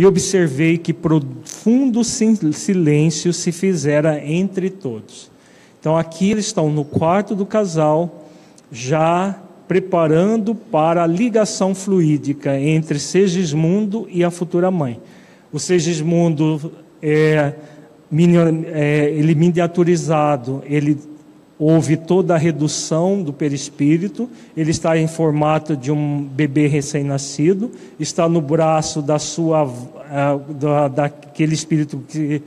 e 0.00 0.06
observei 0.06 0.78
que 0.78 0.94
profundo 0.94 2.02
silêncio 2.02 3.34
se 3.34 3.52
fizera 3.52 4.18
entre 4.24 4.70
todos. 4.70 5.30
Então 5.78 5.94
aqui 5.94 6.30
eles 6.30 6.46
estão 6.46 6.70
no 6.70 6.86
quarto 6.86 7.34
do 7.34 7.44
casal, 7.44 8.26
já 8.72 9.38
preparando 9.68 10.54
para 10.54 11.02
a 11.02 11.06
ligação 11.06 11.74
fluídica 11.74 12.58
entre 12.58 12.98
Segismundo 12.98 14.08
e 14.10 14.24
a 14.24 14.30
futura 14.30 14.70
mãe. 14.70 14.98
O 15.52 15.58
Segismundo 15.58 16.72
é, 17.02 17.52
é 18.72 19.10
ele 19.14 19.34
miniaturizado, 19.34 20.62
ele 20.64 20.96
houve 21.60 21.94
toda 21.94 22.34
a 22.34 22.38
redução 22.38 23.22
do 23.22 23.34
perispírito, 23.34 24.30
ele 24.56 24.70
está 24.70 24.96
em 24.96 25.06
formato 25.06 25.76
de 25.76 25.92
um 25.92 26.22
bebê 26.22 26.66
recém-nascido, 26.66 27.70
está 27.98 28.26
no 28.26 28.40
braço 28.40 29.02
da 29.02 29.18
sua 29.18 29.70
da, 30.58 30.88
daquele 30.88 31.52
espírito 31.52 32.02
que 32.08 32.42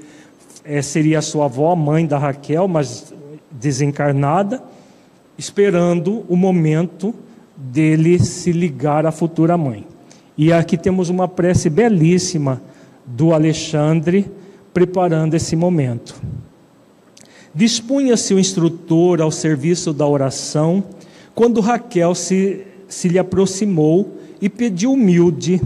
é, 0.65 0.81
seria 0.81 1.19
a 1.19 1.21
sua 1.21 1.45
avó, 1.45 1.75
mãe 1.75 2.07
da 2.07 2.17
Raquel, 2.17 2.67
mas 2.67 3.13
desencarnada, 3.51 4.63
esperando 5.37 6.25
o 6.27 6.35
momento 6.35 7.13
dele 7.55 8.17
se 8.17 8.51
ligar 8.51 9.05
à 9.05 9.11
futura 9.11 9.55
mãe. 9.55 9.85
E 10.35 10.51
aqui 10.51 10.75
temos 10.75 11.09
uma 11.09 11.27
prece 11.27 11.69
belíssima 11.69 12.59
do 13.05 13.31
Alexandre 13.31 14.25
preparando 14.73 15.35
esse 15.35 15.55
momento. 15.55 16.19
Dispunha-se 17.55 18.33
o 18.33 18.39
instrutor 18.39 19.21
ao 19.21 19.29
serviço 19.29 19.93
da 19.93 20.07
oração, 20.07 20.83
quando 21.35 21.61
Raquel 21.61 22.15
se, 22.15 22.61
se 22.87 23.07
lhe 23.07 23.19
aproximou 23.19 24.17
e 24.41 24.49
pediu 24.49 24.93
humilde: 24.93 25.61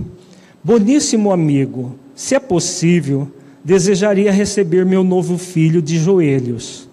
Boníssimo 0.61 1.31
amigo, 1.31 1.95
se 2.13 2.35
é 2.35 2.39
possível, 2.39 3.31
desejaria 3.63 4.31
receber 4.33 4.85
meu 4.85 5.01
novo 5.01 5.37
filho 5.37 5.81
de 5.81 5.97
joelhos. 5.97 6.89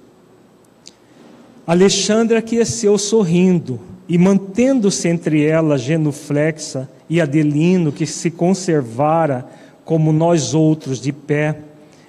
Alexandre 1.66 2.36
aqueceu 2.36 2.96
sorrindo 2.96 3.80
e, 4.08 4.16
mantendo-se 4.16 5.08
entre 5.08 5.44
ela, 5.44 5.76
genuflexa, 5.76 6.88
e 7.10 7.20
Adelino, 7.20 7.90
que 7.90 8.06
se 8.06 8.30
conservara 8.30 9.44
como 9.84 10.12
nós 10.12 10.54
outros 10.54 11.00
de 11.00 11.12
pé, 11.12 11.58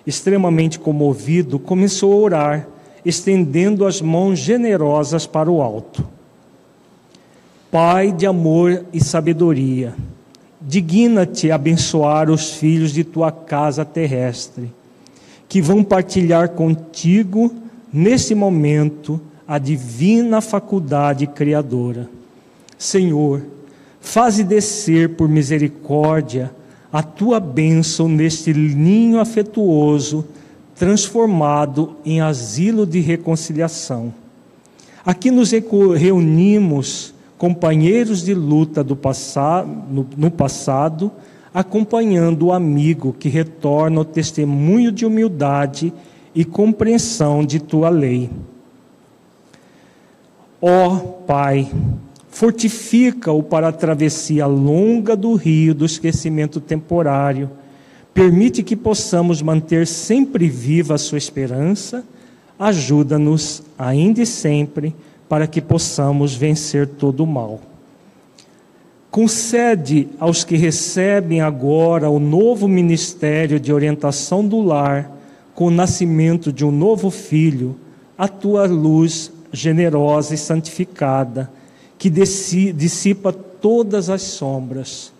extremamente 0.05 0.77
comovido, 0.77 1.57
começou 1.57 2.13
a 2.13 2.15
orar 2.17 2.74
estendendo 3.05 3.85
as 3.85 4.01
mãos 4.01 4.39
generosas 4.39 5.27
para 5.27 5.49
o 5.49 5.61
alto. 5.61 6.05
Pai 7.71 8.11
de 8.11 8.25
amor 8.25 8.85
e 8.91 9.03
sabedoria, 9.03 9.93
digna-te 10.59 11.51
abençoar 11.51 12.31
os 12.31 12.51
filhos 12.51 12.91
de 12.91 13.03
tua 13.03 13.31
casa 13.31 13.85
terrestre, 13.85 14.71
que 15.47 15.61
vão 15.61 15.83
partilhar 15.83 16.49
contigo, 16.49 17.53
nesse 17.93 18.33
momento, 18.33 19.21
a 19.47 19.59
divina 19.59 20.41
faculdade 20.41 21.27
criadora. 21.27 22.09
Senhor, 22.77 23.43
faze 24.01 24.43
descer 24.43 25.15
por 25.15 25.29
misericórdia 25.29 26.51
a 26.91 27.03
tua 27.03 27.39
bênção 27.39 28.07
neste 28.07 28.53
ninho 28.53 29.19
afetuoso 29.19 30.25
transformado 30.75 31.95
em 32.05 32.21
asilo 32.21 32.85
de 32.85 32.99
reconciliação. 32.99 34.13
Aqui 35.05 35.31
nos 35.31 35.51
reunimos 35.51 37.13
companheiros 37.37 38.23
de 38.23 38.33
luta 38.33 38.83
do 38.83 38.95
passado, 38.95 39.69
no, 40.17 40.31
passado, 40.31 41.11
acompanhando 41.53 42.47
o 42.47 42.51
amigo 42.51 43.15
que 43.17 43.29
retorna 43.29 44.01
o 44.01 44.05
testemunho 44.05 44.91
de 44.91 45.05
humildade 45.05 45.93
e 46.33 46.43
compreensão 46.43 47.45
de 47.45 47.59
tua 47.59 47.89
lei. 47.89 48.29
Ó 50.61 50.87
oh, 50.87 50.99
Pai, 51.25 51.71
fortifica-o 52.29 53.41
para 53.43 53.69
a 53.69 53.71
travessia 53.71 54.45
longa 54.45 55.15
do 55.15 55.35
rio 55.35 55.73
do 55.73 55.85
esquecimento 55.85 56.59
temporário. 56.59 57.49
Permite 58.15 58.63
que 58.63 58.77
possamos 58.77 59.41
manter 59.41 59.85
sempre 59.85 60.47
viva 60.47 60.95
a 60.95 60.97
sua 60.97 61.17
esperança. 61.17 62.01
Ajuda-nos, 62.57 63.61
ainda 63.77 64.21
e 64.21 64.25
sempre, 64.25 64.95
para 65.27 65.45
que 65.45 65.61
possamos 65.61 66.33
vencer 66.33 66.87
todo 66.87 67.25
o 67.25 67.27
mal. 67.27 67.59
Concede 69.11 70.07
aos 70.17 70.45
que 70.45 70.55
recebem 70.55 71.41
agora 71.41 72.09
o 72.09 72.17
novo 72.17 72.69
ministério 72.69 73.59
de 73.59 73.73
orientação 73.73 74.47
do 74.47 74.61
lar, 74.61 75.11
com 75.53 75.65
o 75.65 75.71
nascimento 75.71 76.53
de 76.53 76.63
um 76.63 76.71
novo 76.71 77.11
filho, 77.11 77.75
a 78.17 78.29
tua 78.29 78.65
luz 78.65 79.29
generosa 79.51 80.33
e 80.33 80.37
santificada, 80.37 81.51
que 81.97 82.09
dissipa 82.09 83.33
todas 83.33 84.09
as 84.09 84.21
sombras. 84.21 85.11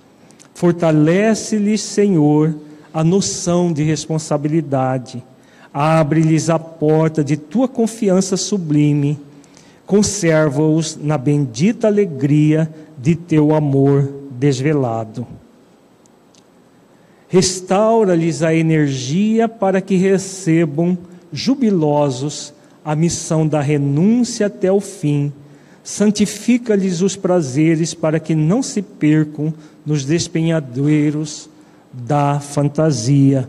Fortalece-lhes, 0.53 1.81
Senhor, 1.81 2.55
a 2.95 3.03
noção 3.03 3.73
de 3.73 3.83
responsabilidade. 3.83 5.21
Abre-lhes 5.73 6.49
a 6.49 6.57
porta 6.57 7.21
de 7.21 7.35
tua 7.35 7.67
confiança 7.67 8.37
sublime. 8.37 9.19
Conserva-os 9.85 10.95
na 10.95 11.17
bendita 11.17 11.87
alegria 11.87 12.73
de 12.97 13.13
teu 13.13 13.53
amor 13.53 14.09
desvelado. 14.31 15.27
Restaura-lhes 17.27 18.41
a 18.41 18.55
energia 18.55 19.49
para 19.49 19.81
que 19.81 19.97
recebam 19.97 20.97
jubilosos 21.33 22.53
a 22.83 22.95
missão 22.95 23.45
da 23.45 23.59
renúncia 23.59 24.47
até 24.47 24.71
o 24.71 24.79
fim. 24.79 25.33
Santifica-lhes 25.83 27.01
os 27.01 27.17
prazeres 27.17 27.93
para 27.93 28.21
que 28.21 28.33
não 28.33 28.63
se 28.63 28.81
percam 28.81 29.53
nos 29.85 30.05
despenhadeiros 30.05 31.49
da 32.03 32.39
fantasia. 32.39 33.47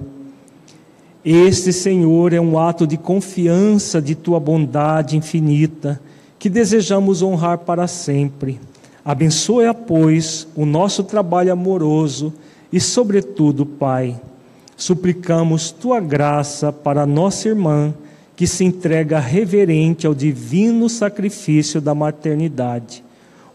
Este, 1.25 1.73
Senhor, 1.73 2.33
é 2.33 2.41
um 2.41 2.59
ato 2.59 2.87
de 2.87 2.97
confiança 2.97 4.01
de 4.01 4.15
tua 4.15 4.39
bondade 4.39 5.17
infinita 5.17 6.01
que 6.39 6.49
desejamos 6.49 7.23
honrar 7.23 7.59
para 7.59 7.87
sempre. 7.87 8.61
Abençoe, 9.05 9.67
pois, 9.87 10.47
o 10.55 10.65
nosso 10.65 11.03
trabalho 11.03 11.53
amoroso 11.53 12.33
e, 12.73 12.81
sobretudo, 12.81 13.65
Pai, 13.65 14.21
suplicamos 14.77 15.71
tua 15.71 16.01
graça 16.01 16.73
para 16.73 17.07
nossa 17.07 17.49
irmã 17.49 17.95
que 18.37 18.47
se 18.47 18.65
entrega 18.65 19.19
reverente 19.19 20.07
ao 20.07 20.15
divino 20.15 20.89
sacrifício 20.89 21.81
da 21.81 21.95
maternidade. 21.95 23.06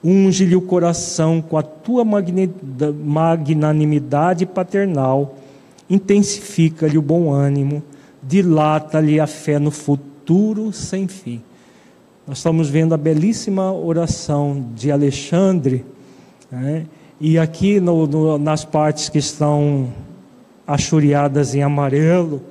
Unge-lhe 0.03 0.55
o 0.55 0.61
coração 0.61 1.41
com 1.41 1.57
a 1.57 1.63
tua 1.63 2.03
magnanimidade 2.03 4.45
paternal, 4.45 5.37
intensifica-lhe 5.89 6.97
o 6.97 7.01
bom 7.01 7.31
ânimo, 7.31 7.83
dilata-lhe 8.23 9.19
a 9.19 9.27
fé 9.27 9.59
no 9.59 9.69
futuro 9.69 10.73
sem 10.73 11.07
fim. 11.07 11.41
Nós 12.27 12.37
estamos 12.37 12.69
vendo 12.69 12.93
a 12.93 12.97
belíssima 12.97 13.71
oração 13.71 14.65
de 14.75 14.91
Alexandre, 14.91 15.85
né? 16.51 16.85
e 17.19 17.37
aqui 17.37 17.79
no, 17.79 18.07
no, 18.07 18.37
nas 18.37 18.65
partes 18.65 19.09
que 19.09 19.17
estão 19.17 19.89
achuriadas 20.65 21.53
em 21.53 21.61
amarelo, 21.61 22.41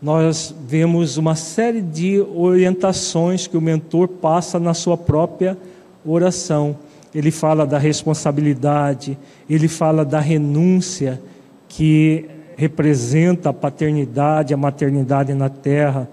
nós 0.00 0.54
vemos 0.66 1.16
uma 1.16 1.36
série 1.36 1.80
de 1.80 2.20
orientações 2.20 3.46
que 3.46 3.56
o 3.56 3.60
mentor 3.60 4.08
passa 4.08 4.58
na 4.58 4.74
sua 4.74 4.96
própria 4.96 5.56
oração. 6.04 6.76
Ele 7.14 7.30
fala 7.30 7.66
da 7.66 7.78
responsabilidade, 7.78 9.18
ele 9.48 9.68
fala 9.68 10.04
da 10.04 10.20
renúncia 10.20 11.20
que 11.68 12.26
representa 12.56 13.50
a 13.50 13.52
paternidade, 13.52 14.54
a 14.54 14.56
maternidade 14.56 15.34
na 15.34 15.48
terra 15.48 16.08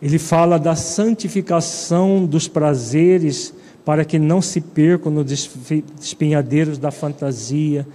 ele 0.00 0.18
fala 0.18 0.58
da 0.58 0.76
santificação 0.76 2.24
dos 2.24 2.46
prazeres 2.46 3.52
para 3.84 4.04
que 4.04 4.18
não 4.18 4.40
se 4.40 4.60
percam 4.60 5.10
nos 5.10 5.50
espinhadeiros 6.00 6.78
da 6.78 6.90
fantasia. 6.90 7.86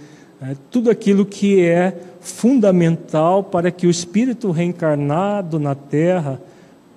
É, 0.42 0.54
tudo 0.70 0.90
aquilo 0.90 1.24
que 1.24 1.64
é 1.64 1.96
fundamental 2.20 3.42
para 3.42 3.70
que 3.70 3.86
o 3.86 3.90
espírito 3.90 4.50
reencarnado 4.50 5.58
na 5.58 5.74
Terra 5.74 6.40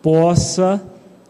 possa 0.02 0.82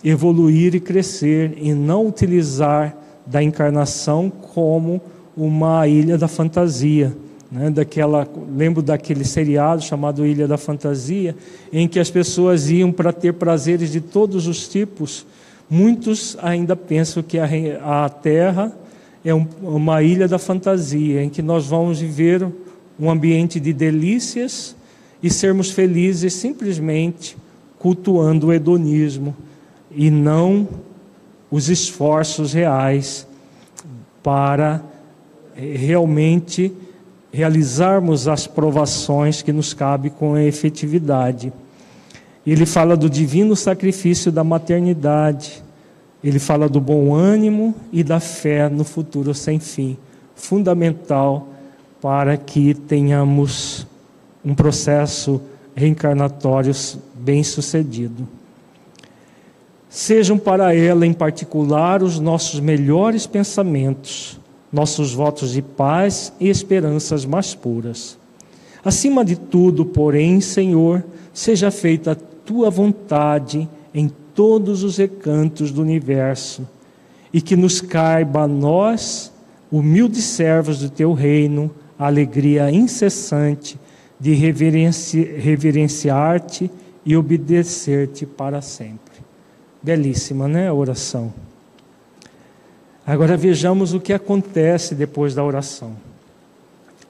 evoluir 0.04 0.74
e 0.74 0.80
crescer 0.80 1.58
e 1.58 1.74
não 1.74 2.08
utilizar 2.08 2.96
da 3.28 3.44
encarnação 3.44 4.30
como 4.30 5.02
uma 5.36 5.88
ilha 5.88 6.18
da 6.18 6.28
fantasia. 6.28 7.16
Né, 7.50 7.70
daquela, 7.70 8.28
lembro 8.54 8.82
daquele 8.82 9.24
seriado 9.24 9.82
chamado 9.82 10.26
Ilha 10.26 10.50
da 10.50 10.58
Fantasia, 10.58 11.34
em 11.72 11.88
que 11.88 11.98
as 11.98 12.12
pessoas 12.12 12.70
iam 12.70 12.92
para 12.92 13.14
ter 13.14 13.34
prazeres 13.36 13.90
de 13.90 14.02
todos 14.02 14.48
os 14.48 14.68
tipos. 14.68 15.26
Muitos 15.70 16.38
ainda 16.42 16.76
pensam 16.76 17.24
que 17.24 17.40
a, 17.40 17.46
a 18.06 18.10
Terra 18.10 18.74
é 19.24 19.34
um, 19.34 19.48
uma 19.62 20.04
ilha 20.04 20.28
da 20.28 20.38
fantasia, 20.38 21.24
em 21.24 21.30
que 21.30 21.42
nós 21.42 21.66
vamos 21.68 22.00
viver 22.00 22.46
um 23.00 23.10
ambiente 23.10 23.62
de 23.62 23.72
delícias 23.72 24.76
e 25.24 25.30
sermos 25.30 25.72
felizes 25.72 26.34
simplesmente 26.34 27.38
cultuando 27.80 28.48
o 28.48 28.54
hedonismo 28.54 29.36
e 29.92 30.10
não 30.10 30.68
os 31.50 31.70
esforços 31.70 32.54
reais 32.54 33.28
para 34.22 34.82
eh, 35.56 35.76
realmente 35.78 36.74
realizarmos 37.32 38.28
as 38.28 38.48
provações 38.48 39.42
que 39.42 39.54
nos 39.54 39.74
cabe 39.74 40.10
com 40.10 40.38
efetividade. 40.38 41.54
Ele 42.46 42.66
fala 42.66 42.96
do 42.96 43.10
divino 43.10 43.56
sacrifício 43.56 44.32
da 44.32 44.44
maternidade. 44.44 45.64
Ele 46.24 46.40
fala 46.40 46.68
do 46.68 46.80
bom 46.80 47.14
ânimo 47.14 47.76
e 47.92 48.04
da 48.04 48.20
fé 48.20 48.70
no 48.70 48.84
futuro 48.84 49.34
sem 49.34 49.60
fim, 49.60 49.98
fundamental 50.36 51.48
para 52.02 52.38
que 52.38 52.74
tenhamos 52.74 53.86
um 54.44 54.56
processo 54.56 55.42
reencarnatório 55.76 56.74
bem 57.14 57.44
sucedido. 57.44 58.28
Sejam 59.98 60.38
para 60.38 60.76
ela, 60.76 61.08
em 61.08 61.12
particular, 61.12 62.04
os 62.04 62.20
nossos 62.20 62.60
melhores 62.60 63.26
pensamentos, 63.26 64.40
nossos 64.72 65.12
votos 65.12 65.54
de 65.54 65.64
paz 65.64 66.32
e 66.40 66.50
esperanças 66.50 67.26
mais 67.26 67.56
puras. 67.56 68.16
Acima 68.86 69.26
de 69.26 69.36
tudo, 69.36 69.84
porém, 69.84 70.40
Senhor, 70.40 71.04
seja 71.34 71.72
feita 71.72 72.12
a 72.12 72.16
tua 72.16 72.70
vontade 72.70 73.68
em 73.92 74.08
todos 74.36 74.84
os 74.84 74.98
recantos 74.98 75.72
do 75.72 75.82
universo, 75.82 76.62
e 77.34 77.42
que 77.42 77.56
nos 77.56 77.82
caiba 77.82 78.44
a 78.44 78.48
nós, 78.48 79.34
humildes 79.72 80.26
servos 80.26 80.78
do 80.78 80.92
teu 80.92 81.12
reino, 81.12 81.72
a 81.98 82.06
alegria 82.06 82.70
incessante 82.70 83.80
de 84.20 84.36
reverenci 84.36 85.24
reverenciar-te 85.24 86.70
e 87.04 87.18
obedecer-te 87.18 88.28
para 88.28 88.62
sempre. 88.62 89.07
Belíssima, 89.82 90.48
né, 90.48 90.68
a 90.68 90.74
oração. 90.74 91.34
Agora 93.06 93.38
vejamos 93.38 93.94
o 93.94 94.00
que 94.00 94.12
acontece 94.12 94.94
depois 94.94 95.34
da 95.34 95.44
oração. 95.44 95.96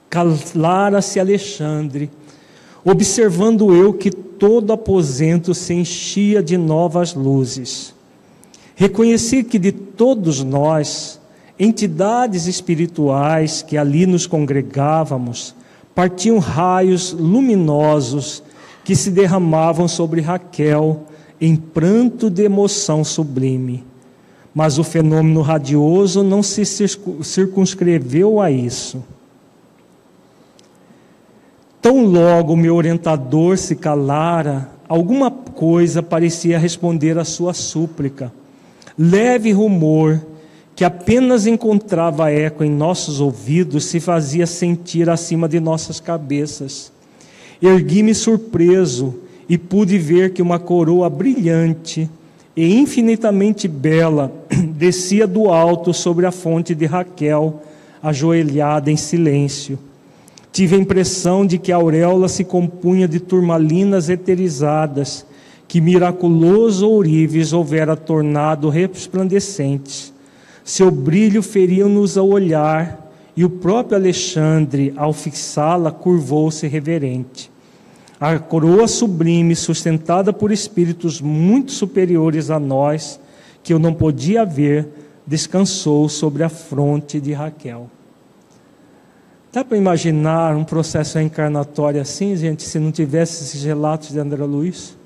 Calara-se 0.08 1.18
Alexandre, 1.18 2.08
observando 2.84 3.74
eu 3.74 3.92
que 3.92 4.10
todo 4.10 4.72
aposento 4.72 5.52
se 5.54 5.74
enchia 5.74 6.42
de 6.42 6.56
novas 6.56 7.14
luzes. 7.14 7.92
Reconheci 8.76 9.42
que 9.42 9.58
de 9.58 9.72
todos 9.72 10.44
nós, 10.44 11.20
entidades 11.58 12.46
espirituais 12.46 13.60
que 13.60 13.76
ali 13.76 14.06
nos 14.06 14.24
congregávamos, 14.24 15.52
partiam 15.96 16.38
raios 16.38 17.12
luminosos 17.12 18.40
que 18.84 18.94
se 18.94 19.10
derramavam 19.10 19.88
sobre 19.88 20.20
Raquel 20.20 21.07
em 21.40 21.56
pranto 21.56 22.28
de 22.28 22.42
emoção 22.42 23.04
sublime. 23.04 23.84
Mas 24.54 24.78
o 24.78 24.84
fenômeno 24.84 25.40
radioso 25.40 26.22
não 26.22 26.42
se 26.42 26.64
circunscreveu 26.64 28.40
a 28.40 28.50
isso. 28.50 29.02
Tão 31.80 32.04
logo 32.04 32.56
meu 32.56 32.74
orientador 32.74 33.56
se 33.56 33.76
calara, 33.76 34.70
alguma 34.88 35.30
coisa 35.30 36.02
parecia 36.02 36.58
responder 36.58 37.18
à 37.18 37.24
sua 37.24 37.54
súplica. 37.54 38.32
Leve 38.98 39.52
rumor 39.52 40.20
que 40.74 40.84
apenas 40.84 41.46
encontrava 41.46 42.30
eco 42.30 42.62
em 42.62 42.70
nossos 42.70 43.20
ouvidos, 43.20 43.84
se 43.84 43.98
fazia 43.98 44.46
sentir 44.46 45.10
acima 45.10 45.48
de 45.48 45.58
nossas 45.58 45.98
cabeças. 45.98 46.92
Ergui-me 47.60 48.14
surpreso 48.14 49.22
e 49.48 49.56
pude 49.56 49.98
ver 49.98 50.32
que 50.32 50.42
uma 50.42 50.58
coroa 50.58 51.08
brilhante 51.08 52.08
e 52.56 52.74
infinitamente 52.74 53.66
bela 53.66 54.32
descia 54.76 55.26
do 55.26 55.48
alto 55.48 55.94
sobre 55.94 56.26
a 56.26 56.32
fonte 56.32 56.74
de 56.74 56.86
Raquel, 56.86 57.62
ajoelhada 58.02 58.90
em 58.90 58.96
silêncio. 58.96 59.78
Tive 60.52 60.76
a 60.76 60.78
impressão 60.78 61.46
de 61.46 61.58
que 61.58 61.72
a 61.72 61.76
auréola 61.76 62.28
se 62.28 62.44
compunha 62.44 63.06
de 63.06 63.20
turmalinas 63.20 64.08
eterizadas, 64.08 65.24
que 65.66 65.80
miraculoso 65.80 66.88
ourives 66.88 67.52
houvera 67.52 67.94
tornado 67.94 68.68
resplandecentes 68.68 70.12
seu 70.68 70.90
brilho 70.90 71.42
feria-nos 71.42 72.18
ao 72.18 72.28
olhar, 72.28 73.10
e 73.34 73.42
o 73.42 73.48
próprio 73.48 73.96
Alexandre, 73.96 74.92
ao 74.98 75.14
fixá-la, 75.14 75.90
curvou-se 75.90 76.66
reverente. 76.66 77.50
A 78.20 78.38
coroa 78.38 78.88
sublime, 78.88 79.54
sustentada 79.54 80.32
por 80.32 80.50
espíritos 80.50 81.20
muito 81.20 81.70
superiores 81.70 82.50
a 82.50 82.58
nós, 82.58 83.20
que 83.62 83.72
eu 83.72 83.78
não 83.78 83.94
podia 83.94 84.44
ver, 84.44 84.88
descansou 85.26 86.08
sobre 86.08 86.42
a 86.42 86.48
fronte 86.48 87.20
de 87.20 87.32
Raquel. 87.32 87.88
Dá 89.52 89.64
para 89.64 89.78
imaginar 89.78 90.56
um 90.56 90.64
processo 90.64 91.16
reencarnatório 91.16 92.00
assim, 92.00 92.36
gente, 92.36 92.62
se 92.64 92.78
não 92.78 92.90
tivesse 92.90 93.44
esses 93.44 93.62
relatos 93.62 94.10
de 94.10 94.18
André 94.18 94.44
Luiz? 94.44 94.96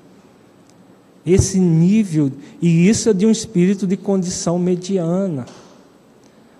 Esse 1.25 1.59
nível, 1.59 2.31
e 2.61 2.89
isso 2.89 3.09
é 3.09 3.13
de 3.13 3.25
um 3.25 3.31
espírito 3.31 3.87
de 3.87 3.95
condição 3.95 4.59
mediana. 4.59 5.45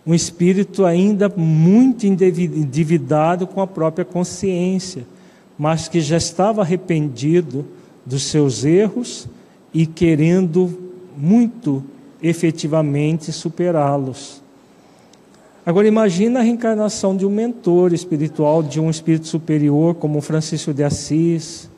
Um 0.05 0.13
espírito 0.13 0.85
ainda 0.85 1.27
muito 1.35 2.05
endividado 2.05 3.47
com 3.47 3.61
a 3.61 3.67
própria 3.67 4.05
consciência, 4.05 5.05
mas 5.57 5.87
que 5.87 6.01
já 6.01 6.17
estava 6.17 6.61
arrependido 6.61 7.65
dos 8.05 8.23
seus 8.23 8.63
erros 8.63 9.27
e 9.73 9.85
querendo 9.85 10.77
muito 11.17 11.83
efetivamente 12.21 13.31
superá-los. 13.31 14.41
Agora 15.65 15.87
imagina 15.87 16.39
a 16.39 16.43
reencarnação 16.43 17.15
de 17.15 17.25
um 17.25 17.29
mentor 17.29 17.93
espiritual, 17.93 18.61
de 18.61 18.79
um 18.79 18.89
espírito 18.89 19.27
superior, 19.27 19.95
como 19.95 20.19
Francisco 20.19 20.73
de 20.73 20.83
Assis, 20.83 21.69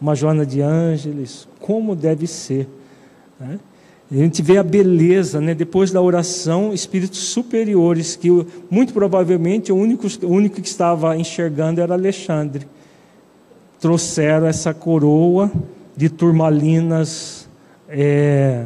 uma 0.00 0.14
Joana 0.14 0.46
de 0.46 0.62
Ângeles, 0.62 1.46
como 1.60 1.94
deve 1.94 2.26
ser. 2.26 2.66
Né? 3.38 3.58
A 4.10 4.16
gente 4.16 4.42
vê 4.42 4.56
a 4.56 4.62
beleza, 4.62 5.40
né? 5.40 5.54
depois 5.54 5.90
da 5.90 6.00
oração, 6.00 6.72
espíritos 6.72 7.18
superiores, 7.18 8.16
que 8.16 8.28
muito 8.70 8.92
provavelmente 8.92 9.72
o 9.72 9.76
único, 9.76 10.06
o 10.22 10.28
único 10.28 10.60
que 10.60 10.68
estava 10.68 11.16
enxergando 11.16 11.80
era 11.80 11.94
Alexandre. 11.94 12.66
Trouxeram 13.84 14.46
essa 14.46 14.72
coroa 14.72 15.52
de 15.94 16.08
turmalinas 16.08 17.46
é, 17.86 18.64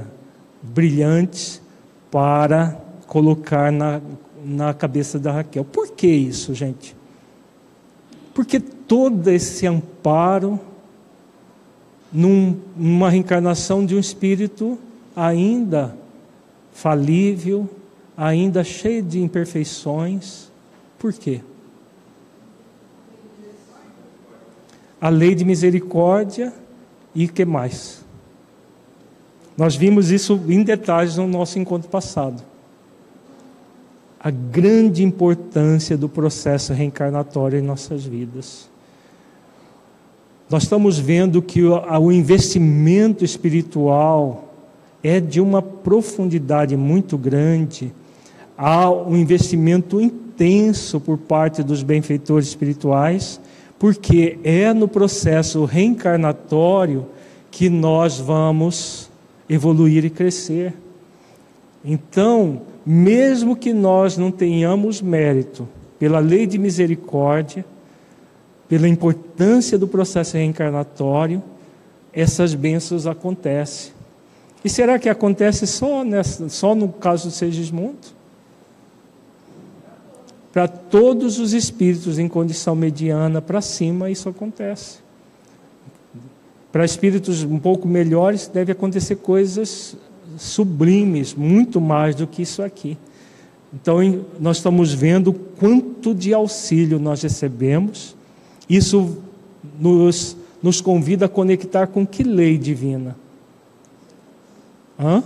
brilhantes 0.62 1.60
para 2.08 2.80
colocar 3.08 3.72
na, 3.72 4.00
na 4.44 4.72
cabeça 4.72 5.18
da 5.18 5.32
Raquel. 5.32 5.64
Por 5.64 5.90
que 5.90 6.06
isso, 6.06 6.54
gente? 6.54 6.94
Porque 8.32 8.60
todo 8.60 9.26
esse 9.26 9.66
amparo 9.66 10.60
num, 12.12 12.56
numa 12.76 13.10
reencarnação 13.10 13.84
de 13.84 13.96
um 13.96 13.98
espírito 13.98 14.78
ainda 15.16 15.96
falível, 16.72 17.68
ainda 18.16 18.62
cheio 18.62 19.02
de 19.02 19.20
imperfeições. 19.20 20.48
Por 20.96 21.12
quê? 21.12 21.40
A 25.00 25.08
lei 25.08 25.34
de 25.34 25.44
misericórdia 25.44 26.52
e 27.14 27.28
que 27.28 27.44
mais? 27.44 28.04
Nós 29.56 29.74
vimos 29.74 30.10
isso 30.10 30.40
em 30.48 30.62
detalhes 30.62 31.16
no 31.16 31.26
nosso 31.26 31.58
encontro 31.58 31.88
passado. 31.88 32.42
A 34.20 34.30
grande 34.30 35.02
importância 35.02 35.96
do 35.96 36.08
processo 36.08 36.72
reencarnatório 36.72 37.58
em 37.58 37.62
nossas 37.62 38.04
vidas. 38.04 38.68
Nós 40.50 40.62
estamos 40.62 40.98
vendo 40.98 41.42
que 41.42 41.62
o 41.62 42.10
investimento 42.10 43.24
espiritual 43.24 44.54
é 45.02 45.20
de 45.20 45.40
uma 45.40 45.60
profundidade 45.60 46.76
muito 46.76 47.18
grande, 47.18 47.92
há 48.56 48.90
um 48.90 49.16
investimento 49.16 50.00
intenso 50.00 50.98
por 51.00 51.18
parte 51.18 51.62
dos 51.62 51.82
benfeitores 51.82 52.48
espirituais, 52.48 53.40
porque 53.78 54.38
é 54.42 54.72
no 54.72 54.88
processo 54.88 55.64
reencarnatório 55.64 57.06
que 57.50 57.70
nós 57.70 58.18
vamos 58.18 59.08
evoluir 59.48 60.04
e 60.04 60.10
crescer. 60.10 60.74
Então, 61.84 62.62
mesmo 62.84 63.54
que 63.54 63.72
nós 63.72 64.16
não 64.16 64.30
tenhamos 64.30 65.00
mérito 65.00 65.68
pela 65.98 66.18
lei 66.18 66.46
de 66.46 66.58
misericórdia, 66.58 67.64
pela 68.68 68.88
importância 68.88 69.78
do 69.78 69.88
processo 69.88 70.36
reencarnatório, 70.36 71.42
essas 72.12 72.54
bênçãos 72.54 73.06
acontecem. 73.06 73.92
E 74.64 74.68
será 74.68 74.98
que 74.98 75.08
acontece 75.08 75.66
só, 75.66 76.04
nessa, 76.04 76.48
só 76.48 76.74
no 76.74 76.88
caso 76.88 77.28
do 77.28 77.30
Segismundo? 77.30 78.17
Para 80.52 80.66
todos 80.66 81.38
os 81.38 81.52
espíritos 81.52 82.18
em 82.18 82.28
condição 82.28 82.74
mediana 82.74 83.40
para 83.40 83.60
cima, 83.60 84.10
isso 84.10 84.28
acontece. 84.28 84.98
Para 86.72 86.84
espíritos 86.84 87.42
um 87.42 87.58
pouco 87.58 87.86
melhores, 87.86 88.48
deve 88.48 88.72
acontecer 88.72 89.16
coisas 89.16 89.96
sublimes, 90.36 91.34
muito 91.34 91.80
mais 91.80 92.14
do 92.14 92.26
que 92.26 92.42
isso 92.42 92.62
aqui. 92.62 92.96
Então, 93.72 93.98
nós 94.40 94.58
estamos 94.58 94.92
vendo 94.92 95.32
quanto 95.32 96.14
de 96.14 96.32
auxílio 96.32 96.98
nós 96.98 97.22
recebemos 97.22 98.16
isso 98.68 99.18
nos, 99.80 100.36
nos 100.62 100.80
convida 100.80 101.26
a 101.26 101.28
conectar 101.28 101.86
com 101.86 102.06
que 102.06 102.22
lei 102.22 102.58
divina? 102.58 103.16
Hã? 104.98 105.22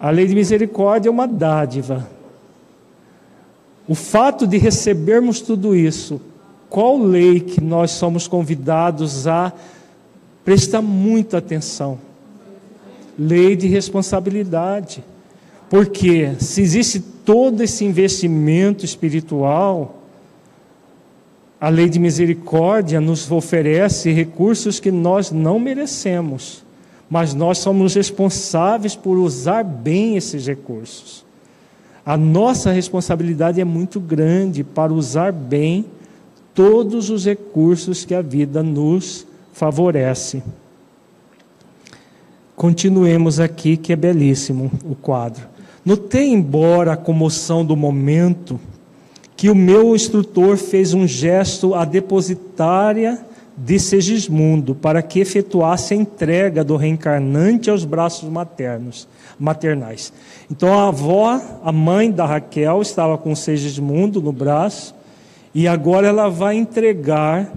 A 0.00 0.10
lei 0.10 0.26
de 0.26 0.34
misericórdia 0.34 1.08
é 1.08 1.12
uma 1.12 1.28
dádiva. 1.28 2.08
O 3.88 3.94
fato 3.94 4.46
de 4.46 4.58
recebermos 4.58 5.40
tudo 5.40 5.74
isso, 5.74 6.20
qual 6.70 6.98
lei 6.98 7.40
que 7.40 7.60
nós 7.60 7.90
somos 7.90 8.26
convidados 8.26 9.26
a 9.26 9.52
prestar 10.44 10.80
muita 10.80 11.38
atenção? 11.38 11.98
Lei 13.18 13.56
de 13.56 13.66
responsabilidade. 13.66 15.04
Porque 15.68 16.34
se 16.38 16.60
existe 16.60 17.00
todo 17.00 17.62
esse 17.62 17.84
investimento 17.84 18.84
espiritual, 18.84 20.02
a 21.60 21.68
lei 21.68 21.88
de 21.88 21.98
misericórdia 21.98 23.00
nos 23.00 23.30
oferece 23.30 24.10
recursos 24.10 24.80
que 24.80 24.90
nós 24.90 25.30
não 25.30 25.58
merecemos, 25.58 26.64
mas 27.08 27.34
nós 27.34 27.58
somos 27.58 27.94
responsáveis 27.94 28.96
por 28.96 29.16
usar 29.16 29.62
bem 29.62 30.16
esses 30.16 30.46
recursos. 30.46 31.24
A 32.04 32.16
nossa 32.16 32.72
responsabilidade 32.72 33.60
é 33.60 33.64
muito 33.64 34.00
grande 34.00 34.64
para 34.64 34.92
usar 34.92 35.32
bem 35.32 35.84
todos 36.52 37.10
os 37.10 37.24
recursos 37.24 38.04
que 38.04 38.14
a 38.14 38.20
vida 38.20 38.62
nos 38.62 39.26
favorece. 39.52 40.42
Continuemos 42.56 43.38
aqui, 43.38 43.76
que 43.76 43.92
é 43.92 43.96
belíssimo 43.96 44.70
o 44.84 44.94
quadro. 44.94 45.46
Notei, 45.84 46.28
embora 46.28 46.92
a 46.92 46.96
comoção 46.96 47.64
do 47.64 47.76
momento, 47.76 48.58
que 49.36 49.48
o 49.48 49.54
meu 49.54 49.94
instrutor 49.94 50.56
fez 50.56 50.94
um 50.94 51.06
gesto 51.06 51.74
à 51.74 51.84
depositária 51.84 53.24
de 53.56 53.78
Segismundo 53.78 54.74
para 54.74 55.02
que 55.02 55.20
efetuasse 55.20 55.94
a 55.94 55.96
entrega 55.96 56.64
do 56.64 56.76
reencarnante 56.76 57.70
aos 57.70 57.84
braços 57.84 58.28
maternos, 58.28 59.06
maternais. 59.38 60.12
Então 60.50 60.72
a 60.78 60.88
avó, 60.88 61.40
a 61.62 61.72
mãe 61.72 62.10
da 62.10 62.26
Raquel, 62.26 62.80
estava 62.80 63.18
com 63.18 63.34
Segismundo 63.34 64.20
no 64.20 64.32
braço 64.32 64.94
e 65.54 65.68
agora 65.68 66.08
ela 66.08 66.28
vai 66.28 66.56
entregar 66.56 67.52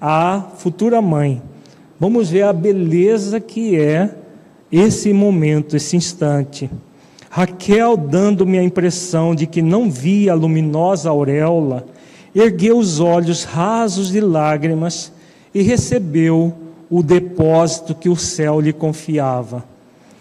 à 0.00 0.42
futura 0.56 1.02
mãe. 1.02 1.42
Vamos 1.98 2.30
ver 2.30 2.42
a 2.42 2.52
beleza 2.52 3.40
que 3.40 3.78
é 3.78 4.14
esse 4.70 5.12
momento, 5.12 5.76
esse 5.76 5.96
instante. 5.96 6.70
Raquel, 7.28 7.96
dando-me 7.96 8.58
a 8.58 8.62
impressão 8.62 9.34
de 9.34 9.46
que 9.46 9.60
não 9.62 9.90
via 9.90 10.32
a 10.32 10.34
luminosa 10.34 11.10
auréola, 11.10 11.86
ergueu 12.34 12.78
os 12.78 13.00
olhos 13.00 13.44
rasos 13.44 14.10
de 14.10 14.20
lágrimas 14.20 15.12
e 15.54 15.62
recebeu 15.62 16.54
o 16.88 17.02
depósito 17.02 17.94
que 17.94 18.08
o 18.08 18.16
céu 18.16 18.60
lhe 18.60 18.72
confiava. 18.72 19.64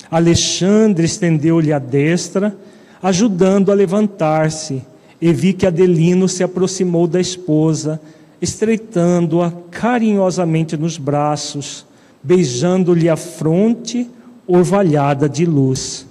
Alexandre 0.10 1.05
estendeu-lhe 1.05 1.72
a 1.72 1.80
destra, 1.80 2.55
ajudando 3.01 3.72
a 3.72 3.76
levantar-se, 3.76 4.82
e 5.22 5.32
vi 5.34 5.53
que 5.53 5.68
Adelino 5.68 6.28
se 6.28 6.43
aproximou 6.43 7.05
da 7.05 7.20
esposa, 7.20 7.99
estreitando-a 8.41 9.51
carinhosamente 9.70 10.78
nos 10.78 10.97
braços, 10.97 11.86
beijando-lhe 12.24 13.10
a 13.10 13.16
fronte 13.16 14.10
orvalhada 14.47 15.30
de 15.30 15.45
luz. 15.45 16.09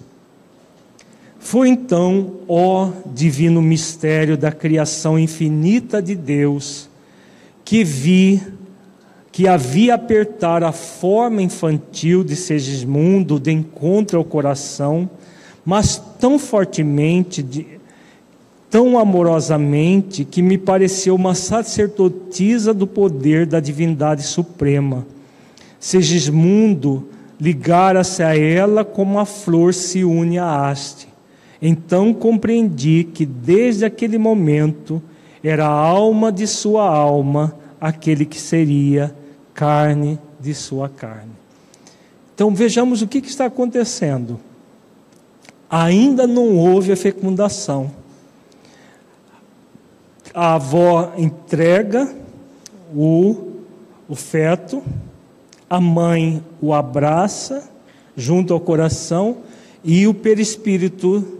Foi 1.39 1.68
então, 1.68 2.32
ó 2.49 2.91
divino 3.14 3.62
mistério 3.62 4.36
da 4.36 4.53
criação 4.53 5.18
infinita 5.18 6.03
de 6.03 6.14
Deus, 6.14 6.89
que 7.64 7.84
vi 7.84 8.43
que 9.30 9.47
havia 9.47 9.95
apertar 9.95 10.64
a 10.64 10.72
forma 10.72 11.41
infantil 11.41 12.24
de 12.24 12.34
Segismundo 12.34 13.39
de 13.39 13.53
encontro 13.53 14.18
ao 14.18 14.24
coração, 14.24 15.09
mas 15.64 16.03
tão 16.18 16.41
fortemente, 16.41 17.41
de, 17.41 17.64
tão 18.68 18.99
amorosamente, 18.99 20.24
que 20.24 20.43
me 20.43 20.59
pareceu 20.59 21.14
uma 21.14 21.36
sacerdotisa 21.36 22.74
do 22.74 22.84
poder 22.86 23.47
da 23.47 23.61
divindade 23.61 24.24
suprema. 24.24 25.07
Segismundo 25.78 27.09
ligara-se 27.41 28.22
a 28.24 28.36
ela 28.36 28.84
como 28.84 29.20
a 29.20 29.24
flor 29.24 29.72
se 29.72 30.05
une 30.05 30.39
à 30.39 30.68
haste. 30.68 31.07
Então 31.61 32.14
compreendi 32.14 33.04
que 33.04 33.26
desde 33.26 33.84
aquele 33.84 34.18
momento 34.18 35.02
era 35.42 35.66
a 35.66 35.72
alma 35.72 36.30
de 36.30 36.46
sua 36.46 36.88
alma 36.88 37.54
aquele 37.80 38.24
que 38.24 38.40
seria 38.40 39.14
carne 39.54 40.18
de 40.40 40.54
sua 40.54 40.88
carne. 40.88 41.32
Então 42.34 42.54
vejamos 42.54 43.02
o 43.02 43.09
que, 43.09 43.20
que 43.20 43.28
está 43.28 43.46
acontecendo. 43.46 44.38
Ainda 45.68 46.26
não 46.26 46.56
houve 46.56 46.92
a 46.92 46.96
fecundação. 46.96 47.90
A 50.32 50.54
avó 50.54 51.12
entrega 51.16 52.14
o, 52.94 53.54
o 54.09 54.14
feto, 54.14 54.82
a 55.68 55.80
mãe 55.80 56.42
o 56.61 56.72
abraça 56.72 57.68
junto 58.16 58.54
ao 58.54 58.61
coração 58.61 59.38
e 59.82 60.06
o 60.06 60.14
perispírito 60.14 61.38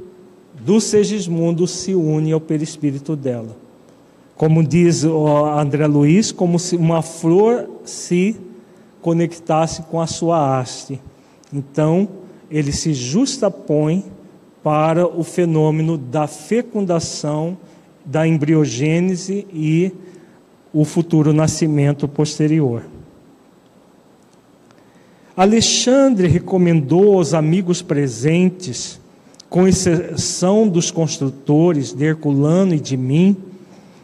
do 0.69 0.83
Segismundo 0.83 1.67
se 1.67 1.95
une 1.95 2.31
ao 2.31 2.39
perispírito 2.43 3.17
dela. 3.17 3.57
Como 4.37 4.63
diz 4.63 5.03
André 5.03 5.87
Luiz, 5.87 6.31
como 6.31 6.59
se 6.59 6.77
uma 6.77 7.01
flor 7.01 7.67
se 7.87 8.37
conectasse 9.01 9.81
com 9.85 9.99
a 9.99 10.07
sua 10.07 10.61
haste. 10.61 11.01
Então, 11.51 12.07
ele 12.51 12.71
se 12.71 12.93
justapõe 12.93 14.05
para 14.63 15.07
o 15.07 15.25
fenômeno 15.25 15.97
da 15.97 16.27
fecundação, 16.27 17.57
da 18.05 18.29
embriogênese 18.29 19.47
e 19.51 19.91
o 20.71 20.85
futuro 20.85 21.33
nascimento 21.33 22.07
posterior. 22.07 22.83
Alexandre 25.35 26.29
recomendou 26.29 27.17
aos 27.17 27.33
amigos 27.33 27.81
presentes, 27.81 29.01
com 29.49 29.67
exceção 29.67 30.69
dos 30.69 30.91
construtores 30.91 31.93
de 31.93 32.05
Herculano 32.05 32.75
e 32.75 32.81
de 32.81 32.97
mim, 32.97 33.37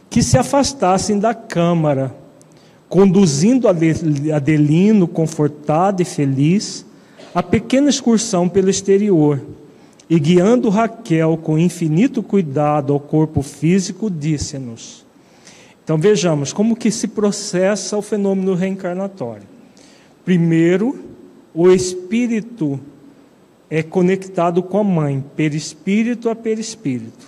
que 0.09 0.23
se 0.23 0.39
afastassem 0.39 1.19
da 1.19 1.35
câmara, 1.35 2.15
conduzindo 2.89 3.69
Adelino, 3.69 5.07
confortado 5.09 6.01
e 6.01 6.05
feliz, 6.05 6.87
a 7.35 7.43
pequena 7.43 7.91
excursão 7.91 8.49
pelo 8.49 8.71
exterior, 8.71 9.41
e 10.09 10.19
guiando 10.19 10.69
Raquel 10.69 11.37
com 11.37 11.59
infinito 11.59 12.23
cuidado 12.23 12.93
ao 12.93 13.01
corpo 13.01 13.43
físico, 13.43 14.11
disse-nos. 14.11 15.05
Então 15.83 15.99
vejamos 15.99 16.53
como 16.53 16.77
que 16.77 16.91
se 16.91 17.09
processa 17.09 17.97
o 17.97 18.03
fenômeno 18.03 18.55
reencarnatório. 18.55 19.47
Primeiro, 20.25 20.99
o 21.53 21.71
espírito 21.71 22.81
é 23.71 23.83
conectado 23.83 24.63
com 24.63 24.79
a 24.79 24.85
mãe, 24.85 25.25
perispírito 25.37 26.29
a 26.29 26.35
perispírito. 26.35 27.27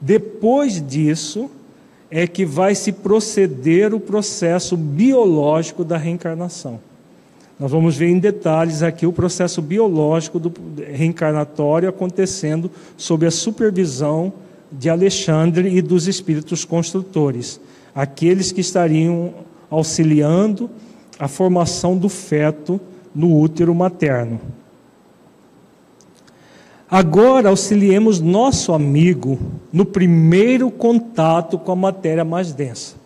Depois 0.00 0.86
disso, 0.86 1.50
é 2.10 2.26
que 2.26 2.44
vai 2.44 2.74
se 2.74 2.92
proceder 2.92 3.94
o 3.94 3.98
processo 3.98 4.76
biológico 4.76 5.84
da 5.84 5.96
reencarnação. 5.96 6.78
Nós 7.58 7.70
vamos 7.70 7.96
ver 7.96 8.08
em 8.08 8.18
detalhes 8.18 8.82
aqui 8.82 9.06
o 9.06 9.12
processo 9.12 9.62
biológico 9.62 10.38
do 10.38 10.52
reencarnatório 10.92 11.88
acontecendo 11.88 12.70
sob 12.96 13.26
a 13.26 13.30
supervisão 13.30 14.32
de 14.70 14.90
Alexandre 14.90 15.76
e 15.76 15.80
dos 15.80 16.08
espíritos 16.08 16.64
construtores, 16.64 17.60
aqueles 17.94 18.52
que 18.52 18.60
estariam 18.60 19.32
auxiliando 19.70 20.68
a 21.18 21.28
formação 21.28 21.96
do 21.96 22.08
feto 22.08 22.80
no 23.14 23.38
útero 23.40 23.74
materno. 23.74 24.40
Agora 26.90 27.48
auxiliemos 27.48 28.20
nosso 28.20 28.72
amigo 28.72 29.38
no 29.72 29.84
primeiro 29.84 30.70
contato 30.70 31.58
com 31.58 31.72
a 31.72 31.76
matéria 31.76 32.24
mais 32.24 32.52
densa. 32.52 32.96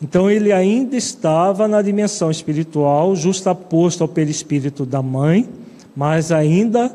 Então 0.00 0.30
ele 0.30 0.50
ainda 0.50 0.96
estava 0.96 1.68
na 1.68 1.80
dimensão 1.80 2.30
espiritual, 2.30 3.14
justaposto 3.14 4.02
ao 4.02 4.08
perispírito 4.08 4.84
da 4.84 5.00
mãe, 5.00 5.48
mas 5.94 6.32
ainda 6.32 6.92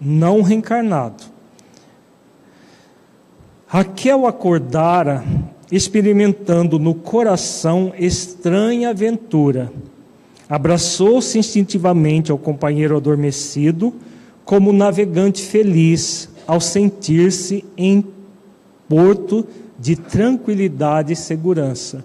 não 0.00 0.42
reencarnado. 0.42 1.22
Raquel 3.66 4.26
acordara 4.26 5.22
experimentando 5.70 6.78
no 6.78 6.94
coração 6.94 7.92
estranha 7.98 8.90
aventura. 8.90 9.70
Abraçou-se 10.48 11.38
instintivamente 11.38 12.32
ao 12.32 12.38
companheiro 12.38 12.96
adormecido 12.96 13.92
como 14.48 14.72
navegante 14.72 15.42
feliz 15.42 16.26
ao 16.46 16.58
sentir-se 16.58 17.66
em 17.76 18.02
porto 18.88 19.46
de 19.78 19.94
tranquilidade 19.94 21.12
e 21.12 21.16
segurança. 21.16 22.02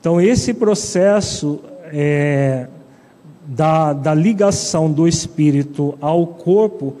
Então, 0.00 0.20
esse 0.20 0.52
processo 0.52 1.60
é, 1.92 2.66
da, 3.46 3.92
da 3.92 4.12
ligação 4.12 4.90
do 4.90 5.06
espírito 5.06 5.96
ao 6.00 6.26
corpo, 6.26 6.96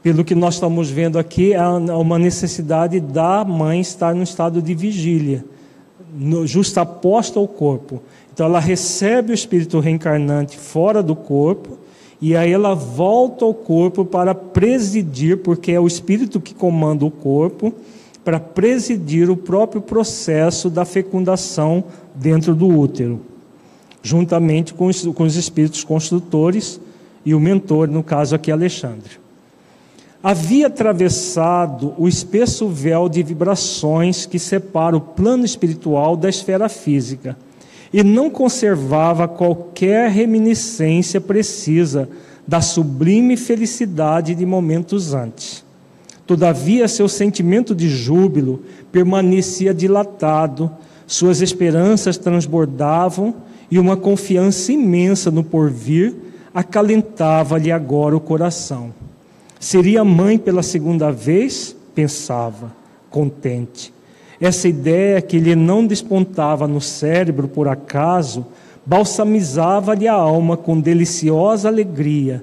pelo 0.00 0.22
que 0.22 0.36
nós 0.36 0.54
estamos 0.54 0.88
vendo 0.88 1.18
aqui, 1.18 1.54
é 1.54 1.60
uma 1.60 2.20
necessidade 2.20 3.00
da 3.00 3.44
mãe 3.44 3.80
estar 3.80 4.14
no 4.14 4.22
estado 4.22 4.62
de 4.62 4.76
vigília, 4.76 5.44
no, 6.14 6.46
justaposta 6.46 7.40
ao 7.40 7.48
corpo. 7.48 8.00
Então, 8.32 8.46
ela 8.46 8.60
recebe 8.60 9.32
o 9.32 9.34
espírito 9.34 9.80
reencarnante 9.80 10.56
fora 10.56 11.02
do 11.02 11.16
corpo 11.16 11.81
e 12.22 12.36
aí 12.36 12.52
ela 12.52 12.72
volta 12.72 13.44
ao 13.44 13.52
corpo 13.52 14.04
para 14.04 14.32
presidir, 14.32 15.38
porque 15.38 15.72
é 15.72 15.80
o 15.80 15.88
espírito 15.88 16.40
que 16.40 16.54
comanda 16.54 17.04
o 17.04 17.10
corpo, 17.10 17.74
para 18.24 18.38
presidir 18.38 19.28
o 19.28 19.36
próprio 19.36 19.82
processo 19.82 20.70
da 20.70 20.84
fecundação 20.84 21.82
dentro 22.14 22.54
do 22.54 22.68
útero, 22.68 23.20
juntamente 24.00 24.72
com 24.72 24.86
os, 24.86 25.04
com 25.04 25.24
os 25.24 25.34
espíritos 25.34 25.82
construtores 25.82 26.80
e 27.26 27.34
o 27.34 27.40
mentor, 27.40 27.88
no 27.88 28.04
caso 28.04 28.36
aqui 28.36 28.52
Alexandre. 28.52 29.18
Havia 30.22 30.68
atravessado 30.68 31.92
o 31.98 32.06
espesso 32.06 32.68
véu 32.68 33.08
de 33.08 33.20
vibrações 33.24 34.26
que 34.26 34.38
separa 34.38 34.96
o 34.96 35.00
plano 35.00 35.44
espiritual 35.44 36.16
da 36.16 36.28
esfera 36.28 36.68
física 36.68 37.36
e 37.92 38.02
não 38.02 38.30
conservava 38.30 39.28
qualquer 39.28 40.10
reminiscência 40.10 41.20
precisa 41.20 42.08
da 42.46 42.60
sublime 42.60 43.36
felicidade 43.36 44.34
de 44.34 44.46
momentos 44.46 45.12
antes. 45.12 45.64
Todavia, 46.26 46.88
seu 46.88 47.08
sentimento 47.08 47.74
de 47.74 47.88
júbilo 47.88 48.62
permanecia 48.90 49.74
dilatado, 49.74 50.70
suas 51.06 51.42
esperanças 51.42 52.16
transbordavam 52.16 53.34
e 53.70 53.78
uma 53.78 53.96
confiança 53.96 54.72
imensa 54.72 55.30
no 55.30 55.44
porvir 55.44 56.14
acalentava-lhe 56.54 57.72
agora 57.72 58.16
o 58.16 58.20
coração. 58.20 58.92
Seria 59.58 60.04
mãe 60.04 60.38
pela 60.38 60.62
segunda 60.62 61.10
vez? 61.10 61.74
Pensava, 61.94 62.72
contente. 63.10 63.92
Essa 64.42 64.66
ideia 64.66 65.22
que 65.22 65.38
lhe 65.38 65.54
não 65.54 65.86
despontava 65.86 66.66
no 66.66 66.80
cérebro 66.80 67.46
por 67.46 67.68
acaso, 67.68 68.44
balsamizava-lhe 68.84 70.08
a 70.08 70.14
alma 70.14 70.56
com 70.56 70.80
deliciosa 70.80 71.68
alegria. 71.68 72.42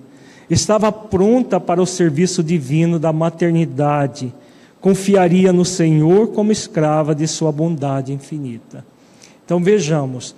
Estava 0.50 0.94
pronta 0.94 1.60
para 1.60 1.82
o 1.82 1.86
serviço 1.86 2.42
divino 2.42 2.98
da 2.98 3.12
maternidade. 3.12 4.34
Confiaria 4.80 5.52
no 5.52 5.66
Senhor 5.66 6.30
como 6.30 6.54
escrava 6.54 7.14
de 7.14 7.28
sua 7.28 7.52
bondade 7.52 8.14
infinita. 8.14 8.86
Então 9.44 9.62
vejamos, 9.62 10.34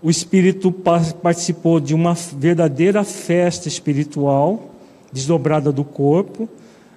o 0.00 0.08
espírito 0.08 0.70
participou 0.70 1.80
de 1.80 1.92
uma 1.92 2.14
verdadeira 2.14 3.02
festa 3.02 3.66
espiritual, 3.66 4.70
desdobrada 5.12 5.72
do 5.72 5.82
corpo. 5.82 6.48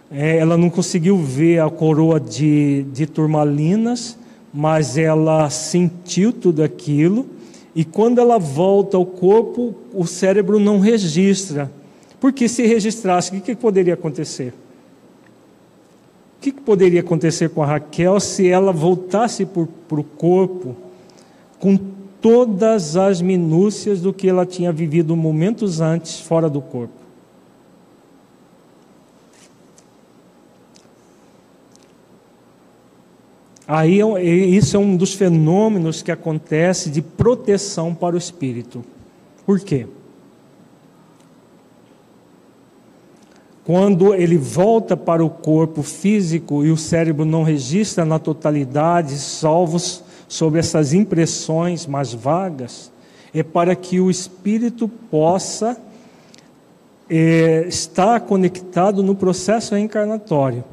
É, 0.10 0.38
ela 0.38 0.58
não 0.58 0.70
conseguiu 0.70 1.18
ver 1.18 1.60
a 1.60 1.70
coroa 1.70 2.20
de, 2.20 2.84
de 2.94 3.06
turmalinas, 3.06 4.18
mas 4.54 4.98
ela 4.98 5.50
sentiu 5.50 6.32
tudo 6.32 6.64
aquilo. 6.64 7.26
E 7.76 7.84
quando 7.84 8.20
ela 8.20 8.40
volta 8.40 8.98
ao 8.98 9.06
corpo, 9.06 9.76
o 9.94 10.08
cérebro 10.08 10.60
não 10.60 10.80
registra. 10.80 11.72
Porque 12.20 12.48
se 12.48 12.66
registrasse, 12.66 13.30
o 13.30 13.34
que, 13.34 13.42
que 13.42 13.56
poderia 13.56 13.94
acontecer? 13.94 14.54
O 16.38 16.42
que, 16.42 16.52
que 16.52 16.62
poderia 16.62 17.02
acontecer 17.02 17.50
com 17.50 17.62
a 17.62 17.66
Raquel 17.66 18.20
se 18.20 18.48
ela 18.48 18.72
voltasse 18.72 19.46
para 19.46 20.00
o 20.00 20.04
corpo 20.04 20.76
com 21.60 21.78
todas 22.22 22.96
as 22.96 23.22
minúcias 23.22 24.02
do 24.02 24.14
que 24.14 24.30
ela 24.30 24.46
tinha 24.46 24.72
vivido 24.72 25.16
momentos 25.16 25.82
antes 25.82 26.20
fora 26.20 26.50
do 26.50 26.62
corpo? 26.62 27.07
Aí 33.68 34.00
isso 34.56 34.78
é 34.78 34.80
um 34.80 34.96
dos 34.96 35.14
fenômenos 35.14 36.02
que 36.02 36.12
acontece 36.12 36.90
de 36.90 37.02
proteção 37.02 37.94
para 37.94 38.16
o 38.16 38.18
espírito. 38.18 38.82
Por 39.46 39.60
quê? 39.60 39.86
Quando 43.66 44.14
ele 44.14 44.38
volta 44.38 44.96
para 44.96 45.26
o 45.26 45.30
corpo 45.30 45.84
físico 45.84 46.64
e 46.64 46.72
o 46.72 46.78
cérebro 46.78 47.26
não 47.26 47.44
registra 47.44 48.06
na 48.06 48.18
totalidade, 48.18 49.18
salvos 49.18 50.02
sobre 50.26 50.62
essas 50.62 50.94
impressões 50.94 51.86
mais 51.86 52.14
vagas, 52.14 52.90
é 53.34 53.44
para 53.44 53.76
que 53.76 54.00
o 54.00 54.10
espírito 54.10 54.88
possa 54.88 55.78
é, 57.10 57.66
estar 57.68 58.22
conectado 58.22 59.04
no 59.04 59.14
processo 59.14 59.76
reencarnatório. 59.76 60.64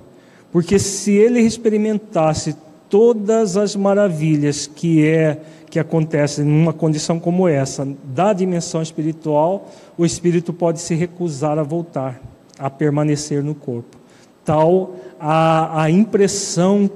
Porque 0.52 0.78
se 0.78 1.10
ele 1.10 1.40
experimentasse 1.40 2.54
todas 2.88 3.56
as 3.56 3.74
maravilhas 3.74 4.66
que 4.66 5.06
é 5.06 5.40
que 5.70 5.78
acontecem 5.78 6.44
numa 6.44 6.72
condição 6.72 7.18
como 7.18 7.48
essa, 7.48 7.86
da 8.04 8.32
dimensão 8.32 8.80
espiritual, 8.80 9.68
o 9.98 10.06
espírito 10.06 10.52
pode 10.52 10.80
se 10.80 10.94
recusar 10.94 11.58
a 11.58 11.64
voltar 11.64 12.20
a 12.58 12.70
permanecer 12.70 13.42
no 13.42 13.54
corpo. 13.54 13.96
Tal 14.44 14.94
a, 15.18 15.82
a 15.82 15.90
impressão 15.90 16.90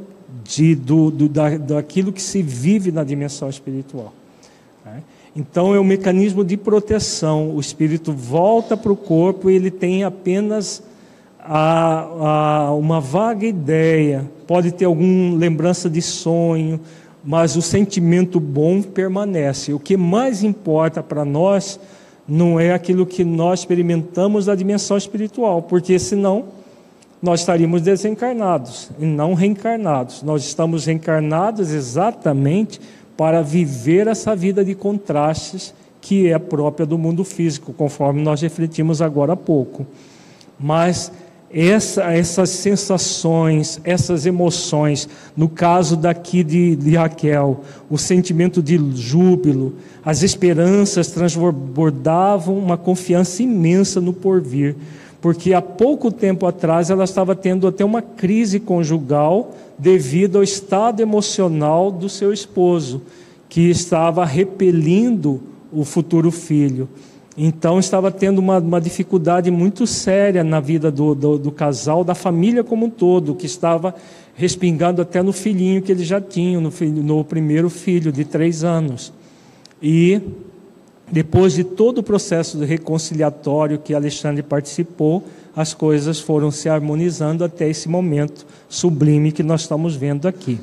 de, 0.44 0.74
do, 0.74 1.10
do, 1.10 1.28
da, 1.28 1.56
daquilo 1.56 2.12
que 2.12 2.22
se 2.22 2.42
vive 2.42 2.92
na 2.92 3.02
dimensão 3.02 3.48
espiritual. 3.48 4.12
Né? 4.84 5.02
Então 5.34 5.74
é 5.74 5.80
um 5.80 5.84
mecanismo 5.84 6.44
de 6.44 6.56
proteção. 6.56 7.54
O 7.54 7.60
espírito 7.60 8.12
volta 8.12 8.76
para 8.76 8.92
o 8.92 8.96
corpo 8.96 9.50
e 9.50 9.56
ele 9.56 9.70
tem 9.70 10.04
apenas 10.04 10.82
a, 11.50 12.66
a, 12.66 12.74
uma 12.74 13.00
vaga 13.00 13.46
ideia, 13.46 14.30
pode 14.46 14.70
ter 14.70 14.84
alguma 14.84 15.34
lembrança 15.34 15.88
de 15.88 16.02
sonho, 16.02 16.78
mas 17.24 17.56
o 17.56 17.62
sentimento 17.62 18.38
bom 18.38 18.82
permanece. 18.82 19.72
O 19.72 19.78
que 19.78 19.96
mais 19.96 20.42
importa 20.42 21.02
para 21.02 21.24
nós 21.24 21.80
não 22.28 22.60
é 22.60 22.74
aquilo 22.74 23.06
que 23.06 23.24
nós 23.24 23.60
experimentamos 23.60 24.44
da 24.44 24.54
dimensão 24.54 24.98
espiritual, 24.98 25.62
porque 25.62 25.98
senão 25.98 26.44
nós 27.22 27.40
estaríamos 27.40 27.80
desencarnados 27.80 28.90
e 28.98 29.06
não 29.06 29.32
reencarnados. 29.32 30.22
Nós 30.22 30.44
estamos 30.44 30.84
reencarnados 30.84 31.72
exatamente 31.72 32.78
para 33.16 33.40
viver 33.40 34.06
essa 34.06 34.36
vida 34.36 34.62
de 34.62 34.74
contrastes 34.74 35.74
que 36.00 36.30
é 36.30 36.38
própria 36.38 36.84
do 36.84 36.98
mundo 36.98 37.24
físico, 37.24 37.72
conforme 37.72 38.22
nós 38.22 38.42
refletimos 38.42 39.00
agora 39.00 39.32
há 39.32 39.36
pouco. 39.36 39.86
Mas 40.60 41.10
essa, 41.50 42.04
essas 42.12 42.50
sensações, 42.50 43.80
essas 43.82 44.26
emoções, 44.26 45.08
no 45.36 45.48
caso 45.48 45.96
daqui 45.96 46.44
de, 46.44 46.76
de, 46.76 46.94
Raquel, 46.94 47.60
o 47.88 47.96
sentimento 47.96 48.62
de 48.62 48.78
júbilo, 48.94 49.74
as 50.04 50.22
esperanças 50.22 51.08
transbordavam 51.08 52.56
uma 52.58 52.76
confiança 52.76 53.42
imensa 53.42 54.00
no 54.00 54.12
porvir, 54.12 54.76
porque 55.22 55.54
há 55.54 55.62
pouco 55.62 56.12
tempo 56.12 56.46
atrás 56.46 56.90
ela 56.90 57.04
estava 57.04 57.34
tendo 57.34 57.66
até 57.66 57.84
uma 57.84 58.02
crise 58.02 58.60
conjugal 58.60 59.54
devido 59.78 60.36
ao 60.36 60.42
estado 60.42 61.00
emocional 61.00 61.90
do 61.90 62.08
seu 62.08 62.32
esposo, 62.32 63.02
que 63.48 63.70
estava 63.70 64.24
repelindo 64.24 65.40
o 65.72 65.84
futuro 65.84 66.30
filho. 66.30 66.88
Então 67.40 67.78
estava 67.78 68.10
tendo 68.10 68.40
uma, 68.40 68.58
uma 68.58 68.80
dificuldade 68.80 69.48
muito 69.48 69.86
séria 69.86 70.42
na 70.42 70.58
vida 70.58 70.90
do, 70.90 71.14
do, 71.14 71.38
do, 71.38 71.52
casal, 71.52 72.02
da 72.02 72.12
família 72.12 72.64
como 72.64 72.86
um 72.86 72.90
todo, 72.90 73.32
que 73.32 73.46
estava 73.46 73.94
respingando 74.34 75.00
até 75.00 75.22
no 75.22 75.32
filhinho 75.32 75.80
que 75.80 75.92
eles 75.92 76.04
já 76.04 76.20
tinham, 76.20 76.60
no, 76.60 76.72
filho, 76.72 77.00
no 77.00 77.22
primeiro 77.22 77.70
filho 77.70 78.10
de 78.10 78.24
três 78.24 78.64
anos. 78.64 79.12
E 79.80 80.20
depois 81.12 81.52
de 81.52 81.62
todo 81.62 81.98
o 81.98 82.02
processo 82.02 82.58
reconciliatório 82.58 83.78
que 83.78 83.94
Alexandre 83.94 84.42
participou, 84.42 85.22
as 85.54 85.72
coisas 85.72 86.18
foram 86.18 86.50
se 86.50 86.68
harmonizando 86.68 87.44
até 87.44 87.68
esse 87.68 87.88
momento 87.88 88.44
sublime 88.68 89.30
que 89.30 89.44
nós 89.44 89.60
estamos 89.60 89.94
vendo 89.94 90.26
aqui. 90.26 90.58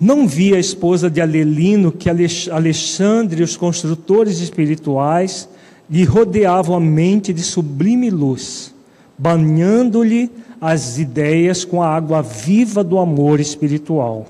Não 0.00 0.26
via 0.26 0.56
a 0.56 0.58
esposa 0.58 1.10
de 1.10 1.20
Alelino 1.20 1.92
que 1.92 2.08
Alexandre 2.08 3.42
e 3.42 3.44
os 3.44 3.54
construtores 3.54 4.40
espirituais 4.40 5.46
lhe 5.90 6.04
rodeavam 6.04 6.74
a 6.74 6.80
mente 6.80 7.34
de 7.34 7.42
sublime 7.42 8.08
luz, 8.08 8.74
banhando-lhe 9.18 10.30
as 10.58 10.98
ideias 10.98 11.66
com 11.66 11.82
a 11.82 11.88
água 11.88 12.22
viva 12.22 12.82
do 12.82 12.98
amor 12.98 13.40
espiritual. 13.40 14.26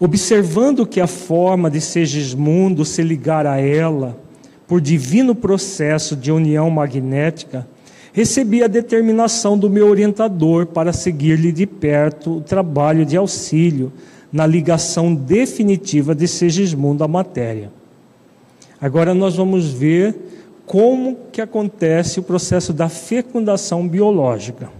Observando 0.00 0.86
que 0.86 1.00
a 1.00 1.06
forma 1.06 1.70
de 1.70 1.82
Segismundo 1.82 2.86
se 2.86 3.02
ligar 3.02 3.46
a 3.46 3.60
ela, 3.60 4.18
por 4.66 4.80
divino 4.80 5.34
processo 5.34 6.16
de 6.16 6.32
união 6.32 6.70
magnética, 6.70 7.66
recebi 8.14 8.62
a 8.62 8.66
determinação 8.66 9.58
do 9.58 9.68
meu 9.68 9.88
orientador 9.88 10.64
para 10.64 10.90
seguir-lhe 10.90 11.52
de 11.52 11.66
perto 11.66 12.38
o 12.38 12.40
trabalho 12.40 13.04
de 13.04 13.14
auxílio 13.14 13.92
na 14.34 14.48
ligação 14.48 15.14
definitiva 15.14 16.12
de 16.12 16.26
Segismundo 16.26 17.04
à 17.04 17.06
matéria. 17.06 17.70
Agora 18.80 19.14
nós 19.14 19.36
vamos 19.36 19.72
ver 19.72 20.12
como 20.66 21.16
que 21.30 21.40
acontece 21.40 22.18
o 22.18 22.22
processo 22.24 22.72
da 22.72 22.88
fecundação 22.88 23.86
biológica. 23.86 24.72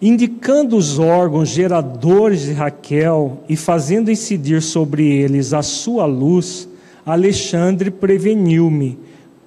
Indicando 0.00 0.76
os 0.76 1.00
órgãos 1.00 1.48
geradores 1.48 2.42
de 2.42 2.52
Raquel 2.52 3.40
e 3.48 3.56
fazendo 3.56 4.08
incidir 4.08 4.62
sobre 4.62 5.04
eles 5.04 5.52
a 5.52 5.62
sua 5.62 6.06
luz, 6.06 6.68
Alexandre 7.04 7.90
preveniu-me 7.90 9.00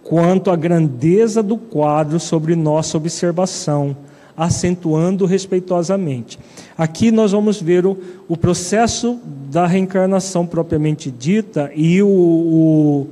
quanto 0.04 0.52
à 0.52 0.58
grandeza 0.58 1.42
do 1.42 1.56
quadro 1.56 2.20
sobre 2.20 2.58
nossa 2.58 2.98
observação, 2.98 3.96
acentuando 4.40 5.26
respeitosamente. 5.26 6.40
Aqui 6.78 7.12
nós 7.12 7.34
vamos 7.34 7.62
ver 7.62 7.86
o, 7.86 7.98
o 8.26 8.38
processo 8.38 9.20
da 9.52 9.68
reencarnação 9.68 10.48
propriamente 10.48 11.12
dita 11.12 11.70
e 11.76 12.02
o, 12.02 12.08
o, 12.08 13.08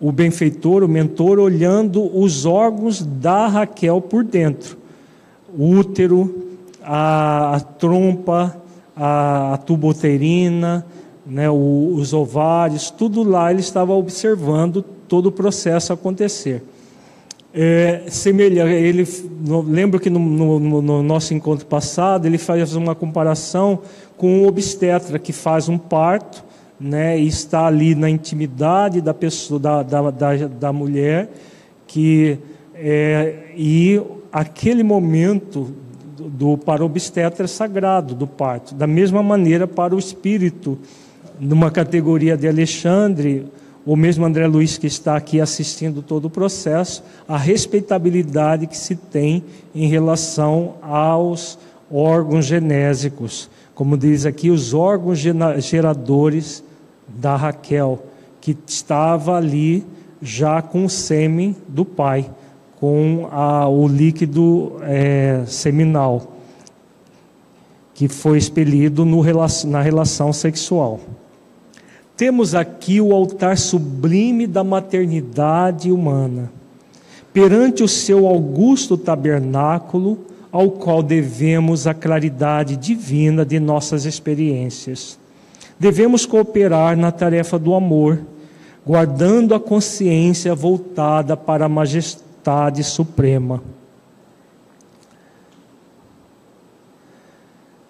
o 0.00 0.10
benfeitor, 0.10 0.82
o 0.82 0.88
mentor, 0.88 1.38
olhando 1.38 2.02
os 2.18 2.46
órgãos 2.46 3.04
da 3.04 3.46
Raquel 3.46 4.00
por 4.00 4.24
dentro: 4.24 4.78
o 5.54 5.68
útero, 5.68 6.56
a, 6.82 7.56
a 7.56 7.60
trompa, 7.60 8.56
a, 8.96 9.52
a 9.52 9.56
tuboterina, 9.58 10.86
né, 11.26 11.50
os 11.50 12.14
ovários, 12.14 12.90
tudo 12.90 13.22
lá 13.22 13.50
ele 13.50 13.60
estava 13.60 13.92
observando 13.92 14.82
todo 14.82 15.26
o 15.26 15.32
processo 15.32 15.92
acontecer 15.92 16.62
é, 17.54 18.02
semelhante. 18.08 18.72
Ele 18.72 19.06
lembro 19.68 20.00
que 20.00 20.10
no, 20.10 20.18
no, 20.18 20.82
no, 20.82 21.02
nosso 21.02 21.32
encontro 21.32 21.64
passado 21.66 22.26
ele 22.26 22.38
faz 22.38 22.74
uma 22.74 22.94
comparação 22.94 23.78
com 24.16 24.42
um 24.42 24.46
obstetra 24.46 25.18
que 25.18 25.32
faz 25.32 25.68
um 25.68 25.78
parto, 25.78 26.44
né, 26.80 27.18
e 27.18 27.28
está 27.28 27.66
ali 27.66 27.94
na 27.94 28.10
intimidade 28.10 29.00
da 29.00 29.14
pessoa, 29.14 29.60
da, 29.60 29.82
da, 29.82 30.10
da, 30.10 30.36
da 30.48 30.72
mulher, 30.72 31.30
que 31.86 32.36
é, 32.74 33.52
e 33.56 34.02
aquele 34.32 34.82
momento 34.82 35.72
do, 36.16 36.28
do 36.28 36.58
para 36.58 36.82
o 36.82 36.86
obstetra 36.86 37.44
é 37.44 37.46
sagrado 37.46 38.14
do 38.14 38.26
parto, 38.26 38.74
da 38.74 38.86
mesma 38.86 39.22
maneira 39.22 39.68
para 39.68 39.94
o 39.94 39.98
espírito, 39.98 40.76
numa 41.38 41.70
categoria 41.70 42.36
de 42.36 42.48
Alexandre 42.48 43.46
o 43.86 43.96
mesmo 43.96 44.24
André 44.24 44.46
Luiz 44.46 44.78
que 44.78 44.86
está 44.86 45.16
aqui 45.16 45.40
assistindo 45.40 46.00
todo 46.00 46.26
o 46.26 46.30
processo, 46.30 47.02
a 47.28 47.36
respeitabilidade 47.36 48.66
que 48.66 48.76
se 48.76 48.96
tem 48.96 49.44
em 49.74 49.86
relação 49.86 50.74
aos 50.80 51.58
órgãos 51.90 52.46
genésicos, 52.46 53.50
como 53.74 53.98
diz 53.98 54.24
aqui, 54.24 54.50
os 54.50 54.72
órgãos 54.72 55.18
geradores 55.58 56.62
da 57.08 57.36
Raquel, 57.36 58.02
que 58.40 58.56
estava 58.66 59.36
ali 59.36 59.84
já 60.22 60.62
com 60.62 60.84
o 60.84 60.90
sêmen 60.90 61.54
do 61.68 61.84
pai, 61.84 62.30
com 62.80 63.28
a, 63.30 63.68
o 63.68 63.86
líquido 63.86 64.76
é, 64.82 65.42
seminal, 65.46 66.34
que 67.94 68.08
foi 68.08 68.38
expelido 68.38 69.04
no, 69.04 69.22
na 69.66 69.80
relação 69.82 70.32
sexual. 70.32 71.00
Temos 72.16 72.54
aqui 72.54 73.00
o 73.00 73.12
altar 73.12 73.58
sublime 73.58 74.46
da 74.46 74.62
maternidade 74.62 75.90
humana, 75.90 76.50
perante 77.32 77.82
o 77.82 77.88
seu 77.88 78.28
augusto 78.28 78.96
tabernáculo, 78.96 80.18
ao 80.52 80.70
qual 80.70 81.02
devemos 81.02 81.88
a 81.88 81.92
claridade 81.92 82.76
divina 82.76 83.44
de 83.44 83.58
nossas 83.58 84.04
experiências. 84.04 85.18
Devemos 85.76 86.24
cooperar 86.24 86.96
na 86.96 87.10
tarefa 87.10 87.58
do 87.58 87.74
amor, 87.74 88.20
guardando 88.86 89.52
a 89.52 89.58
consciência 89.58 90.54
voltada 90.54 91.36
para 91.36 91.64
a 91.64 91.68
majestade 91.68 92.84
suprema. 92.84 93.60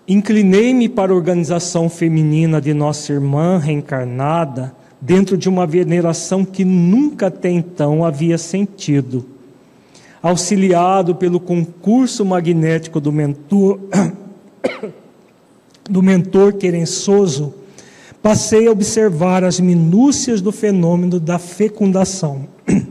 Inclinei-me 0.06 0.86
para 0.86 1.12
a 1.12 1.14
organização 1.14 1.88
feminina 1.88 2.60
de 2.60 2.74
nossa 2.74 3.10
irmã 3.10 3.58
reencarnada, 3.58 4.74
dentro 5.00 5.36
de 5.36 5.48
uma 5.48 5.66
veneração 5.66 6.44
que 6.44 6.64
nunca 6.64 7.28
até 7.28 7.50
então 7.50 8.04
havia 8.04 8.36
sentido. 8.36 9.24
Auxiliado 10.22 11.14
pelo 11.14 11.40
concurso 11.40 12.24
magnético 12.24 13.00
do 13.00 13.10
mentor, 13.12 13.80
do 15.88 16.02
mentor 16.02 16.54
querençoso, 16.54 17.54
passei 18.22 18.66
a 18.66 18.72
observar 18.72 19.42
as 19.42 19.58
minúcias 19.58 20.42
do 20.42 20.52
fenômeno 20.52 21.18
da 21.18 21.38
fecundação. 21.38 22.46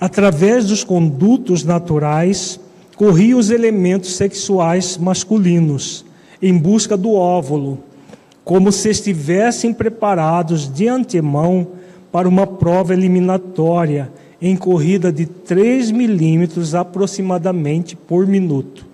Através 0.00 0.66
dos 0.66 0.84
condutos 0.84 1.64
naturais, 1.64 2.60
corria 2.96 3.36
os 3.36 3.50
elementos 3.50 4.14
sexuais 4.16 4.96
masculinos 4.96 6.04
em 6.40 6.56
busca 6.56 6.96
do 6.96 7.12
óvulo, 7.12 7.78
como 8.44 8.70
se 8.70 8.90
estivessem 8.90 9.72
preparados 9.72 10.72
de 10.72 10.88
antemão 10.88 11.66
para 12.12 12.28
uma 12.28 12.46
prova 12.46 12.92
eliminatória 12.92 14.10
em 14.40 14.56
corrida 14.56 15.10
de 15.10 15.26
3 15.26 15.90
milímetros 15.90 16.74
aproximadamente 16.74 17.96
por 17.96 18.26
minuto. 18.26 18.86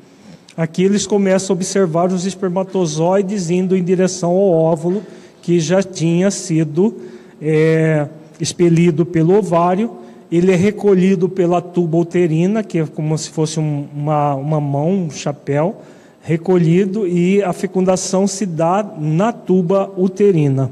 Aqui 0.56 0.84
eles 0.84 1.06
começam 1.06 1.54
a 1.54 1.56
observar 1.56 2.12
os 2.12 2.24
espermatozoides 2.24 3.50
indo 3.50 3.76
em 3.76 3.82
direção 3.82 4.30
ao 4.30 4.52
óvulo 4.52 5.02
que 5.42 5.58
já 5.58 5.82
tinha 5.82 6.30
sido 6.30 6.94
é, 7.40 8.06
expelido 8.38 9.04
pelo 9.04 9.36
ovário 9.36 9.90
ele 10.30 10.52
é 10.52 10.56
recolhido 10.56 11.28
pela 11.28 11.60
tuba 11.60 11.98
uterina, 11.98 12.62
que 12.62 12.78
é 12.78 12.86
como 12.86 13.16
se 13.18 13.30
fosse 13.30 13.58
um, 13.58 13.88
uma, 13.94 14.34
uma 14.34 14.60
mão, 14.60 15.06
um 15.06 15.10
chapéu, 15.10 15.80
recolhido, 16.22 17.06
e 17.06 17.42
a 17.42 17.52
fecundação 17.52 18.26
se 18.26 18.46
dá 18.46 18.82
na 18.98 19.32
tuba 19.32 19.90
uterina. 19.96 20.70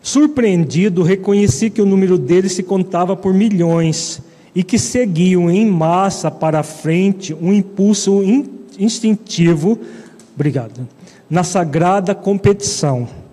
Surpreendido, 0.00 1.02
reconheci 1.02 1.68
que 1.68 1.82
o 1.82 1.86
número 1.86 2.16
deles 2.16 2.52
se 2.52 2.62
contava 2.62 3.16
por 3.16 3.34
milhões 3.34 4.22
e 4.54 4.62
que 4.62 4.78
seguiam 4.78 5.50
em 5.50 5.66
massa 5.66 6.30
para 6.30 6.62
frente 6.62 7.34
um 7.34 7.52
impulso 7.52 8.22
instintivo, 8.78 9.78
obrigado, 10.34 10.88
na 11.28 11.42
sagrada 11.42 12.14
competição. 12.14 13.25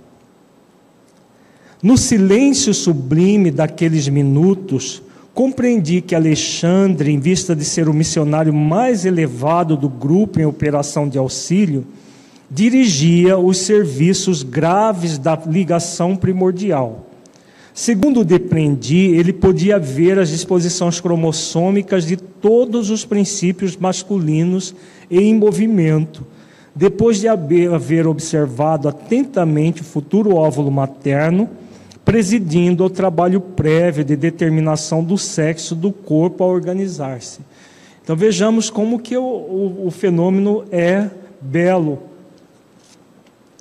No 1.83 1.97
silêncio 1.97 2.73
sublime 2.73 3.51
daqueles 3.51 4.07
minutos, 4.07 5.03
compreendi 5.33 5.99
que 5.99 6.15
Alexandre, 6.15 7.11
em 7.11 7.19
vista 7.19 7.53
de 7.53 7.65
ser 7.65 7.89
o 7.89 7.93
missionário 7.93 8.53
mais 8.53 9.03
elevado 9.03 9.75
do 9.75 9.89
grupo 9.89 10.39
em 10.39 10.45
operação 10.45 11.09
de 11.09 11.17
auxílio, 11.17 11.85
dirigia 12.49 13.37
os 13.37 13.57
serviços 13.57 14.43
graves 14.43 15.17
da 15.17 15.37
ligação 15.45 16.15
primordial. 16.15 17.05
Segundo 17.73 18.23
depreendi, 18.23 19.09
ele 19.17 19.33
podia 19.33 19.77
ver 19.77 20.17
as 20.17 20.29
disposições 20.29 21.01
cromossômicas 21.01 22.05
de 22.05 22.15
todos 22.15 22.89
os 22.91 23.03
princípios 23.03 23.75
masculinos 23.75 24.73
em 25.11 25.35
movimento, 25.35 26.25
depois 26.73 27.19
de 27.19 27.27
haver 27.27 28.07
observado 28.07 28.87
atentamente 28.87 29.81
o 29.81 29.85
futuro 29.85 30.33
óvulo 30.33 30.71
materno 30.71 31.49
presidindo 32.05 32.83
ao 32.83 32.89
trabalho 32.89 33.39
prévio 33.39 34.03
de 34.03 34.15
determinação 34.15 35.03
do 35.03 35.17
sexo 35.17 35.73
do 35.75 35.91
corpo 35.91 36.43
a 36.43 36.47
organizar-se. 36.47 37.39
Então 38.03 38.15
vejamos 38.15 38.69
como 38.69 38.99
que 38.99 39.15
o, 39.17 39.23
o, 39.23 39.87
o 39.87 39.91
fenômeno 39.91 40.65
é 40.71 41.09
belo 41.39 41.99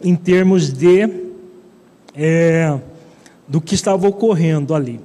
em 0.02 0.16
termos 0.16 0.72
de 0.72 1.08
é, 2.14 2.78
do 3.46 3.60
que 3.60 3.74
estava 3.74 4.08
ocorrendo 4.08 4.74
ali. 4.74 5.00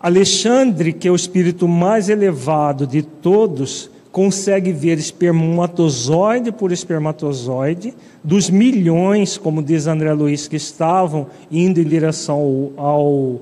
Alexandre, 0.00 0.92
que 0.92 1.08
é 1.08 1.10
o 1.10 1.16
espírito 1.16 1.66
mais 1.66 2.08
elevado 2.08 2.86
de 2.86 3.02
todos, 3.02 3.90
consegue 4.18 4.72
ver 4.72 4.98
espermatozoide 4.98 6.50
por 6.50 6.72
espermatozoide, 6.72 7.94
dos 8.24 8.50
milhões, 8.50 9.38
como 9.38 9.62
diz 9.62 9.86
André 9.86 10.12
Luiz, 10.12 10.48
que 10.48 10.56
estavam 10.56 11.28
indo 11.48 11.80
em 11.80 11.84
direção 11.84 12.72
ao, 12.76 12.84
ao 12.84 13.40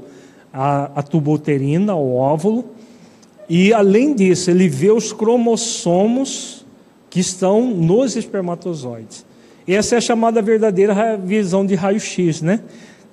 a, 0.53 0.90
a 0.94 1.93
ao 1.93 2.15
óvulo, 2.15 2.66
e 3.48 3.73
além 3.73 4.15
disso, 4.15 4.51
ele 4.51 4.69
vê 4.69 4.90
os 4.90 5.15
cromossomos 5.15 6.66
que 7.09 7.20
estão 7.20 7.74
nos 7.74 8.15
espermatozoides. 8.15 9.24
Essa 9.66 9.94
é 9.94 9.98
a 9.98 10.03
chamada 10.03 10.43
verdadeira 10.43 11.16
visão 11.16 11.65
de 11.65 11.74
raio-x, 11.74 12.43
né? 12.43 12.61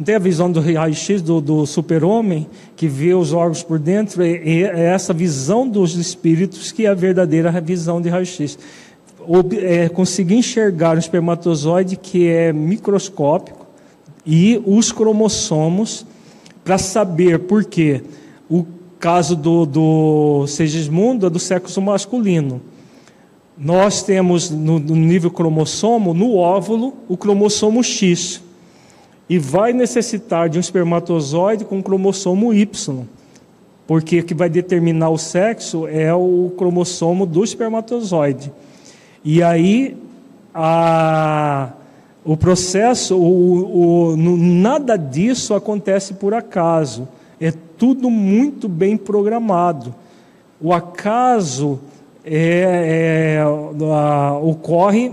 Não 0.04 0.06
tem 0.06 0.16
a 0.16 0.20
visão 0.20 0.52
do 0.52 0.60
raio-x 0.60 1.22
do, 1.22 1.40
do 1.40 1.66
super-homem, 1.66 2.46
que 2.76 2.90
vê 2.90 3.14
os 3.14 3.32
órgãos 3.32 3.64
por 3.64 3.80
dentro, 3.80 4.22
é, 4.22 4.32
é 4.32 4.88
essa 4.88 5.14
visão 5.14 5.66
dos 5.66 5.96
espíritos 5.96 6.74
que 6.74 6.86
é 6.86 6.90
a 6.90 6.94
verdadeira 6.94 7.50
visão 7.62 8.02
de 8.02 8.10
raio-x. 8.10 8.60
É, 9.62 9.88
conseguir 9.88 10.36
enxergar 10.36 10.98
um 10.98 11.00
espermatozoide 11.00 11.96
que 11.96 12.28
é 12.28 12.52
microscópico 12.52 13.66
e 14.26 14.62
os 14.66 14.92
cromossomos 14.92 16.06
para 16.66 16.78
saber 16.78 17.40
por 17.40 17.64
quê. 17.64 18.04
O 18.50 18.66
caso 19.00 19.38
do, 19.38 19.66
do 19.66 20.46
Segismundo 20.48 21.28
é 21.28 21.30
do 21.30 21.40
sexo 21.40 21.82
masculino. 21.82 22.62
Nós 23.58 24.04
temos 24.04 24.50
no, 24.50 24.80
no 24.80 24.98
nível 24.98 25.32
cromossomo, 25.32 26.14
no 26.14 26.36
óvulo, 26.36 26.94
o 27.08 27.16
cromossomo 27.16 27.82
X 27.82 28.42
e 29.30 29.38
vai 29.38 29.74
necessitar 29.74 30.50
de 30.50 30.58
um 30.58 30.62
espermatozoide 30.62 31.66
com 31.66 31.82
cromossomo 31.82 32.54
Y, 32.54 33.06
porque 33.88 34.20
o 34.20 34.24
que 34.24 34.34
vai 34.34 34.50
determinar 34.50 35.10
o 35.10 35.18
sexo 35.18 35.88
é 35.88 36.14
o 36.14 36.52
cromossomo 36.58 37.26
do 37.26 37.44
espermatozoide. 37.44 38.52
E 39.24 39.42
aí 39.42 39.98
a, 40.54 41.70
o 42.24 42.38
processo, 42.38 43.18
o, 43.18 44.12
o, 44.12 44.18
nada 44.18 44.98
disso 44.98 45.54
acontece 45.54 46.14
por 46.14 46.34
acaso, 46.34 47.08
é 47.40 47.52
tudo 47.78 48.10
muito 48.10 48.70
bem 48.70 48.96
programado. 48.96 49.94
O 50.62 50.72
acaso 50.72 51.80
é, 52.24 53.38
é, 53.38 53.42
a, 53.42 54.38
ocorre 54.42 55.12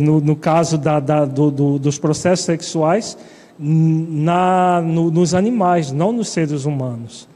no, 0.00 0.20
no, 0.20 0.36
caso 0.36 0.76
da, 0.78 1.00
da, 1.00 1.24
do, 1.24 1.50
do, 1.50 1.78
dos 1.78 1.98
processos 1.98 2.44
sexuais 2.44 3.16
na, 3.58 4.82
no, 4.82 5.10
nos 5.10 5.34
animais, 5.34 5.92
não 5.92 6.12
nos 6.12 6.28
seres 6.28 6.64
humanos. 6.64 7.28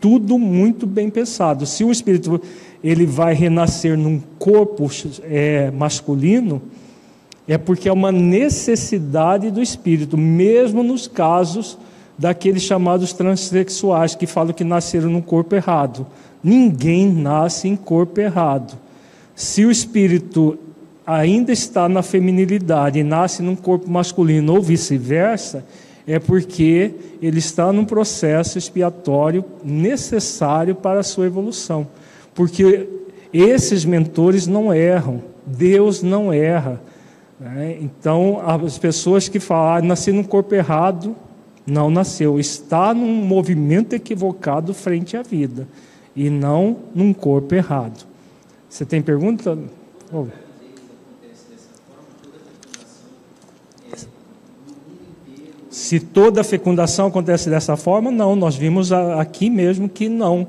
Tudo 0.00 0.38
muito 0.38 0.86
bem 0.86 1.10
pensado. 1.10 1.66
Se 1.66 1.84
o 1.84 1.90
espírito 1.90 2.40
ele 2.82 3.06
vai 3.06 3.34
renascer 3.34 3.96
num 3.96 4.20
corpo 4.38 4.88
é, 5.24 5.70
masculino, 5.70 6.62
é 7.48 7.56
porque 7.56 7.88
é 7.88 7.92
uma 7.92 8.12
necessidade 8.12 9.50
do 9.50 9.62
espírito, 9.62 10.16
mesmo 10.16 10.82
nos 10.82 11.06
casos 11.06 11.78
daqueles 12.18 12.62
chamados 12.62 13.12
transexuais 13.12 14.14
que 14.14 14.26
falam 14.26 14.52
que 14.52 14.64
nasceram 14.64 15.10
num 15.10 15.20
corpo 15.20 15.54
errado. 15.54 16.06
Ninguém 16.42 17.12
nasce 17.12 17.68
em 17.68 17.76
corpo 17.76 18.20
errado. 18.20 18.78
Se 19.34 19.64
o 19.64 19.70
espírito 19.70 20.58
ainda 21.06 21.52
está 21.52 21.88
na 21.88 22.02
feminilidade 22.02 22.98
e 22.98 23.04
nasce 23.04 23.42
num 23.42 23.54
corpo 23.54 23.88
masculino 23.88 24.54
ou 24.54 24.62
vice-versa, 24.62 25.64
é 26.06 26.18
porque 26.18 26.94
ele 27.22 27.38
está 27.38 27.72
num 27.72 27.84
processo 27.84 28.58
expiatório 28.58 29.44
necessário 29.64 30.74
para 30.74 31.00
a 31.00 31.04
sua 31.04 31.26
evolução. 31.26 31.86
Porque 32.34 32.88
esses 33.32 33.84
mentores 33.84 34.46
não 34.46 34.72
erram, 34.72 35.22
Deus 35.46 36.02
não 36.02 36.32
erra. 36.32 36.80
Né? 37.38 37.78
Então, 37.80 38.40
as 38.44 38.78
pessoas 38.78 39.28
que 39.28 39.40
falam, 39.40 39.76
ah, 39.76 39.82
nasci 39.82 40.12
num 40.12 40.22
corpo 40.22 40.54
errado, 40.54 41.14
não 41.66 41.90
nasceu, 41.90 42.38
está 42.38 42.94
num 42.94 43.14
movimento 43.24 43.94
equivocado 43.94 44.72
frente 44.72 45.16
à 45.16 45.22
vida 45.22 45.66
e 46.14 46.30
não 46.30 46.76
num 46.94 47.12
corpo 47.12 47.54
errado. 47.54 48.06
Você 48.68 48.84
tem 48.84 49.02
pergunta? 49.02 49.58
Oh. 50.12 50.26
Se 55.76 56.00
toda 56.00 56.40
a 56.40 56.44
fecundação 56.44 57.08
acontece 57.08 57.50
dessa 57.50 57.76
forma, 57.76 58.10
não. 58.10 58.34
Nós 58.34 58.56
vimos 58.56 58.90
aqui 58.92 59.50
mesmo 59.50 59.90
que 59.90 60.08
não. 60.08 60.48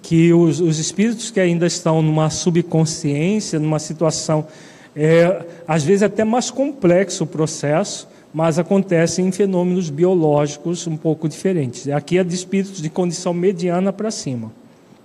Que 0.00 0.32
os, 0.32 0.60
os 0.60 0.78
espíritos 0.78 1.28
que 1.28 1.40
ainda 1.40 1.66
estão 1.66 2.00
numa 2.00 2.30
subconsciência, 2.30 3.58
numa 3.58 3.80
situação, 3.80 4.46
é, 4.94 5.44
às 5.66 5.82
vezes 5.82 6.04
até 6.04 6.22
mais 6.22 6.52
complexo 6.52 7.24
o 7.24 7.26
processo, 7.26 8.06
mas 8.32 8.60
acontece 8.60 9.20
em 9.20 9.32
fenômenos 9.32 9.90
biológicos 9.90 10.86
um 10.86 10.96
pouco 10.96 11.28
diferentes. 11.28 11.88
Aqui 11.88 12.18
é 12.18 12.22
de 12.22 12.36
espíritos 12.36 12.80
de 12.80 12.88
condição 12.88 13.34
mediana 13.34 13.92
para 13.92 14.12
cima, 14.12 14.52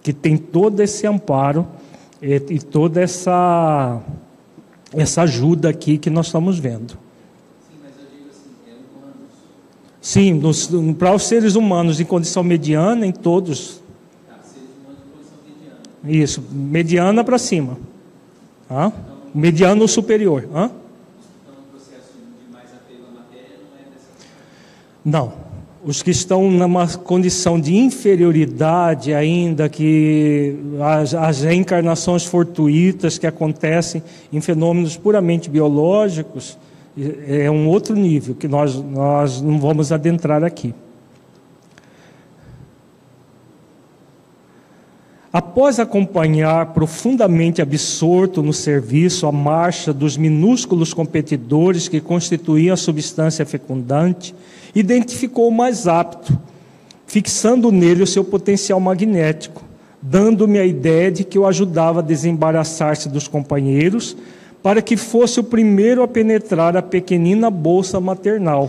que 0.04 0.14
tem 0.14 0.38
todo 0.38 0.80
esse 0.80 1.08
amparo 1.08 1.66
e, 2.22 2.36
e 2.36 2.60
toda 2.60 3.02
essa, 3.02 4.00
essa 4.94 5.24
ajuda 5.24 5.70
aqui 5.70 5.98
que 5.98 6.12
nós 6.12 6.28
estamos 6.28 6.60
vendo. 6.60 7.05
Sim, 10.06 10.40
é 10.40 10.94
para 10.94 11.16
os 11.16 11.24
seres 11.24 11.56
humanos 11.56 12.00
em 12.00 12.06
condição 12.06 12.44
mediana, 12.44 13.08
em 13.08 13.12
todos. 13.12 13.82
Seres 14.44 14.70
humanos 14.78 15.00
em 15.04 15.18
condição 15.18 15.38
mediana. 15.44 16.24
Isso, 16.24 16.44
mediana 16.52 17.24
para 17.24 17.40
cima. 17.40 17.76
Ah? 18.70 18.92
Mediano 19.34 19.82
ou 19.82 19.88
superior. 19.88 20.48
Hã? 20.54 20.70
Não. 25.04 25.34
Os 25.84 26.04
que 26.04 26.12
estão 26.12 26.52
numa 26.52 26.88
condição 26.88 27.60
de 27.60 27.76
inferioridade 27.76 29.12
ainda, 29.12 29.68
que 29.68 30.56
as, 30.84 31.16
as 31.16 31.42
reencarnações 31.42 32.24
fortuitas 32.24 33.18
que 33.18 33.26
acontecem 33.26 34.04
em 34.32 34.40
fenômenos 34.40 34.98
puramente 34.98 35.50
biológicos, 35.50 36.60
é 36.98 37.52
um 37.52 37.68
outro 37.68 37.96
nível 37.96 38.36
que 38.36 38.48
nós, 38.48 38.76
nós 38.76 39.42
não 39.42 39.60
vamos 39.60 39.92
adentrar 39.92 40.44
aqui. 40.44 40.74
Após 45.36 45.82
acompanhar 45.82 46.68
profundamente 46.68 47.62
absorto 47.62 48.42
no 48.42 48.54
serviço 48.54 49.28
a 49.28 49.34
marcha 49.34 49.92
dos 49.92 50.16
minúsculos 50.16 50.94
competidores 50.94 51.90
que 51.90 52.00
constituíam 52.00 52.74
a 52.74 52.78
substância 52.78 53.46
fecundante, 53.46 54.34
identificou 54.74 55.50
o 55.50 55.52
mais 55.52 55.90
apto, 55.90 56.40
fixando 57.06 57.70
nele 57.70 58.04
o 58.04 58.08
seu 58.08 58.24
potencial 58.24 58.80
magnético, 58.80 59.62
dando-me 60.02 60.58
a 60.58 60.66
ideia 60.66 61.12
de 61.12 61.26
que 61.26 61.38
o 61.38 61.46
ajudava 61.46 62.00
a 62.00 62.04
desembaraçar-se 62.04 63.10
dos 63.10 63.28
companheiros, 63.28 64.16
para 64.66 64.82
que 64.82 64.98
fosse 64.98 65.40
o 65.40 65.44
primeiro 65.44 66.02
a 66.02 66.08
penetrar 66.08 66.76
a 66.76 66.82
pequenina 66.82 67.52
bolsa 67.52 68.00
maternal. 68.00 68.68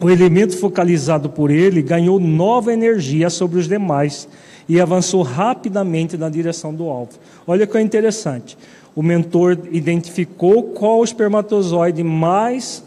O 0.00 0.08
elemento 0.08 0.56
focalizado 0.56 1.28
por 1.28 1.50
ele 1.50 1.82
ganhou 1.82 2.20
nova 2.20 2.72
energia 2.72 3.28
sobre 3.28 3.58
os 3.58 3.66
demais 3.66 4.28
e 4.68 4.80
avançou 4.80 5.22
rapidamente 5.22 6.16
na 6.16 6.28
direção 6.28 6.72
do 6.72 6.88
alvo. 6.88 7.18
Olha 7.44 7.66
que 7.66 7.76
é 7.76 7.80
interessante. 7.80 8.56
O 8.94 9.02
mentor 9.02 9.58
identificou 9.72 10.62
qual 10.70 11.02
espermatozoide 11.02 12.04
mais 12.04 12.84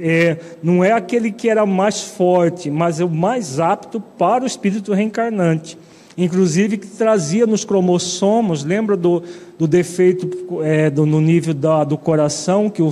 é, 0.00 0.38
não 0.62 0.82
é 0.82 0.92
aquele 0.92 1.30
que 1.30 1.50
era 1.50 1.66
mais 1.66 2.00
forte, 2.00 2.70
mas 2.70 2.98
é 2.98 3.04
o 3.04 3.10
mais 3.10 3.60
apto 3.60 4.00
para 4.00 4.44
o 4.44 4.46
espírito 4.46 4.94
reencarnante. 4.94 5.76
Inclusive 6.16 6.76
que 6.76 6.86
trazia 6.86 7.46
nos 7.46 7.64
cromossomos, 7.64 8.64
lembra 8.64 8.96
do, 8.96 9.22
do 9.58 9.66
defeito 9.66 10.60
é, 10.62 10.90
do, 10.90 11.06
no 11.06 11.20
nível 11.20 11.54
da, 11.54 11.84
do 11.84 11.96
coração 11.96 12.68
que 12.68 12.82
o 12.82 12.90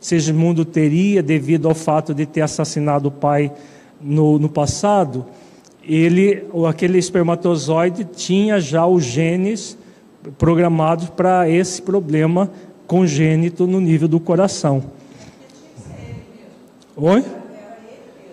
Segismundo 0.00 0.64
teria 0.64 1.22
devido 1.22 1.68
ao 1.68 1.74
fato 1.74 2.14
de 2.14 2.26
ter 2.26 2.42
assassinado 2.42 3.08
o 3.08 3.10
pai 3.10 3.50
no, 4.00 4.38
no 4.38 4.48
passado? 4.48 5.24
Ele, 5.82 6.44
aquele 6.68 6.98
espermatozoide 6.98 8.04
tinha 8.04 8.60
já 8.60 8.86
os 8.86 9.02
genes 9.02 9.78
programados 10.36 11.08
para 11.08 11.48
esse 11.48 11.80
problema 11.80 12.50
congênito 12.86 13.66
no 13.66 13.80
nível 13.80 14.08
do 14.08 14.20
coração. 14.20 14.82
Oi? 16.96 17.24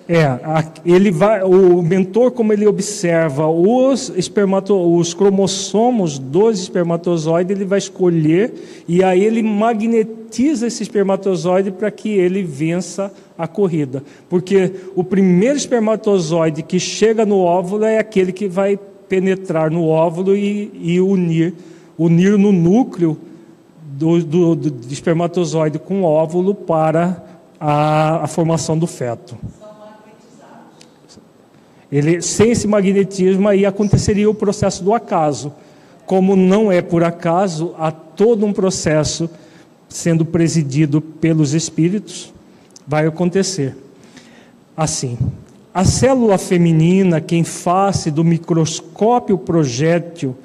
É, 0.07 0.37
ele 0.85 1.09
vai, 1.09 1.41
o 1.41 1.81
mentor, 1.81 2.29
como 2.29 2.53
ele 2.53 2.67
observa 2.67 3.47
os, 3.47 4.09
espermato, 4.09 4.75
os 4.75 5.15
cromossomos 5.15 6.19
dos 6.19 6.59
espermatozoides, 6.59 7.55
ele 7.55 7.65
vai 7.65 7.79
escolher 7.79 8.53
e 8.87 9.03
aí 9.03 9.23
ele 9.23 9.41
magnetiza 9.41 10.67
esse 10.67 10.83
espermatozoide 10.83 11.71
para 11.71 11.89
que 11.89 12.09
ele 12.09 12.43
vença 12.43 13.11
a 13.35 13.47
corrida. 13.47 14.03
Porque 14.29 14.71
o 14.95 15.03
primeiro 15.03 15.57
espermatozoide 15.57 16.61
que 16.61 16.79
chega 16.79 17.25
no 17.25 17.39
óvulo 17.39 17.83
é 17.83 17.97
aquele 17.97 18.31
que 18.31 18.47
vai 18.47 18.77
penetrar 19.09 19.71
no 19.71 19.87
óvulo 19.87 20.35
e, 20.35 20.71
e 20.83 21.01
unir, 21.01 21.55
unir 21.97 22.37
no 22.37 22.51
núcleo 22.51 23.17
do, 23.83 24.19
do, 24.23 24.55
do 24.55 24.93
espermatozoide 24.93 25.79
com 25.79 26.01
o 26.01 26.05
óvulo 26.05 26.53
para 26.53 27.23
a, 27.59 28.23
a 28.23 28.27
formação 28.27 28.77
do 28.77 28.85
feto. 28.85 29.35
Ele, 31.91 32.21
sem 32.21 32.51
esse 32.51 32.67
magnetismo, 32.67 33.47
aí 33.47 33.65
aconteceria 33.65 34.29
o 34.29 34.33
processo 34.33 34.83
do 34.83 34.93
acaso. 34.93 35.53
Como 36.05 36.35
não 36.35 36.71
é 36.71 36.81
por 36.81 37.03
acaso, 37.03 37.73
há 37.77 37.91
todo 37.91 38.45
um 38.45 38.53
processo 38.53 39.29
sendo 39.87 40.25
presidido 40.25 40.99
pelos 40.99 41.53
espíritos, 41.53 42.33
vai 42.87 43.07
acontecer. 43.07 43.75
Assim, 44.75 45.17
a 45.73 45.83
célula 45.83 46.37
feminina, 46.37 47.21
que 47.21 47.35
em 47.35 47.43
face 47.43 48.11
do 48.11 48.23
microscópio 48.23 49.37
projétil 49.37 50.35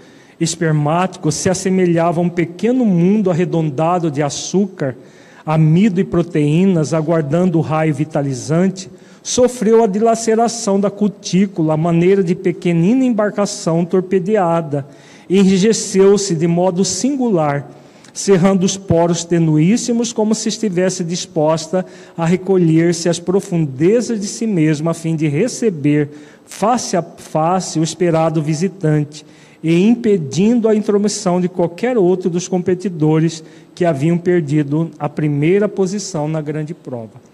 espermático 0.40 1.30
se 1.30 1.50
assemelhava 1.50 2.20
a 2.20 2.22
um 2.22 2.28
pequeno 2.28 2.84
mundo 2.84 3.30
arredondado 3.30 4.10
de 4.10 4.22
açúcar, 4.22 4.96
amido 5.44 6.00
e 6.00 6.04
proteínas, 6.04 6.94
aguardando 6.94 7.58
o 7.58 7.60
raio 7.60 7.94
vitalizante, 7.94 8.90
sofreu 9.22 9.82
a 9.84 9.86
dilaceração 9.86 10.80
da 10.80 10.90
cutícula, 10.90 11.74
a 11.74 11.76
maneira 11.76 12.22
de 12.22 12.34
pequenina 12.34 13.04
embarcação 13.04 13.84
torpedeada, 13.84 14.86
enrijeceu-se 15.28 16.34
de 16.34 16.46
modo 16.46 16.84
singular, 16.84 17.70
cerrando 18.12 18.64
os 18.64 18.76
poros 18.76 19.24
tenuíssimos, 19.24 20.12
como 20.12 20.34
se 20.34 20.48
estivesse 20.48 21.04
disposta 21.04 21.86
a 22.16 22.24
recolher-se 22.24 23.08
às 23.08 23.20
profundezas 23.20 24.20
de 24.20 24.26
si 24.26 24.46
mesma, 24.46 24.90
a 24.90 24.94
fim 24.94 25.14
de 25.14 25.28
receber 25.28 26.10
face 26.44 26.96
a 26.96 27.02
face 27.02 27.78
o 27.78 27.84
esperado 27.84 28.42
visitante, 28.42 29.24
e 29.62 29.86
impedindo 29.86 30.68
a 30.68 30.74
intromissão 30.74 31.40
de 31.40 31.48
qualquer 31.48 31.96
outro 31.96 32.28
dos 32.30 32.48
competidores 32.48 33.44
que 33.74 33.84
haviam 33.84 34.18
perdido 34.18 34.90
a 34.98 35.08
primeira 35.08 35.68
posição 35.68 36.26
na 36.26 36.40
grande 36.40 36.74
prova. 36.74 37.29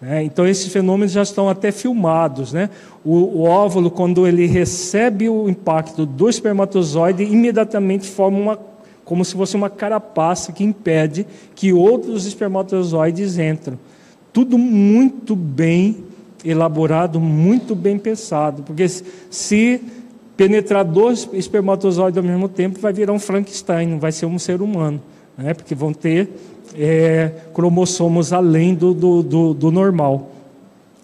É, 0.00 0.22
então, 0.22 0.46
esses 0.46 0.72
fenômenos 0.72 1.12
já 1.12 1.22
estão 1.22 1.48
até 1.48 1.72
filmados. 1.72 2.52
Né? 2.52 2.70
O, 3.04 3.14
o, 3.14 3.42
óvulo, 3.42 3.90
quando 3.90 4.26
ele 4.26 4.46
recebe 4.46 5.28
o 5.28 5.48
impacto 5.48 6.06
do 6.06 6.28
espermatozoide, 6.28 7.24
imediatamente 7.24 8.08
forma 8.08 8.38
uma, 8.38 8.58
como 9.04 9.24
se 9.24 9.34
fosse 9.34 9.56
uma 9.56 9.68
carapaça 9.68 10.52
que 10.52 10.62
impede 10.62 11.26
que 11.54 11.72
outros 11.72 12.26
espermatozoides 12.26 13.38
entrem. 13.38 13.78
Tudo 14.32 14.56
muito 14.56 15.34
bem 15.34 16.04
elaborado, 16.44 17.18
muito 17.18 17.74
bem 17.74 17.98
pensado, 17.98 18.62
porque 18.62 18.86
se 18.88 19.82
penetrar 20.36 20.84
dois 20.84 21.28
espermatozoides 21.32 22.16
ao 22.16 22.22
mesmo 22.22 22.48
tempo, 22.48 22.78
vai 22.78 22.92
virar 22.92 23.12
um 23.12 23.18
Frankenstein, 23.18 23.88
não 23.88 23.98
vai 23.98 24.12
ser 24.12 24.26
um 24.26 24.38
ser 24.38 24.62
humano, 24.62 25.02
né? 25.36 25.52
porque 25.52 25.74
vão 25.74 25.92
ter 25.92 26.30
é, 26.78 27.32
cromossomos 27.52 28.32
além 28.32 28.74
do, 28.74 28.94
do, 28.94 29.22
do, 29.22 29.54
do 29.54 29.70
normal. 29.70 30.30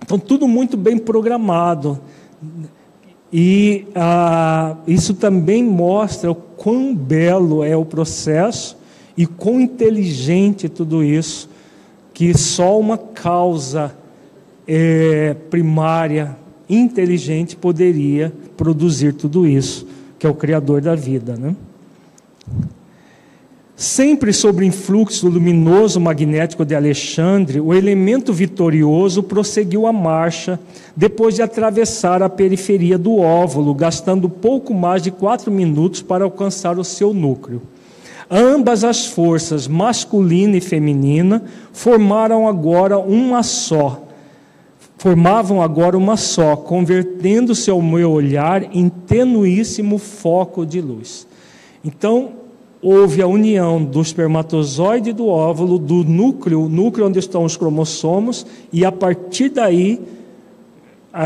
Então, 0.02 0.18
tudo 0.18 0.46
muito 0.46 0.76
bem 0.76 0.96
programado. 0.96 1.98
E 3.32 3.86
ah, 3.96 4.76
isso 4.86 5.14
também 5.14 5.64
mostra 5.64 6.30
o 6.30 6.34
quão 6.34 6.94
belo 6.94 7.64
é 7.64 7.76
o 7.76 7.84
processo 7.84 8.76
e 9.16 9.26
quão 9.26 9.60
inteligente 9.60 10.68
tudo 10.68 11.02
isso, 11.02 11.48
que 12.12 12.36
só 12.36 12.78
uma 12.78 12.96
causa 12.96 13.96
é, 14.68 15.34
primária, 15.50 16.36
inteligente, 16.68 17.56
poderia 17.56 18.32
produzir 18.56 19.14
tudo 19.14 19.46
isso, 19.46 19.86
que 20.18 20.26
é 20.26 20.30
o 20.30 20.34
Criador 20.34 20.80
da 20.80 20.94
vida. 20.94 21.36
Né? 21.36 21.56
Sempre 23.84 24.32
sob 24.32 24.62
o 24.62 24.64
influxo 24.64 25.28
luminoso 25.28 26.00
magnético 26.00 26.64
de 26.64 26.74
Alexandre, 26.74 27.60
o 27.60 27.74
elemento 27.74 28.32
vitorioso 28.32 29.22
prosseguiu 29.22 29.86
a 29.86 29.92
marcha 29.92 30.58
depois 30.96 31.34
de 31.34 31.42
atravessar 31.42 32.22
a 32.22 32.30
periferia 32.30 32.96
do 32.96 33.18
óvulo, 33.18 33.74
gastando 33.74 34.26
pouco 34.26 34.72
mais 34.72 35.02
de 35.02 35.10
quatro 35.10 35.52
minutos 35.52 36.00
para 36.00 36.24
alcançar 36.24 36.78
o 36.78 36.82
seu 36.82 37.12
núcleo. 37.12 37.60
Ambas 38.30 38.84
as 38.84 39.04
forças, 39.04 39.68
masculina 39.68 40.56
e 40.56 40.62
feminina, 40.62 41.44
formaram 41.70 42.48
agora 42.48 42.98
uma 42.98 43.42
só. 43.42 44.02
Formavam 44.96 45.60
agora 45.60 45.98
uma 45.98 46.16
só, 46.16 46.56
convertendo-se 46.56 47.70
ao 47.70 47.82
meu 47.82 48.12
olhar 48.12 48.74
em 48.74 48.88
tenuíssimo 48.88 49.98
foco 49.98 50.64
de 50.64 50.80
luz. 50.80 51.26
Então, 51.84 52.43
houve 52.84 53.22
a 53.22 53.26
união 53.26 53.82
do 53.82 54.02
espermatozoide 54.02 55.14
do 55.14 55.26
óvulo, 55.26 55.78
do 55.78 56.04
núcleo, 56.04 56.68
núcleo 56.68 57.06
onde 57.06 57.18
estão 57.18 57.42
os 57.42 57.56
cromossomos, 57.56 58.46
e 58.70 58.84
a 58.84 58.92
partir 58.92 59.48
daí 59.48 59.98
a, 61.10 61.22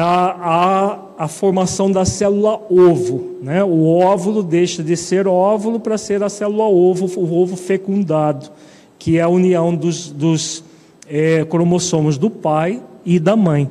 a, 1.19 1.25
a 1.25 1.29
formação 1.29 1.91
da 1.91 2.05
célula 2.05 2.61
ovo. 2.71 3.39
Né? 3.43 3.65
O 3.65 3.87
óvulo 3.89 4.41
deixa 4.41 4.85
de 4.85 4.97
ser 4.97 5.27
óvulo 5.27 5.81
para 5.81 5.99
ser 5.99 6.23
a 6.23 6.29
célula 6.29 6.65
ovo, 6.65 7.07
o 7.21 7.43
ovo 7.43 7.57
fecundado, 7.57 8.51
que 8.97 9.19
é 9.19 9.23
a 9.23 9.29
união 9.29 9.75
dos, 9.75 10.11
dos 10.11 10.63
é, 11.09 11.45
cromossomos 11.45 12.17
do 12.17 12.31
pai 12.31 12.81
e 13.05 13.19
da 13.19 13.35
mãe. 13.35 13.69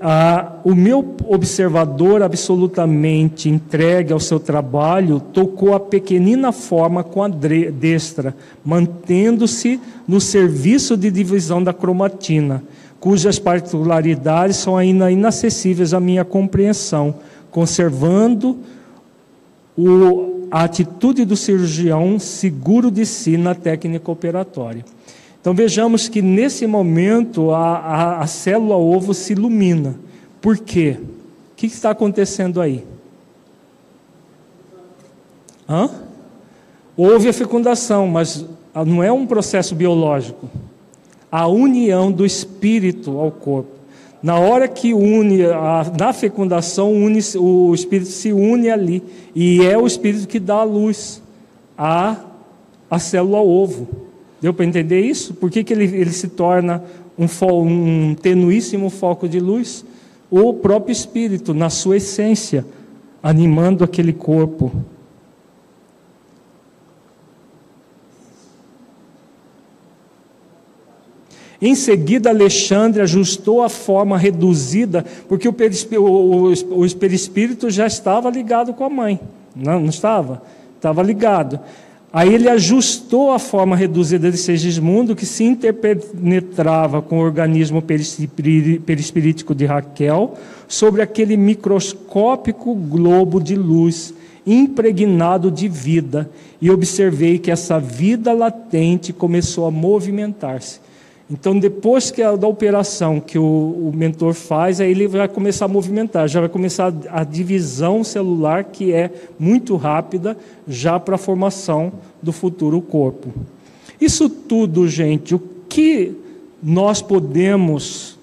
Ah, 0.00 0.52
o 0.64 0.74
meu 0.74 1.16
observador, 1.26 2.22
absolutamente 2.22 3.48
entregue 3.48 4.12
ao 4.12 4.20
seu 4.20 4.38
trabalho, 4.38 5.18
tocou 5.18 5.74
a 5.74 5.80
pequenina 5.80 6.52
forma 6.52 7.02
com 7.02 7.22
a 7.22 7.28
destra, 7.28 8.36
mantendo-se 8.64 9.80
no 10.06 10.20
serviço 10.20 10.96
de 10.96 11.10
divisão 11.10 11.62
da 11.62 11.72
cromatina 11.72 12.62
cujas 13.00 13.38
particularidades 13.38 14.56
são 14.56 14.76
ainda 14.76 15.10
inacessíveis 15.10 15.94
à 15.94 16.00
minha 16.00 16.24
compreensão, 16.24 17.14
conservando 17.50 18.58
o, 19.76 20.46
a 20.50 20.64
atitude 20.64 21.24
do 21.24 21.36
cirurgião 21.36 22.18
seguro 22.18 22.90
de 22.90 23.06
si 23.06 23.36
na 23.36 23.54
técnica 23.54 24.10
operatória. 24.10 24.84
Então 25.40 25.54
vejamos 25.54 26.08
que 26.08 26.20
nesse 26.20 26.66
momento 26.66 27.50
a, 27.50 27.78
a, 27.78 28.20
a 28.20 28.26
célula 28.26 28.76
ovo 28.76 29.14
se 29.14 29.32
ilumina. 29.32 29.98
Por 30.40 30.58
quê? 30.58 30.96
O 31.52 31.56
que 31.56 31.66
está 31.66 31.90
acontecendo 31.90 32.60
aí? 32.60 32.84
Hã? 35.68 35.90
Houve 36.96 37.28
a 37.28 37.32
fecundação, 37.32 38.08
mas 38.08 38.44
não 38.86 39.02
é 39.02 39.12
um 39.12 39.26
processo 39.26 39.74
biológico 39.74 40.48
a 41.30 41.46
união 41.46 42.10
do 42.10 42.24
espírito 42.24 43.18
ao 43.18 43.30
corpo. 43.30 43.70
Na 44.22 44.38
hora 44.38 44.66
que 44.66 44.92
une, 44.92 45.44
a, 45.44 45.86
na 45.98 46.12
fecundação, 46.12 46.92
une, 46.92 47.20
o 47.36 47.72
espírito 47.72 48.10
se 48.10 48.32
une 48.32 48.68
ali. 48.68 49.02
E 49.34 49.64
é 49.64 49.78
o 49.78 49.86
espírito 49.86 50.26
que 50.26 50.40
dá 50.40 50.56
a 50.56 50.64
luz 50.64 51.22
à, 51.76 52.16
à 52.90 52.98
célula 52.98 53.40
ovo. 53.40 53.86
Deu 54.40 54.54
para 54.54 54.64
entender 54.64 55.00
isso? 55.00 55.34
Por 55.34 55.50
que, 55.50 55.64
que 55.64 55.72
ele, 55.72 55.84
ele 55.84 56.12
se 56.12 56.28
torna 56.28 56.82
um, 57.18 57.26
um 57.60 58.14
tenuíssimo 58.14 58.88
foco 58.88 59.28
de 59.28 59.40
luz? 59.40 59.84
O 60.30 60.54
próprio 60.54 60.92
espírito, 60.92 61.52
na 61.52 61.70
sua 61.70 61.96
essência, 61.96 62.64
animando 63.22 63.82
aquele 63.82 64.12
corpo. 64.12 64.70
Em 71.60 71.74
seguida, 71.74 72.30
Alexandre 72.30 73.02
ajustou 73.02 73.62
a 73.62 73.68
forma 73.68 74.16
reduzida, 74.16 75.04
porque 75.28 75.48
o, 75.48 75.52
o, 75.52 76.52
o 76.52 76.96
perispírito 76.96 77.68
já 77.68 77.86
estava 77.86 78.30
ligado 78.30 78.72
com 78.72 78.84
a 78.84 78.90
mãe. 78.90 79.18
Não, 79.56 79.80
não 79.80 79.88
estava? 79.88 80.40
Estava 80.76 81.02
ligado. 81.02 81.58
Aí 82.10 82.32
ele 82.34 82.48
ajustou 82.48 83.32
a 83.32 83.38
forma 83.38 83.76
reduzida 83.76 84.30
de 84.30 84.38
Segismundo, 84.38 85.14
que 85.14 85.26
se 85.26 85.44
interpenetrava 85.44 87.02
com 87.02 87.18
o 87.18 87.22
organismo 87.22 87.82
perispirítico 87.82 89.54
de 89.54 89.66
Raquel, 89.66 90.34
sobre 90.66 91.02
aquele 91.02 91.36
microscópico 91.36 92.74
globo 92.74 93.40
de 93.40 93.54
luz 93.54 94.14
impregnado 94.46 95.50
de 95.50 95.68
vida, 95.68 96.30
e 96.60 96.70
observei 96.70 97.38
que 97.38 97.50
essa 97.50 97.78
vida 97.78 98.32
latente 98.32 99.12
começou 99.12 99.66
a 99.66 99.70
movimentar-se. 99.70 100.80
Então, 101.30 101.58
depois 101.58 102.10
que 102.10 102.22
a, 102.22 102.34
da 102.36 102.46
operação 102.46 103.20
que 103.20 103.38
o, 103.38 103.42
o, 103.44 103.92
mentor 103.94 104.32
faz, 104.32 104.80
aí 104.80 104.90
ele 104.90 105.06
vai 105.06 105.28
começar 105.28 105.66
a 105.66 105.68
movimentar, 105.68 106.26
já 106.26 106.40
vai 106.40 106.48
começar 106.48 106.92
a, 107.10 107.20
a 107.20 107.24
divisão 107.24 108.02
celular, 108.02 108.64
que 108.64 108.92
é 108.92 109.10
muito 109.38 109.76
rápida, 109.76 110.36
já 110.66 110.98
para 110.98 111.16
a 111.16 111.18
formação 111.18 111.92
do 112.22 112.32
futuro 112.32 112.80
corpo. 112.80 113.32
Isso 114.00 114.30
tudo, 114.30 114.88
gente, 114.88 115.34
o 115.34 115.38
que 115.68 116.16
nós 116.62 117.02
podemos 117.02 118.18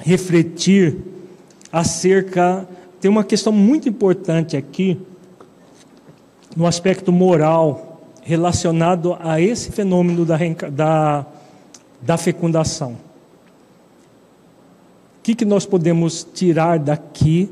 refletir 0.00 0.96
acerca. 1.70 2.66
Tem 3.00 3.10
uma 3.10 3.24
questão 3.24 3.52
muito 3.52 3.88
importante 3.88 4.56
aqui, 4.56 4.98
no 6.56 6.66
aspecto 6.66 7.12
moral, 7.12 8.00
relacionado 8.22 9.16
a 9.20 9.40
esse 9.40 9.72
fenômeno 9.72 10.24
da, 10.24 10.38
da 10.70 11.26
da 12.04 12.16
fecundação. 12.16 12.92
O 15.18 15.22
que, 15.22 15.34
que 15.34 15.44
nós 15.44 15.64
podemos 15.64 16.26
tirar 16.34 16.78
daqui 16.78 17.48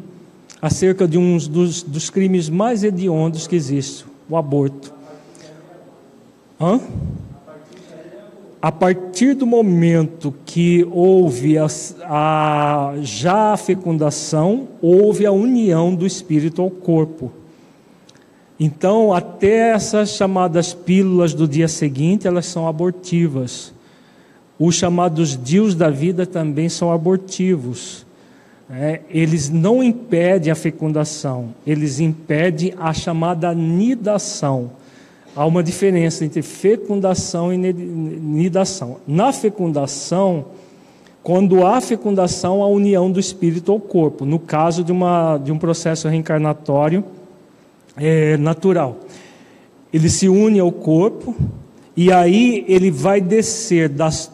acerca 0.61 1.09
de 1.09 1.17
um 1.17 1.39
dos, 1.39 1.83
dos 1.83 2.11
crimes 2.11 2.49
mais 2.49 2.85
hediondos 2.85 3.47
que 3.47 3.57
existe, 3.57 4.05
o 4.29 4.37
aborto? 4.37 4.93
Hã? 6.61 6.81
A 8.61 8.71
partir 8.71 9.35
do 9.35 9.45
momento 9.45 10.33
que 10.47 10.87
houve 10.93 11.59
a, 11.59 11.67
a, 12.05 12.95
já 13.03 13.55
a 13.55 13.57
fecundação, 13.57 14.69
houve 14.81 15.27
a 15.27 15.33
união 15.33 15.93
do 15.93 16.07
espírito 16.07 16.63
ao 16.63 16.71
corpo. 16.71 17.33
Então, 18.61 19.13
até 19.13 19.71
essas 19.71 20.11
chamadas 20.11 20.73
pílulas 20.73 21.35
do 21.35 21.49
dia 21.49 21.67
seguinte, 21.67 22.29
elas 22.29 22.47
são 22.47 22.69
abortivas. 22.69 23.73
Os 24.65 24.77
chamados 24.77 25.37
dios 25.37 25.75
da 25.75 25.91
vida 25.91 26.25
também 26.25 26.69
são 26.69 26.93
abortivos. 26.93 28.07
É, 28.71 29.01
eles 29.11 29.51
não 29.51 29.83
impedem 29.83 30.53
a 30.53 30.55
fecundação, 30.55 31.49
eles 31.67 31.99
impedem 31.99 32.73
a 32.79 32.95
chamada 32.95 33.53
nidação. 33.53 34.71
Há 35.35 35.45
uma 35.45 35.65
diferença 35.65 36.25
entre 36.25 36.43
fecundação 36.43 37.53
e 37.53 37.57
nidação. 37.59 38.99
Na 39.05 39.33
fecundação, 39.33 40.45
quando 41.25 41.67
há 41.67 41.81
fecundação, 41.81 42.63
a 42.63 42.69
união 42.69 43.11
do 43.11 43.19
espírito 43.19 43.73
ao 43.73 43.81
corpo, 43.81 44.25
no 44.25 44.39
caso 44.39 44.85
de, 44.85 44.93
uma, 44.93 45.39
de 45.39 45.51
um 45.51 45.59
processo 45.59 46.07
reencarnatório 46.07 47.03
é, 47.97 48.37
natural. 48.37 49.01
Ele 49.93 50.09
se 50.09 50.29
une 50.29 50.61
ao 50.61 50.71
corpo, 50.71 51.35
e 51.97 52.13
aí 52.13 52.65
ele 52.69 52.93
vai 52.93 53.21
descer 53.21 53.89
das 53.89 54.32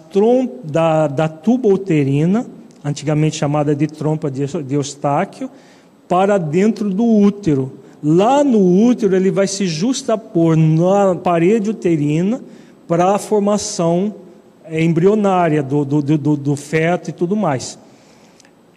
da, 0.65 1.07
da 1.07 1.29
tuba 1.29 1.69
uterina, 1.69 2.47
antigamente 2.85 3.37
chamada 3.37 3.75
de 3.75 3.87
trompa 3.87 4.31
de, 4.31 4.47
de 4.63 4.75
Eustáquio, 4.75 5.51
para 6.09 6.39
dentro 6.39 6.91
do 6.91 7.05
útero. 7.05 7.73
Lá 8.03 8.45
no 8.45 8.87
útero 8.87 9.15
ele 9.15 9.31
vai 9.31 9.47
se 9.47 9.67
justapor 9.67 10.57
na 10.57 11.15
parede 11.17 11.71
uterina 11.71 12.41
para 12.87 13.15
a 13.15 13.19
formação 13.19 14.15
embrionária 14.71 15.63
do, 15.63 15.85
do, 15.85 16.03
do, 16.03 16.37
do 16.37 16.57
feto 16.57 17.11
e 17.11 17.13
tudo 17.13 17.37
mais. 17.37 17.79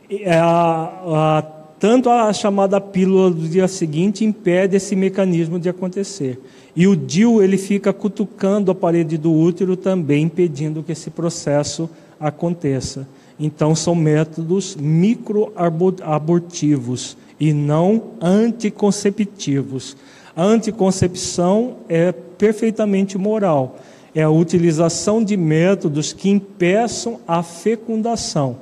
É 0.09 0.37
a, 0.37 0.91
a, 1.05 1.43
tanto 1.81 2.09
a 2.11 2.31
chamada 2.31 2.79
pílula 2.79 3.31
do 3.31 3.49
dia 3.49 3.67
seguinte 3.67 4.23
impede 4.23 4.77
esse 4.77 4.95
mecanismo 4.95 5.59
de 5.59 5.67
acontecer. 5.67 6.39
E 6.75 6.85
o 6.85 6.95
DIL 6.95 7.41
ele 7.41 7.57
fica 7.57 7.91
cutucando 7.91 8.69
a 8.69 8.75
parede 8.75 9.17
do 9.17 9.33
útero 9.33 9.75
também, 9.75 10.25
impedindo 10.25 10.83
que 10.83 10.91
esse 10.91 11.09
processo 11.09 11.89
aconteça. 12.19 13.07
Então 13.39 13.73
são 13.73 13.95
métodos 13.95 14.75
microabortivos 14.75 17.17
e 17.39 17.51
não 17.51 18.11
anticonceptivos. 18.21 19.97
A 20.35 20.43
anticoncepção 20.43 21.77
é 21.89 22.11
perfeitamente 22.11 23.17
moral. 23.17 23.79
É 24.13 24.21
a 24.21 24.29
utilização 24.29 25.23
de 25.23 25.35
métodos 25.35 26.13
que 26.13 26.29
impeçam 26.29 27.19
a 27.27 27.41
fecundação. 27.41 28.57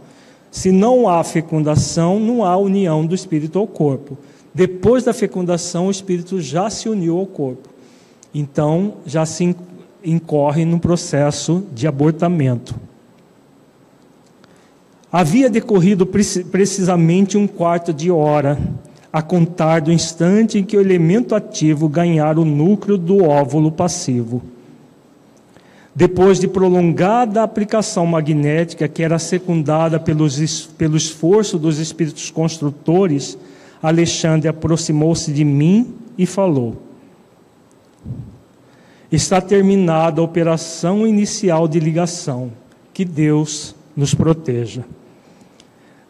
Se 0.51 0.71
não 0.71 1.07
há 1.07 1.23
fecundação, 1.23 2.19
não 2.19 2.43
há 2.43 2.57
união 2.57 3.05
do 3.05 3.13
espírito 3.13 3.59
ao 3.59 3.67
corpo. 3.67 4.17
Depois 4.53 5.03
da 5.03 5.13
fecundação, 5.13 5.87
o 5.87 5.91
espírito 5.91 6.41
já 6.41 6.69
se 6.69 6.89
uniu 6.89 7.17
ao 7.17 7.25
corpo. 7.25 7.69
Então 8.33 8.95
já 9.05 9.25
se 9.25 9.55
incorre 10.03 10.65
no 10.65 10.79
processo 10.79 11.63
de 11.73 11.87
abortamento. 11.87 12.75
Havia 15.11 15.49
decorrido 15.49 16.05
precisamente 16.05 17.37
um 17.37 17.47
quarto 17.47 17.91
de 17.91 18.11
hora, 18.11 18.59
a 19.11 19.23
contar 19.23 19.81
do 19.81 19.91
instante 19.91 20.59
em 20.59 20.63
que 20.63 20.77
o 20.77 20.81
elemento 20.81 21.33
ativo 21.33 21.89
ganhara 21.89 22.39
o 22.39 22.45
núcleo 22.45 22.95
do 22.95 23.23
óvulo 23.23 23.71
passivo. 23.71 24.41
Depois 25.99 26.39
de 26.39 26.47
prolongada 26.47 27.43
aplicação 27.43 28.05
magnética, 28.05 28.87
que 28.87 29.03
era 29.03 29.19
secundada 29.19 29.99
pelos, 29.99 30.65
pelo 30.77 30.95
esforço 30.95 31.59
dos 31.59 31.77
espíritos 31.77 32.31
construtores, 32.31 33.37
Alexandre 33.83 34.47
aproximou-se 34.47 35.29
de 35.29 35.43
mim 35.43 35.93
e 36.17 36.25
falou: 36.25 36.77
Está 39.11 39.41
terminada 39.41 40.21
a 40.21 40.23
operação 40.23 41.05
inicial 41.05 41.67
de 41.67 41.81
ligação. 41.81 42.49
Que 42.93 43.03
Deus 43.03 43.75
nos 43.93 44.13
proteja. 44.13 44.85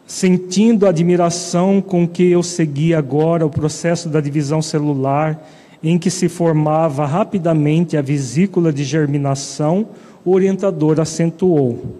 Sentindo 0.06 0.86
a 0.86 0.90
admiração 0.90 1.80
com 1.80 2.06
que 2.06 2.30
eu 2.30 2.44
segui 2.44 2.94
agora 2.94 3.44
o 3.44 3.50
processo 3.50 4.08
da 4.08 4.20
divisão 4.20 4.62
celular, 4.62 5.44
em 5.82 5.98
que 5.98 6.10
se 6.10 6.28
formava 6.28 7.06
rapidamente 7.06 7.96
a 7.96 8.02
vesícula 8.02 8.72
de 8.72 8.84
germinação, 8.84 9.88
o 10.24 10.32
orientador 10.32 11.00
acentuou: 11.00 11.96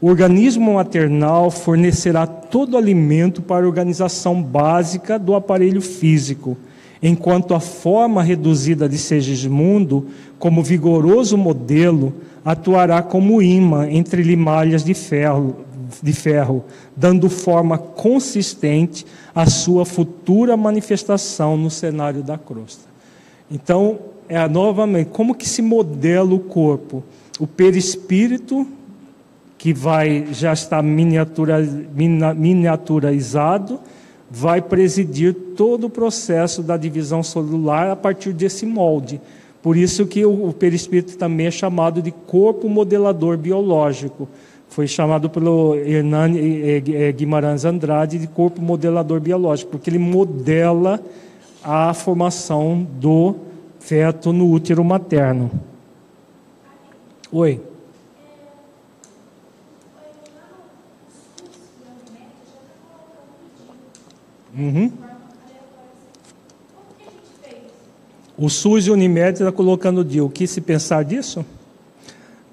O 0.00 0.08
organismo 0.08 0.74
maternal 0.74 1.50
fornecerá 1.50 2.26
todo 2.26 2.74
o 2.74 2.76
alimento 2.76 3.40
para 3.40 3.64
a 3.64 3.68
organização 3.68 4.42
básica 4.42 5.18
do 5.18 5.34
aparelho 5.34 5.80
físico, 5.80 6.56
enquanto 7.02 7.54
a 7.54 7.60
forma 7.60 8.22
reduzida 8.22 8.88
de 8.88 8.98
Segismundo, 8.98 10.06
como 10.38 10.62
vigoroso 10.62 11.36
modelo, 11.38 12.12
atuará 12.44 13.02
como 13.02 13.42
imã 13.42 13.88
entre 13.90 14.22
limalhas 14.22 14.84
de 14.84 14.94
ferro, 14.94 15.56
de 16.02 16.12
ferro, 16.12 16.64
dando 16.96 17.28
forma 17.28 17.78
consistente 17.78 19.06
à 19.34 19.46
sua 19.46 19.84
futura 19.84 20.56
manifestação 20.56 21.56
no 21.56 21.70
cenário 21.70 22.22
da 22.22 22.36
crosta. 22.38 22.84
Então, 23.50 23.98
é 24.28 24.46
novamente, 24.48 25.10
como 25.10 25.34
que 25.34 25.48
se 25.48 25.62
modela 25.62 26.34
o 26.34 26.40
corpo? 26.40 27.02
O 27.38 27.46
perispírito, 27.46 28.66
que 29.56 29.72
vai 29.72 30.26
já 30.32 30.52
está 30.52 30.82
miniatura, 30.82 31.60
miniaturizado, 32.34 33.80
vai 34.30 34.60
presidir 34.60 35.34
todo 35.56 35.84
o 35.84 35.90
processo 35.90 36.62
da 36.62 36.76
divisão 36.76 37.22
celular 37.22 37.90
a 37.90 37.96
partir 37.96 38.32
desse 38.32 38.66
molde. 38.66 39.20
Por 39.62 39.76
isso 39.76 40.06
que 40.06 40.24
o, 40.24 40.52
perispírito 40.52 41.16
também 41.16 41.46
é 41.46 41.50
chamado 41.50 42.00
de 42.00 42.10
corpo 42.10 42.68
modelador 42.68 43.36
biológico 43.36 44.28
foi 44.68 44.86
chamado 44.86 45.30
pelo 45.30 45.74
Hernani 45.74 46.38
eh, 46.38 46.82
eh, 46.86 47.12
Guimarães 47.12 47.64
Andrade 47.64 48.18
de 48.18 48.26
corpo 48.26 48.60
modelador 48.60 49.20
biológico, 49.20 49.70
porque 49.70 49.90
ele 49.90 49.98
modela 49.98 51.00
a 51.62 51.92
formação 51.94 52.86
do 52.98 53.36
feto 53.80 54.32
no 54.32 54.50
útero 54.50 54.84
materno. 54.84 55.50
Oi. 57.32 57.60
Uhum. 64.56 64.90
O 68.38 68.50
SUS 68.50 68.86
e 68.86 68.90
o 68.90 68.94
Unimed 68.94 69.38
está 69.40 69.50
colocando 69.50 70.04
de 70.04 70.20
o 70.20 70.28
que 70.28 70.46
se 70.46 70.60
pensar 70.60 71.04
disso? 71.04 71.44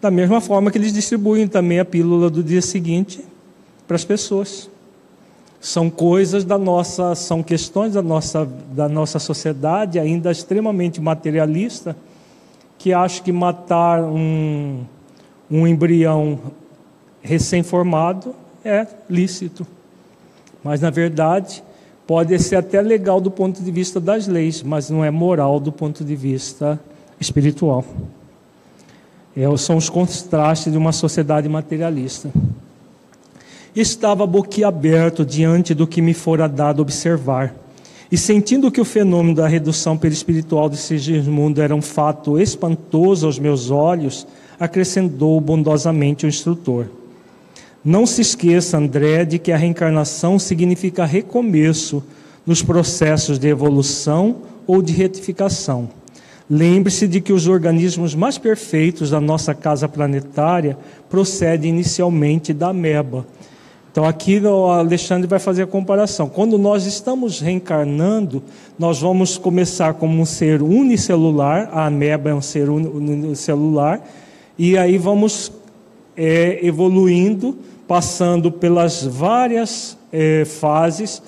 Da 0.04 0.12
mesma 0.12 0.42
forma 0.42 0.70
que 0.70 0.78
eles 0.78 0.92
distribuem 0.92 1.48
também 1.48 1.80
a 1.80 1.86
pílula 1.86 2.30
do 2.30 2.44
dia 2.44 2.62
seguinte 2.62 3.24
para 3.88 3.96
as 3.96 4.04
pessoas. 4.04 4.70
São 5.62 5.90
coisas 5.90 6.44
da 6.44 6.58
nossa, 6.58 7.16
são 7.16 7.42
questões 7.42 7.94
da 7.94 8.02
nossa, 8.02 8.46
da 8.74 8.90
nossa 8.90 9.18
sociedade 9.18 9.98
ainda 9.98 10.30
extremamente 10.30 11.00
materialista, 11.00 11.96
que 12.78 12.92
acha 12.92 13.24
que 13.24 13.32
matar 13.32 14.04
um, 14.04 14.84
um 15.50 15.66
embrião 15.66 16.38
recém-formado 17.22 18.36
é 18.66 18.86
lícito. 19.10 19.66
Mas, 20.62 20.82
na 20.82 20.90
verdade, 20.90 21.64
pode 22.06 22.38
ser 22.40 22.58
até 22.58 22.82
legal 22.82 23.22
do 23.22 23.32
ponto 23.32 23.64
de 23.64 23.72
vista 23.72 24.02
das 24.02 24.28
leis, 24.28 24.62
mas 24.62 24.90
não 24.90 25.02
é 25.02 25.10
moral 25.10 25.62
do 25.62 25.72
ponto 25.72 26.04
de 26.04 26.14
vista 26.14 26.78
espiritual. 27.22 27.86
É, 29.36 29.58
são 29.58 29.78
os 29.78 29.90
contrastes 29.90 30.72
de 30.72 30.78
uma 30.78 30.92
sociedade 30.92 31.50
materialista. 31.50 32.30
Estava 33.76 34.28
boquiaberto 34.28 35.26
diante 35.26 35.74
do 35.74 35.88
que 35.88 36.02
me 36.02 36.14
fora 36.14 36.48
dado 36.48 36.82
observar, 36.82 37.56
e 38.12 38.18
sentindo 38.18 38.72
que 38.72 38.80
o 38.80 38.86
fenômeno 38.86 39.36
da 39.36 39.48
redução 39.48 39.98
perispiritual 39.98 40.70
de 40.70 40.78
Sigismundo 40.78 41.60
era 41.60 41.74
um 41.74 41.82
fato 41.82 42.40
espantoso 42.40 43.26
aos 43.26 43.40
meus 43.40 43.72
olhos, 43.72 44.28
acrescentou 44.60 45.42
bondosamente 45.42 46.26
o 46.26 46.30
instrutor. 46.30 46.86
Não 47.84 48.06
se 48.06 48.22
esqueça, 48.22 48.78
André, 48.78 49.26
de 49.26 49.40
que 49.40 49.52
a 49.52 49.58
reencarnação 49.58 50.38
significa 50.38 51.06
recomeço 51.06 52.04
nos 52.46 52.62
processos 52.62 53.40
de 53.40 53.48
evolução 53.48 54.38
ou 54.68 54.82
de 54.82 54.94
retificação. 54.94 55.90
Lembre-se 56.50 57.08
de 57.08 57.22
que 57.22 57.32
os 57.32 57.48
organismos 57.48 58.14
mais 58.14 58.38
perfeitos 58.38 59.10
da 59.10 59.22
nossa 59.22 59.54
casa 59.54 59.88
planetária 59.88 60.78
procedem 61.10 61.72
inicialmente 61.72 62.54
da 62.54 62.70
ameba. 62.70 63.26
Então, 63.92 64.06
aqui 64.06 64.40
o 64.40 64.66
Alexandre 64.66 65.28
vai 65.28 65.38
fazer 65.38 65.64
a 65.64 65.68
comparação. 65.68 66.28
Quando 66.28 66.58
nós 66.58 66.86
estamos 66.86 67.40
reencarnando, 67.40 68.42
nós 68.78 69.00
vamos 69.00 69.38
começar 69.38 69.94
como 69.94 70.20
um 70.20 70.26
ser 70.26 70.64
unicelular, 70.64 71.70
a 71.72 71.86
ameba 71.86 72.32
é 72.32 72.34
um 72.34 72.42
ser 72.42 72.70
unicelular, 72.70 74.02
e 74.58 74.78
aí 74.78 74.98
vamos 74.98 75.52
é, 76.18 76.60
evoluindo, 76.66 77.56
passando 77.88 78.52
pelas 78.52 79.04
várias 79.04 79.96
é, 80.12 80.44
fases 80.44 81.22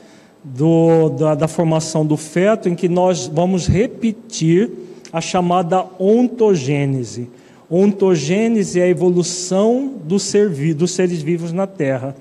do, 0.44 1.10
da, 1.10 1.36
da 1.36 1.48
formação 1.48 2.04
do 2.06 2.18
feto, 2.18 2.68
em 2.68 2.74
que 2.74 2.90
nós 2.90 3.28
vamos 3.28 3.68
repetir 3.68 4.85
a 5.16 5.22
chamada 5.22 5.86
ontogênese. 5.98 7.30
Ontogênese 7.72 8.82
é 8.82 8.84
a 8.84 8.90
evolução 8.90 9.94
do 10.04 10.20
ser, 10.20 10.50
dos 10.74 10.92
seres 10.92 11.22
vivos 11.22 11.54
na 11.54 11.66
Terra. 11.66 12.14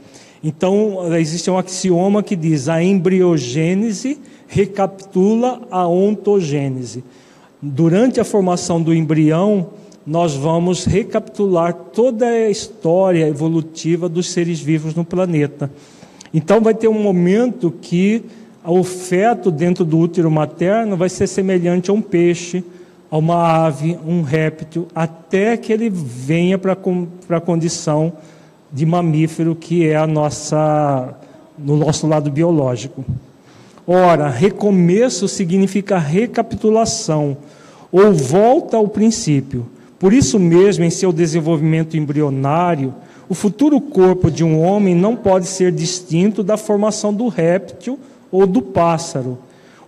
Então, 0.44 1.12
existe 1.16 1.50
um 1.50 1.58
axioma 1.58 2.22
que 2.22 2.36
diz: 2.36 2.68
a 2.68 2.80
embriogênese 2.80 4.16
recapitula 4.46 5.62
a 5.72 5.88
ontogênese. 5.88 7.02
Durante 7.60 8.20
a 8.20 8.24
formação 8.24 8.80
do 8.80 8.94
embrião, 8.94 9.70
nós 10.06 10.36
vamos 10.36 10.84
recapitular 10.84 11.74
toda 11.74 12.28
a 12.28 12.48
história 12.48 13.26
evolutiva 13.26 14.08
dos 14.08 14.30
seres 14.30 14.60
vivos 14.60 14.94
no 14.94 15.04
planeta. 15.04 15.68
Então, 16.32 16.60
vai 16.60 16.74
ter 16.74 16.86
um 16.86 17.02
momento 17.02 17.72
que 17.72 18.22
o 18.64 18.84
feto 18.84 19.50
dentro 19.50 19.84
do 19.84 19.98
útero 19.98 20.30
materno 20.30 20.96
vai 20.96 21.08
ser 21.08 21.26
semelhante 21.26 21.90
a 21.90 21.92
um 21.92 22.00
peixe, 22.00 22.62
a 23.14 23.18
uma 23.18 23.66
ave, 23.66 23.96
um 24.04 24.22
réptil, 24.22 24.88
até 24.92 25.56
que 25.56 25.72
ele 25.72 25.88
venha 25.88 26.58
para 26.58 26.72
a 26.72 27.40
condição 27.40 28.12
de 28.72 28.84
mamífero 28.84 29.54
que 29.54 29.86
é 29.86 29.94
a 29.94 30.04
nossa 30.04 31.14
no 31.56 31.76
nosso 31.76 32.08
lado 32.08 32.28
biológico. 32.28 33.04
Ora, 33.86 34.28
recomeço 34.28 35.28
significa 35.28 35.96
recapitulação 35.96 37.36
ou 37.92 38.12
volta 38.12 38.78
ao 38.78 38.88
princípio. 38.88 39.64
Por 39.96 40.12
isso 40.12 40.40
mesmo, 40.40 40.82
em 40.82 40.90
seu 40.90 41.12
desenvolvimento 41.12 41.96
embrionário, 41.96 42.92
o 43.28 43.34
futuro 43.34 43.80
corpo 43.80 44.28
de 44.28 44.42
um 44.42 44.60
homem 44.60 44.92
não 44.92 45.14
pode 45.14 45.46
ser 45.46 45.70
distinto 45.70 46.42
da 46.42 46.56
formação 46.56 47.14
do 47.14 47.28
réptil 47.28 47.96
ou 48.32 48.44
do 48.44 48.60
pássaro 48.60 49.38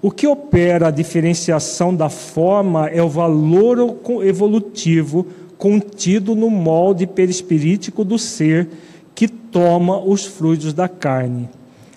o 0.02 0.10
que 0.10 0.26
opera 0.26 0.88
a 0.88 0.90
diferenciação 0.90 1.94
da 1.94 2.08
forma 2.08 2.88
é 2.88 3.02
o 3.02 3.08
valor 3.08 3.96
evolutivo 4.22 5.26
contido 5.56 6.34
no 6.34 6.50
molde 6.50 7.06
perispirítico 7.06 8.04
do 8.04 8.18
ser 8.18 8.68
que 9.14 9.26
toma 9.26 9.98
os 9.98 10.26
frutos 10.26 10.72
da 10.72 10.88
carne. 10.88 11.48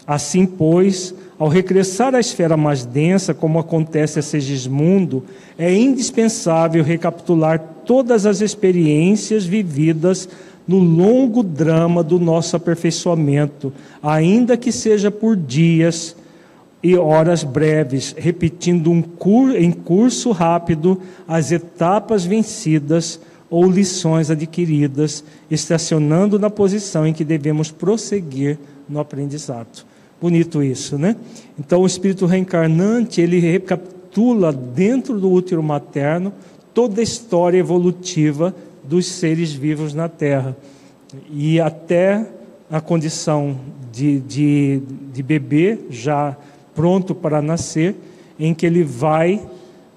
Assim, 0.07 0.45
pois, 0.45 1.13
ao 1.37 1.47
regressar 1.47 2.15
à 2.15 2.19
esfera 2.19 2.57
mais 2.57 2.85
densa, 2.85 3.33
como 3.33 3.59
acontece 3.59 4.17
a 4.17 4.21
Segismundo, 4.21 5.23
é 5.57 5.73
indispensável 5.73 6.83
recapitular 6.83 7.59
todas 7.85 8.25
as 8.25 8.41
experiências 8.41 9.45
vividas 9.45 10.27
no 10.67 10.79
longo 10.79 11.43
drama 11.43 12.03
do 12.03 12.19
nosso 12.19 12.55
aperfeiçoamento, 12.55 13.73
ainda 14.01 14.55
que 14.55 14.71
seja 14.71 15.11
por 15.11 15.35
dias 15.35 16.15
e 16.81 16.95
horas 16.95 17.43
breves, 17.43 18.15
repetindo 18.17 18.89
um 18.89 19.01
cur 19.01 19.55
em 19.55 19.71
curso 19.71 20.31
rápido 20.31 20.99
as 21.27 21.51
etapas 21.51 22.25
vencidas 22.25 23.19
ou 23.49 23.69
lições 23.69 24.29
adquiridas, 24.29 25.23
estacionando 25.49 26.39
na 26.39 26.49
posição 26.49 27.05
em 27.05 27.13
que 27.13 27.23
devemos 27.23 27.71
prosseguir 27.71 28.57
no 28.87 28.99
aprendizado. 28.99 29.85
Bonito 30.21 30.61
isso, 30.61 30.97
né? 30.97 31.15
Então 31.57 31.81
o 31.81 31.87
espírito 31.87 32.25
reencarnante, 32.25 33.21
ele 33.21 33.39
recapitula 33.39 34.53
dentro 34.53 35.19
do 35.19 35.31
útero 35.31 35.63
materno 35.63 36.33
toda 36.73 37.01
a 37.01 37.03
história 37.03 37.57
evolutiva 37.57 38.55
dos 38.83 39.05
seres 39.05 39.51
vivos 39.51 39.93
na 39.93 40.07
Terra. 40.07 40.55
E 41.31 41.59
até 41.59 42.25
a 42.69 42.79
condição 42.79 43.59
de, 43.91 44.19
de, 44.19 44.81
de 45.11 45.23
bebê 45.23 45.79
já 45.89 46.37
pronto 46.79 47.13
para 47.13 47.41
nascer, 47.41 47.93
em 48.39 48.53
que 48.53 48.65
ele 48.65 48.85
vai 48.85 49.41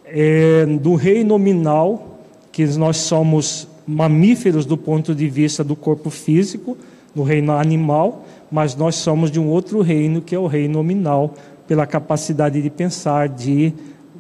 é, 0.05 0.67
do 0.67 0.97
reino 0.97 1.39
nominal, 1.39 2.19
que 2.51 2.67
nós 2.77 2.97
somos 2.97 3.69
mamíferos 3.87 4.67
do 4.67 4.77
ponto 4.77 5.15
de 5.15 5.29
vista 5.29 5.63
do 5.63 5.77
corpo 5.77 6.11
físico, 6.11 6.77
no 7.15 7.23
reino 7.23 7.53
animal, 7.53 8.25
mas 8.51 8.75
nós 8.75 8.97
somos 8.97 9.31
de 9.31 9.39
um 9.39 9.47
outro 9.47 9.81
reino, 9.81 10.21
que 10.21 10.35
é 10.35 10.39
o 10.41 10.49
reino 10.49 10.75
nominal, 10.75 11.35
pela 11.69 11.87
capacidade 11.87 12.61
de 12.61 12.69
pensar, 12.69 13.29
de, 13.29 13.73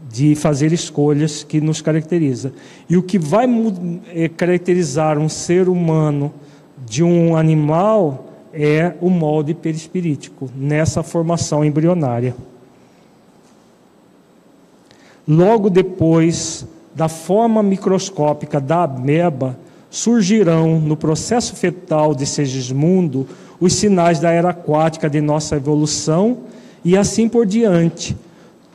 de 0.08 0.36
fazer 0.36 0.72
escolhas 0.72 1.42
que 1.42 1.60
nos 1.60 1.82
caracteriza. 1.82 2.52
E 2.88 2.96
o 2.96 3.02
que 3.02 3.18
vai 3.18 3.44
é, 4.14 4.28
caracterizar 4.28 5.18
um 5.18 5.28
ser 5.28 5.68
humano 5.68 6.32
de 6.86 7.02
um 7.02 7.36
animal 7.36 8.28
é 8.52 8.94
o 9.00 9.10
molde 9.10 9.52
perispirítico, 9.52 10.48
nessa 10.54 11.02
formação 11.02 11.64
embrionária. 11.64 12.36
Logo 15.26 15.70
depois 15.70 16.66
da 16.94 17.08
forma 17.08 17.62
microscópica 17.62 18.60
da 18.60 18.84
ameba, 18.84 19.56
surgirão 19.88 20.80
no 20.80 20.96
processo 20.96 21.54
fetal 21.54 22.14
de 22.14 22.26
Segismundo 22.26 23.26
os 23.60 23.74
sinais 23.74 24.18
da 24.18 24.30
era 24.30 24.50
aquática 24.50 25.08
de 25.08 25.20
nossa 25.20 25.56
evolução 25.56 26.38
e 26.84 26.96
assim 26.96 27.28
por 27.28 27.46
diante. 27.46 28.16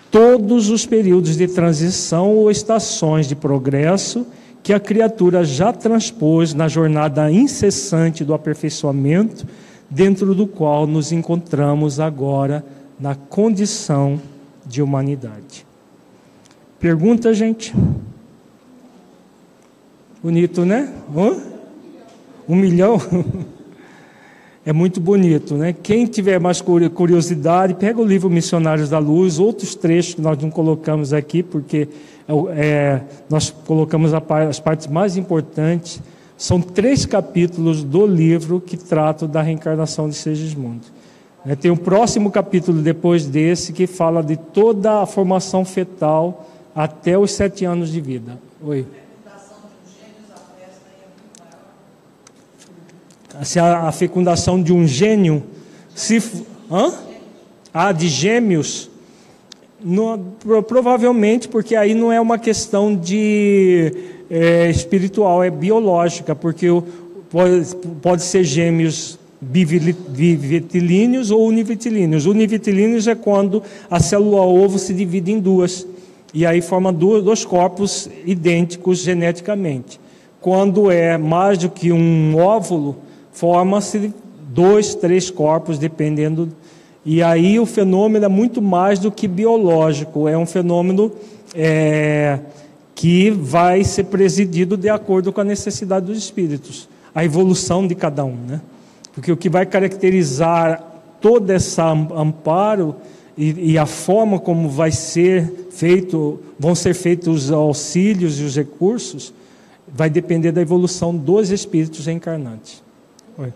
Todos 0.10 0.69
os 0.69 0.86
períodos 0.86 1.36
de 1.36 1.48
transição 1.48 2.34
ou 2.34 2.49
estações 2.49 3.28
de 3.28 3.36
progresso 3.36 4.26
que 4.64 4.72
a 4.72 4.80
criatura 4.80 5.44
já 5.44 5.74
transpôs 5.74 6.53
na 6.53 6.69
jornada 6.69 7.30
incessante 7.30 8.24
do 8.24 8.34
aperfeiçoamento, 8.34 9.45
dentro 9.90 10.34
do 10.34 10.48
qual 10.48 10.88
nos 10.88 11.11
encontramos 11.11 11.99
agora 11.99 12.65
na 12.99 13.15
condição 13.15 14.19
de 14.65 14.82
humanidade. 14.82 15.66
Pergunta, 16.80 17.34
gente? 17.34 17.74
Bonito, 20.22 20.64
né? 20.64 20.94
Um 22.48 22.56
milhão? 22.56 22.98
É 24.66 24.74
muito 24.74 24.99
bonito, 24.99 25.56
né? 25.56 25.72
Quem 25.72 26.06
tiver 26.06 26.41
mais 26.41 26.62
curiosidade, 26.94 27.74
pega 27.76 28.02
o 28.02 28.04
livro 28.04 28.30
Missionários 28.30 28.90
da 28.90 28.99
Luz, 28.99 29.40
outros 29.40 29.76
trechos 29.76 30.16
que 30.16 30.22
nós 30.22 30.38
não 30.40 30.49
colocamos 30.49 31.14
aqui, 31.14 31.41
porque 31.41 31.88
é, 32.54 32.99
nós 33.30 33.49
colocamos 33.49 34.12
as 34.14 34.60
partes 34.60 34.88
mais 34.88 35.16
importantes. 35.16 36.02
São 36.38 36.60
três 36.60 37.06
capítulos 37.06 37.82
do 37.82 38.06
livro 38.06 38.60
que 38.60 38.76
tratam 38.76 39.26
da 39.26 39.41
reencarnação 39.41 40.10
de 40.10 40.16
Segismundo. 40.16 40.82
É, 41.45 41.56
tem 41.56 41.72
um 41.72 41.78
próximo 41.78 42.30
capítulo 42.30 42.82
depois 42.82 43.26
desse 43.26 43.72
que 43.72 43.88
fala 43.88 44.22
de 44.22 44.36
toda 44.36 45.02
a 45.02 45.06
formação 45.06 45.64
fetal 45.64 46.45
até 46.78 47.18
os 47.18 47.32
sete 47.32 47.66
anos 47.66 47.91
de 47.91 47.99
vida. 47.99 48.38
Oi. 48.64 48.86
Se 53.41 53.60
a, 53.60 53.88
a 53.88 53.91
fecundação 53.91 54.62
de 54.62 54.72
um 54.72 54.86
gênio, 54.86 55.41
se 55.95 56.22
hã? 56.72 56.94
Ah, 57.74 57.91
de 57.91 58.08
gêmeos, 58.08 58.91
no, 59.84 60.20
provavelmente 60.68 61.48
porque 61.48 61.76
aí 61.76 61.95
não 61.95 62.14
é 62.14 62.22
uma 62.22 62.38
questão 62.38 62.95
de 62.95 63.91
é, 64.30 64.70
espiritual, 64.70 65.44
é 65.44 65.49
biológica, 65.49 66.36
porque 66.36 66.68
pode, 67.32 67.76
pode 68.04 68.22
ser 68.22 68.44
gêmeos 68.44 69.18
bivitilíneos 69.41 71.32
ou 71.32 71.44
univitilíneos. 71.48 72.28
Univitilíneos 72.28 73.08
é 73.08 73.16
quando 73.16 73.64
a 73.90 73.99
célula 73.99 74.41
ovo 74.41 74.78
se 74.78 74.94
divide 74.94 75.32
em 75.32 75.40
duas 75.40 75.88
e 76.34 76.45
aí 76.45 76.62
forma 76.62 76.91
dois 76.91 77.45
corpos 77.45 78.10
idênticos 78.26 78.99
geneticamente. 78.99 79.99
Quando 80.41 80.91
é 80.91 81.18
mais 81.18 81.58
do 81.58 81.70
que 81.70 81.91
um 81.91 82.38
óvulo, 82.38 82.98
forma-se 83.32 84.14
dois, 84.49 84.95
três 84.95 85.30
corpos, 85.30 85.78
dependendo. 85.78 86.49
E 87.06 87.24
aí 87.24 87.60
o 87.60 87.66
fenômeno 87.66 88.26
é 88.26 88.28
muito 88.28 88.62
mais 88.62 88.99
do 88.99 89.12
que 89.12 89.28
biológico, 89.28 90.28
é 90.28 90.38
um 90.38 90.45
fenômeno 90.45 91.12
é, 91.56 92.40
que 92.94 93.30
vai 93.30 93.84
ser 93.84 94.06
presidido 94.06 94.76
de 94.76 94.90
acordo 94.90 95.32
com 95.32 95.41
a 95.41 95.44
necessidade 95.44 96.08
dos 96.08 96.18
espíritos, 96.18 96.90
a 97.14 97.24
evolução 97.24 97.88
de 97.88 97.95
cada 97.95 98.26
um, 98.26 98.36
né? 98.36 98.62
Porque 99.14 99.32
o 99.32 99.38
que 99.38 99.49
vai 99.49 99.66
caracterizar 99.66 100.84
todo 101.22 101.49
esse 101.52 101.80
amparo 101.82 102.95
e, 103.38 103.73
e, 103.73 103.77
a 103.77 103.85
forma 103.85 104.39
como 104.39 104.68
vai 104.68 104.91
ser 104.91 105.68
feito, 105.69 106.39
vão 106.57 106.73
ser 106.73 106.95
feitos 106.95 107.45
os 107.45 107.51
auxílios 107.51 108.39
e 108.39 108.43
os 108.43 108.55
recursos, 108.55 109.31
vai 109.88 110.09
depender 110.09 110.51
da 110.51 110.59
evolução 110.59 111.15
dos 111.15 111.51
espíritos 111.51 112.05
reencarnantes. 112.05 112.81
Oi. 113.38 113.53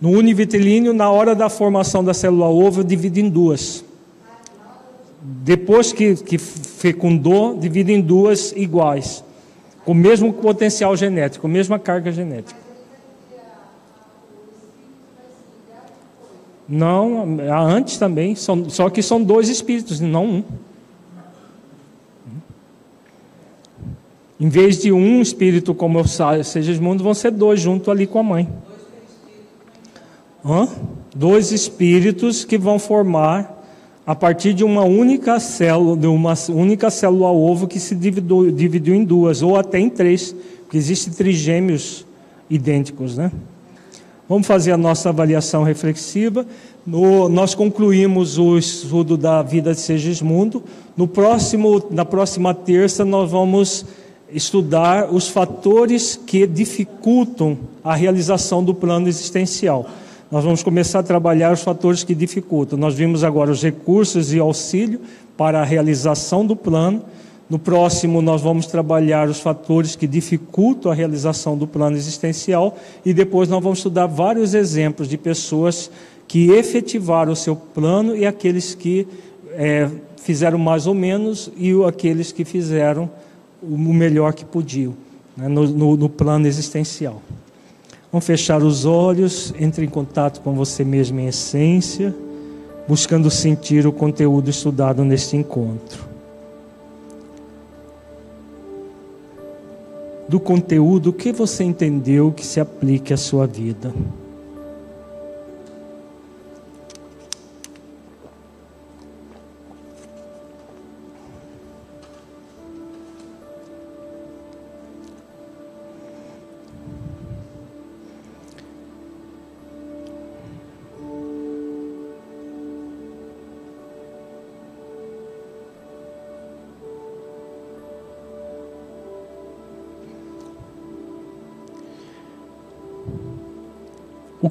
No 0.00 0.10
univitilíneo, 0.10 0.92
na 0.92 1.08
hora 1.08 1.32
da 1.32 1.48
formação 1.48 2.02
da 2.02 2.12
célula 2.12 2.48
ovo, 2.48 2.82
divide 2.82 3.20
em 3.20 3.30
duas. 3.30 3.84
Depois 5.22 5.92
que, 5.92 6.16
que 6.16 6.38
fecundou, 6.38 7.56
divide 7.56 7.92
em 7.92 8.00
duas 8.00 8.52
iguais 8.52 9.24
com 9.86 9.92
o 9.92 9.94
mesmo 9.94 10.32
potencial 10.32 10.96
genético, 10.96 11.42
com 11.42 11.46
a 11.46 11.50
mesma 11.50 11.78
carga 11.78 12.10
genética. 12.10 12.58
Não, 16.68 17.38
antes 17.48 17.96
também, 17.96 18.34
só 18.34 18.90
que 18.90 19.00
são 19.00 19.22
dois 19.22 19.48
espíritos, 19.48 20.00
não 20.00 20.26
um. 20.26 20.44
Em 24.40 24.48
vez 24.48 24.78
de 24.78 24.90
um 24.90 25.22
espírito 25.22 25.72
como 25.72 26.04
seja 26.42 26.82
mundo, 26.82 27.04
vão 27.04 27.14
ser 27.14 27.30
dois 27.30 27.60
junto 27.60 27.88
ali 27.88 28.08
com 28.08 28.18
a 28.18 28.24
mãe. 28.24 28.52
Hã? 30.44 30.68
Dois 31.14 31.52
espíritos 31.52 32.44
que 32.44 32.58
vão 32.58 32.80
formar 32.80 33.55
a 34.06 34.14
partir 34.14 34.54
de 34.54 34.62
uma 34.62 34.84
única 34.84 35.40
célula, 35.40 35.96
de 35.96 36.06
uma 36.06 36.34
única 36.50 36.90
célula 36.90 37.28
ovo 37.32 37.66
que 37.66 37.80
se 37.80 37.92
dividiu, 37.92 38.52
dividiu 38.52 38.94
em 38.94 39.02
duas, 39.02 39.42
ou 39.42 39.56
até 39.56 39.80
em 39.80 39.90
três, 39.90 40.34
porque 40.62 40.76
existem 40.76 41.12
trigêmeos 41.12 42.06
idênticos, 42.48 43.16
né? 43.16 43.32
Vamos 44.28 44.46
fazer 44.46 44.72
a 44.72 44.76
nossa 44.76 45.08
avaliação 45.08 45.64
reflexiva. 45.64 46.46
No, 46.86 47.28
nós 47.28 47.54
concluímos 47.54 48.38
o 48.38 48.56
estudo 48.56 49.16
da 49.16 49.42
vida 49.42 49.74
de 49.74 49.80
Segismundo. 49.80 50.62
No 50.96 51.08
próximo, 51.08 51.84
na 51.90 52.04
próxima 52.04 52.54
terça, 52.54 53.04
nós 53.04 53.30
vamos 53.30 53.84
estudar 54.32 55.12
os 55.12 55.28
fatores 55.28 56.18
que 56.26 56.46
dificultam 56.46 57.58
a 57.82 57.94
realização 57.94 58.62
do 58.62 58.74
plano 58.74 59.08
existencial 59.08 59.88
nós 60.30 60.42
vamos 60.42 60.62
começar 60.62 61.00
a 61.00 61.02
trabalhar 61.02 61.52
os 61.52 61.62
fatores 61.62 62.02
que 62.02 62.14
dificultam. 62.14 62.78
Nós 62.78 62.94
vimos 62.94 63.22
agora 63.22 63.50
os 63.50 63.62
recursos 63.62 64.32
e 64.32 64.38
auxílio 64.40 65.00
para 65.36 65.60
a 65.60 65.64
realização 65.64 66.44
do 66.44 66.56
plano. 66.56 67.02
No 67.48 67.60
próximo, 67.60 68.20
nós 68.20 68.42
vamos 68.42 68.66
trabalhar 68.66 69.28
os 69.28 69.38
fatores 69.38 69.94
que 69.94 70.06
dificultam 70.06 70.90
a 70.90 70.94
realização 70.94 71.56
do 71.56 71.64
plano 71.64 71.96
existencial. 71.96 72.76
E 73.04 73.14
depois, 73.14 73.48
nós 73.48 73.62
vamos 73.62 73.78
estudar 73.78 74.06
vários 74.06 74.52
exemplos 74.52 75.08
de 75.08 75.16
pessoas 75.16 75.90
que 76.26 76.50
efetivaram 76.50 77.32
o 77.32 77.36
seu 77.36 77.54
plano 77.54 78.16
e 78.16 78.26
aqueles 78.26 78.74
que 78.74 79.06
é, 79.52 79.88
fizeram 80.16 80.58
mais 80.58 80.88
ou 80.88 80.94
menos 80.94 81.52
e 81.56 81.72
aqueles 81.84 82.32
que 82.32 82.44
fizeram 82.44 83.08
o 83.62 83.78
melhor 83.78 84.34
que 84.34 84.44
podiam 84.44 84.94
né, 85.36 85.46
no, 85.46 85.68
no, 85.68 85.96
no 85.96 86.08
plano 86.08 86.48
existencial. 86.48 87.22
Vamos 88.16 88.24
fechar 88.24 88.62
os 88.62 88.86
olhos, 88.86 89.52
entre 89.60 89.84
em 89.84 89.88
contato 89.90 90.40
com 90.40 90.54
você 90.54 90.82
mesmo 90.82 91.20
em 91.20 91.26
essência, 91.26 92.16
buscando 92.88 93.30
sentir 93.30 93.86
o 93.86 93.92
conteúdo 93.92 94.48
estudado 94.48 95.04
neste 95.04 95.36
encontro. 95.36 96.06
do 100.26 100.40
conteúdo 100.40 101.12
que 101.12 101.30
você 101.30 101.62
entendeu 101.62 102.32
que 102.32 102.44
se 102.44 102.58
aplique 102.58 103.12
à 103.12 103.18
sua 103.18 103.46
vida. 103.46 103.94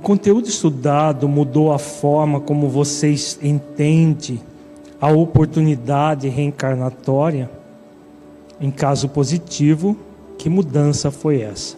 Conteúdo 0.05 0.47
estudado 0.47 1.27
mudou 1.27 1.73
a 1.73 1.79
forma 1.79 2.39
como 2.39 2.69
vocês 2.69 3.39
entendem 3.41 4.39
a 5.01 5.11
oportunidade 5.11 6.29
reencarnatória? 6.29 7.49
Em 8.61 8.69
caso 8.69 9.09
positivo, 9.09 9.97
que 10.37 10.47
mudança 10.47 11.09
foi 11.09 11.41
essa? 11.41 11.75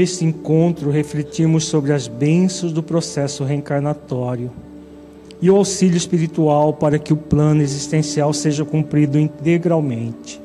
Neste 0.00 0.24
encontro, 0.24 0.90
refletimos 0.90 1.66
sobre 1.66 1.92
as 1.92 2.08
bênçãos 2.08 2.72
do 2.72 2.82
processo 2.82 3.44
reencarnatório 3.44 4.50
e 5.42 5.50
o 5.50 5.56
auxílio 5.56 5.98
espiritual 5.98 6.72
para 6.72 6.98
que 6.98 7.12
o 7.12 7.16
plano 7.18 7.60
existencial 7.60 8.32
seja 8.32 8.64
cumprido 8.64 9.18
integralmente. 9.18 10.40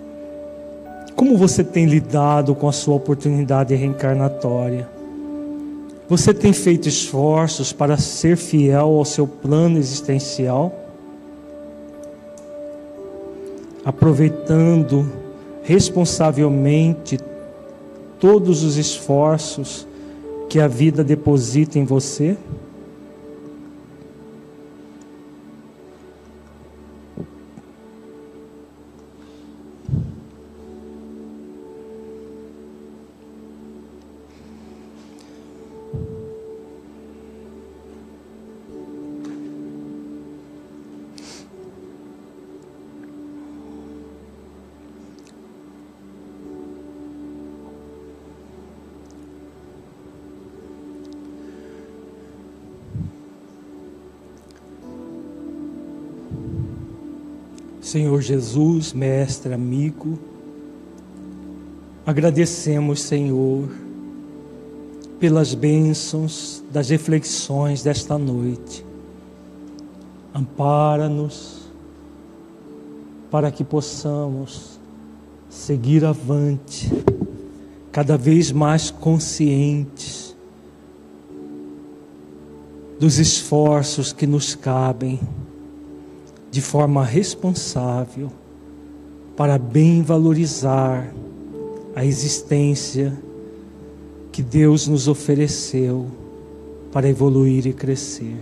Como 1.15 1.38
você 1.38 1.64
tem 1.64 1.86
lidado 1.86 2.53
com 2.53 2.68
a 2.68 2.73
sua 2.73 2.95
oportunidade 2.95 3.73
reencarnatória? 3.73 4.90
Você 6.10 6.34
tem 6.34 6.52
feito 6.52 6.90
esforços 6.90 7.72
para 7.72 7.95
ser 7.95 8.36
fiel 8.36 8.88
ao 8.88 9.06
seu 9.06 9.26
plano 9.26 9.77
existencial? 9.77 10.76
Aproveitando 13.86 15.10
responsavelmente 15.64 17.18
todos 18.19 18.63
os 18.63 18.77
esforços 18.77 19.87
que 20.49 20.59
a 20.59 20.67
vida 20.67 21.03
deposita 21.03 21.79
em 21.79 21.85
você? 21.85 22.37
Senhor 57.95 58.22
Jesus, 58.22 58.91
mestre, 58.91 59.53
amigo, 59.53 60.19
agradecemos, 62.05 62.99
Senhor, 62.99 63.69
pelas 65.17 65.53
bênçãos 65.53 66.61
das 66.73 66.89
reflexões 66.89 67.84
desta 67.84 68.17
noite. 68.17 68.85
Ampara-nos 70.34 71.69
para 73.31 73.49
que 73.49 73.63
possamos 73.63 74.77
seguir 75.49 76.03
avante, 76.03 76.91
cada 77.93 78.17
vez 78.17 78.51
mais 78.51 78.91
conscientes 78.91 80.35
dos 82.99 83.19
esforços 83.19 84.11
que 84.11 84.27
nos 84.27 84.53
cabem 84.53 85.17
de 86.56 86.61
forma 86.61 87.03
responsável 87.03 88.32
para 89.36 89.57
bem 89.57 90.02
valorizar 90.02 91.14
a 91.94 92.06
existência 92.06 93.11
que 94.32 94.41
Deus 94.41 94.88
nos 94.88 95.10
ofereceu 95.10 96.07
para 96.94 97.10
evoluir 97.10 97.68
e 97.68 97.73
crescer. 97.73 98.38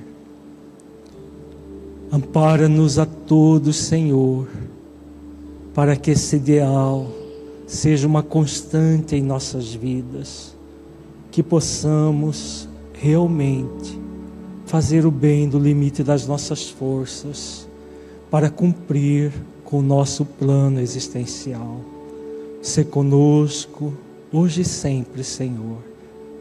Ampara-nos 2.11 2.99
a 2.99 3.07
todos, 3.07 3.77
Senhor, 3.77 4.47
para 5.73 5.95
que 5.95 6.11
esse 6.11 6.35
ideal 6.35 7.07
seja 7.65 8.05
uma 8.05 8.21
constante 8.21 9.15
em 9.15 9.23
nossas 9.23 9.73
vidas, 9.73 10.55
que 11.31 11.41
possamos 11.41 12.69
realmente 12.93 13.99
fazer 14.67 15.03
o 15.03 15.09
bem 15.09 15.49
do 15.49 15.57
limite 15.57 16.03
das 16.03 16.27
nossas 16.27 16.69
forças 16.69 17.72
para 18.33 18.49
cumprir 18.49 19.31
com 19.63 19.77
o 19.77 19.81
nosso 19.83 20.25
plano 20.25 20.79
existencial. 20.79 21.81
Se 22.63 22.83
conosco, 22.83 23.93
hoje 24.31 24.61
e 24.61 24.65
sempre, 24.65 25.23
Senhor. 25.23 25.77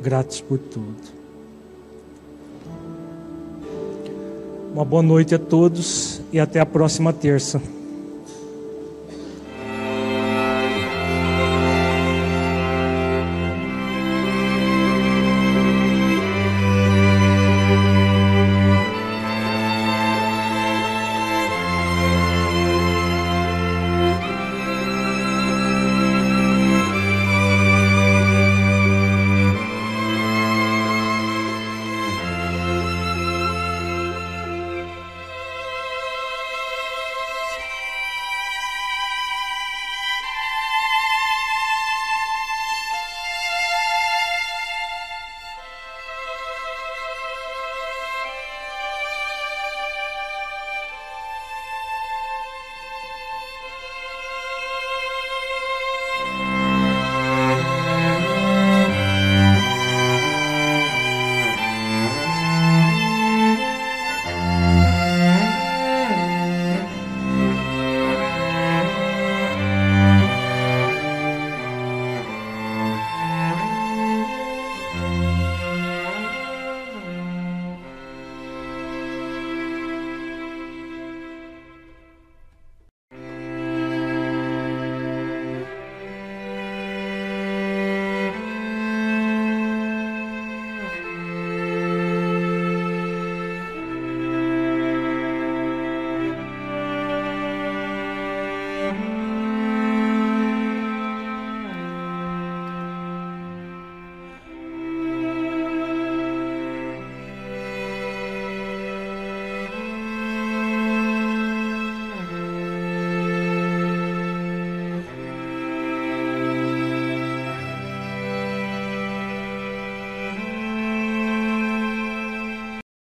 Gratos 0.01 0.41
por 0.41 0.57
tudo. 0.57 0.97
Uma 4.73 4.87
boa 4.87 5.03
noite 5.03 5.35
a 5.35 5.39
todos 5.39 6.23
e 6.33 6.41
até 6.41 6.61
a 6.61 6.65
próxima 6.65 7.13
terça. 7.13 7.61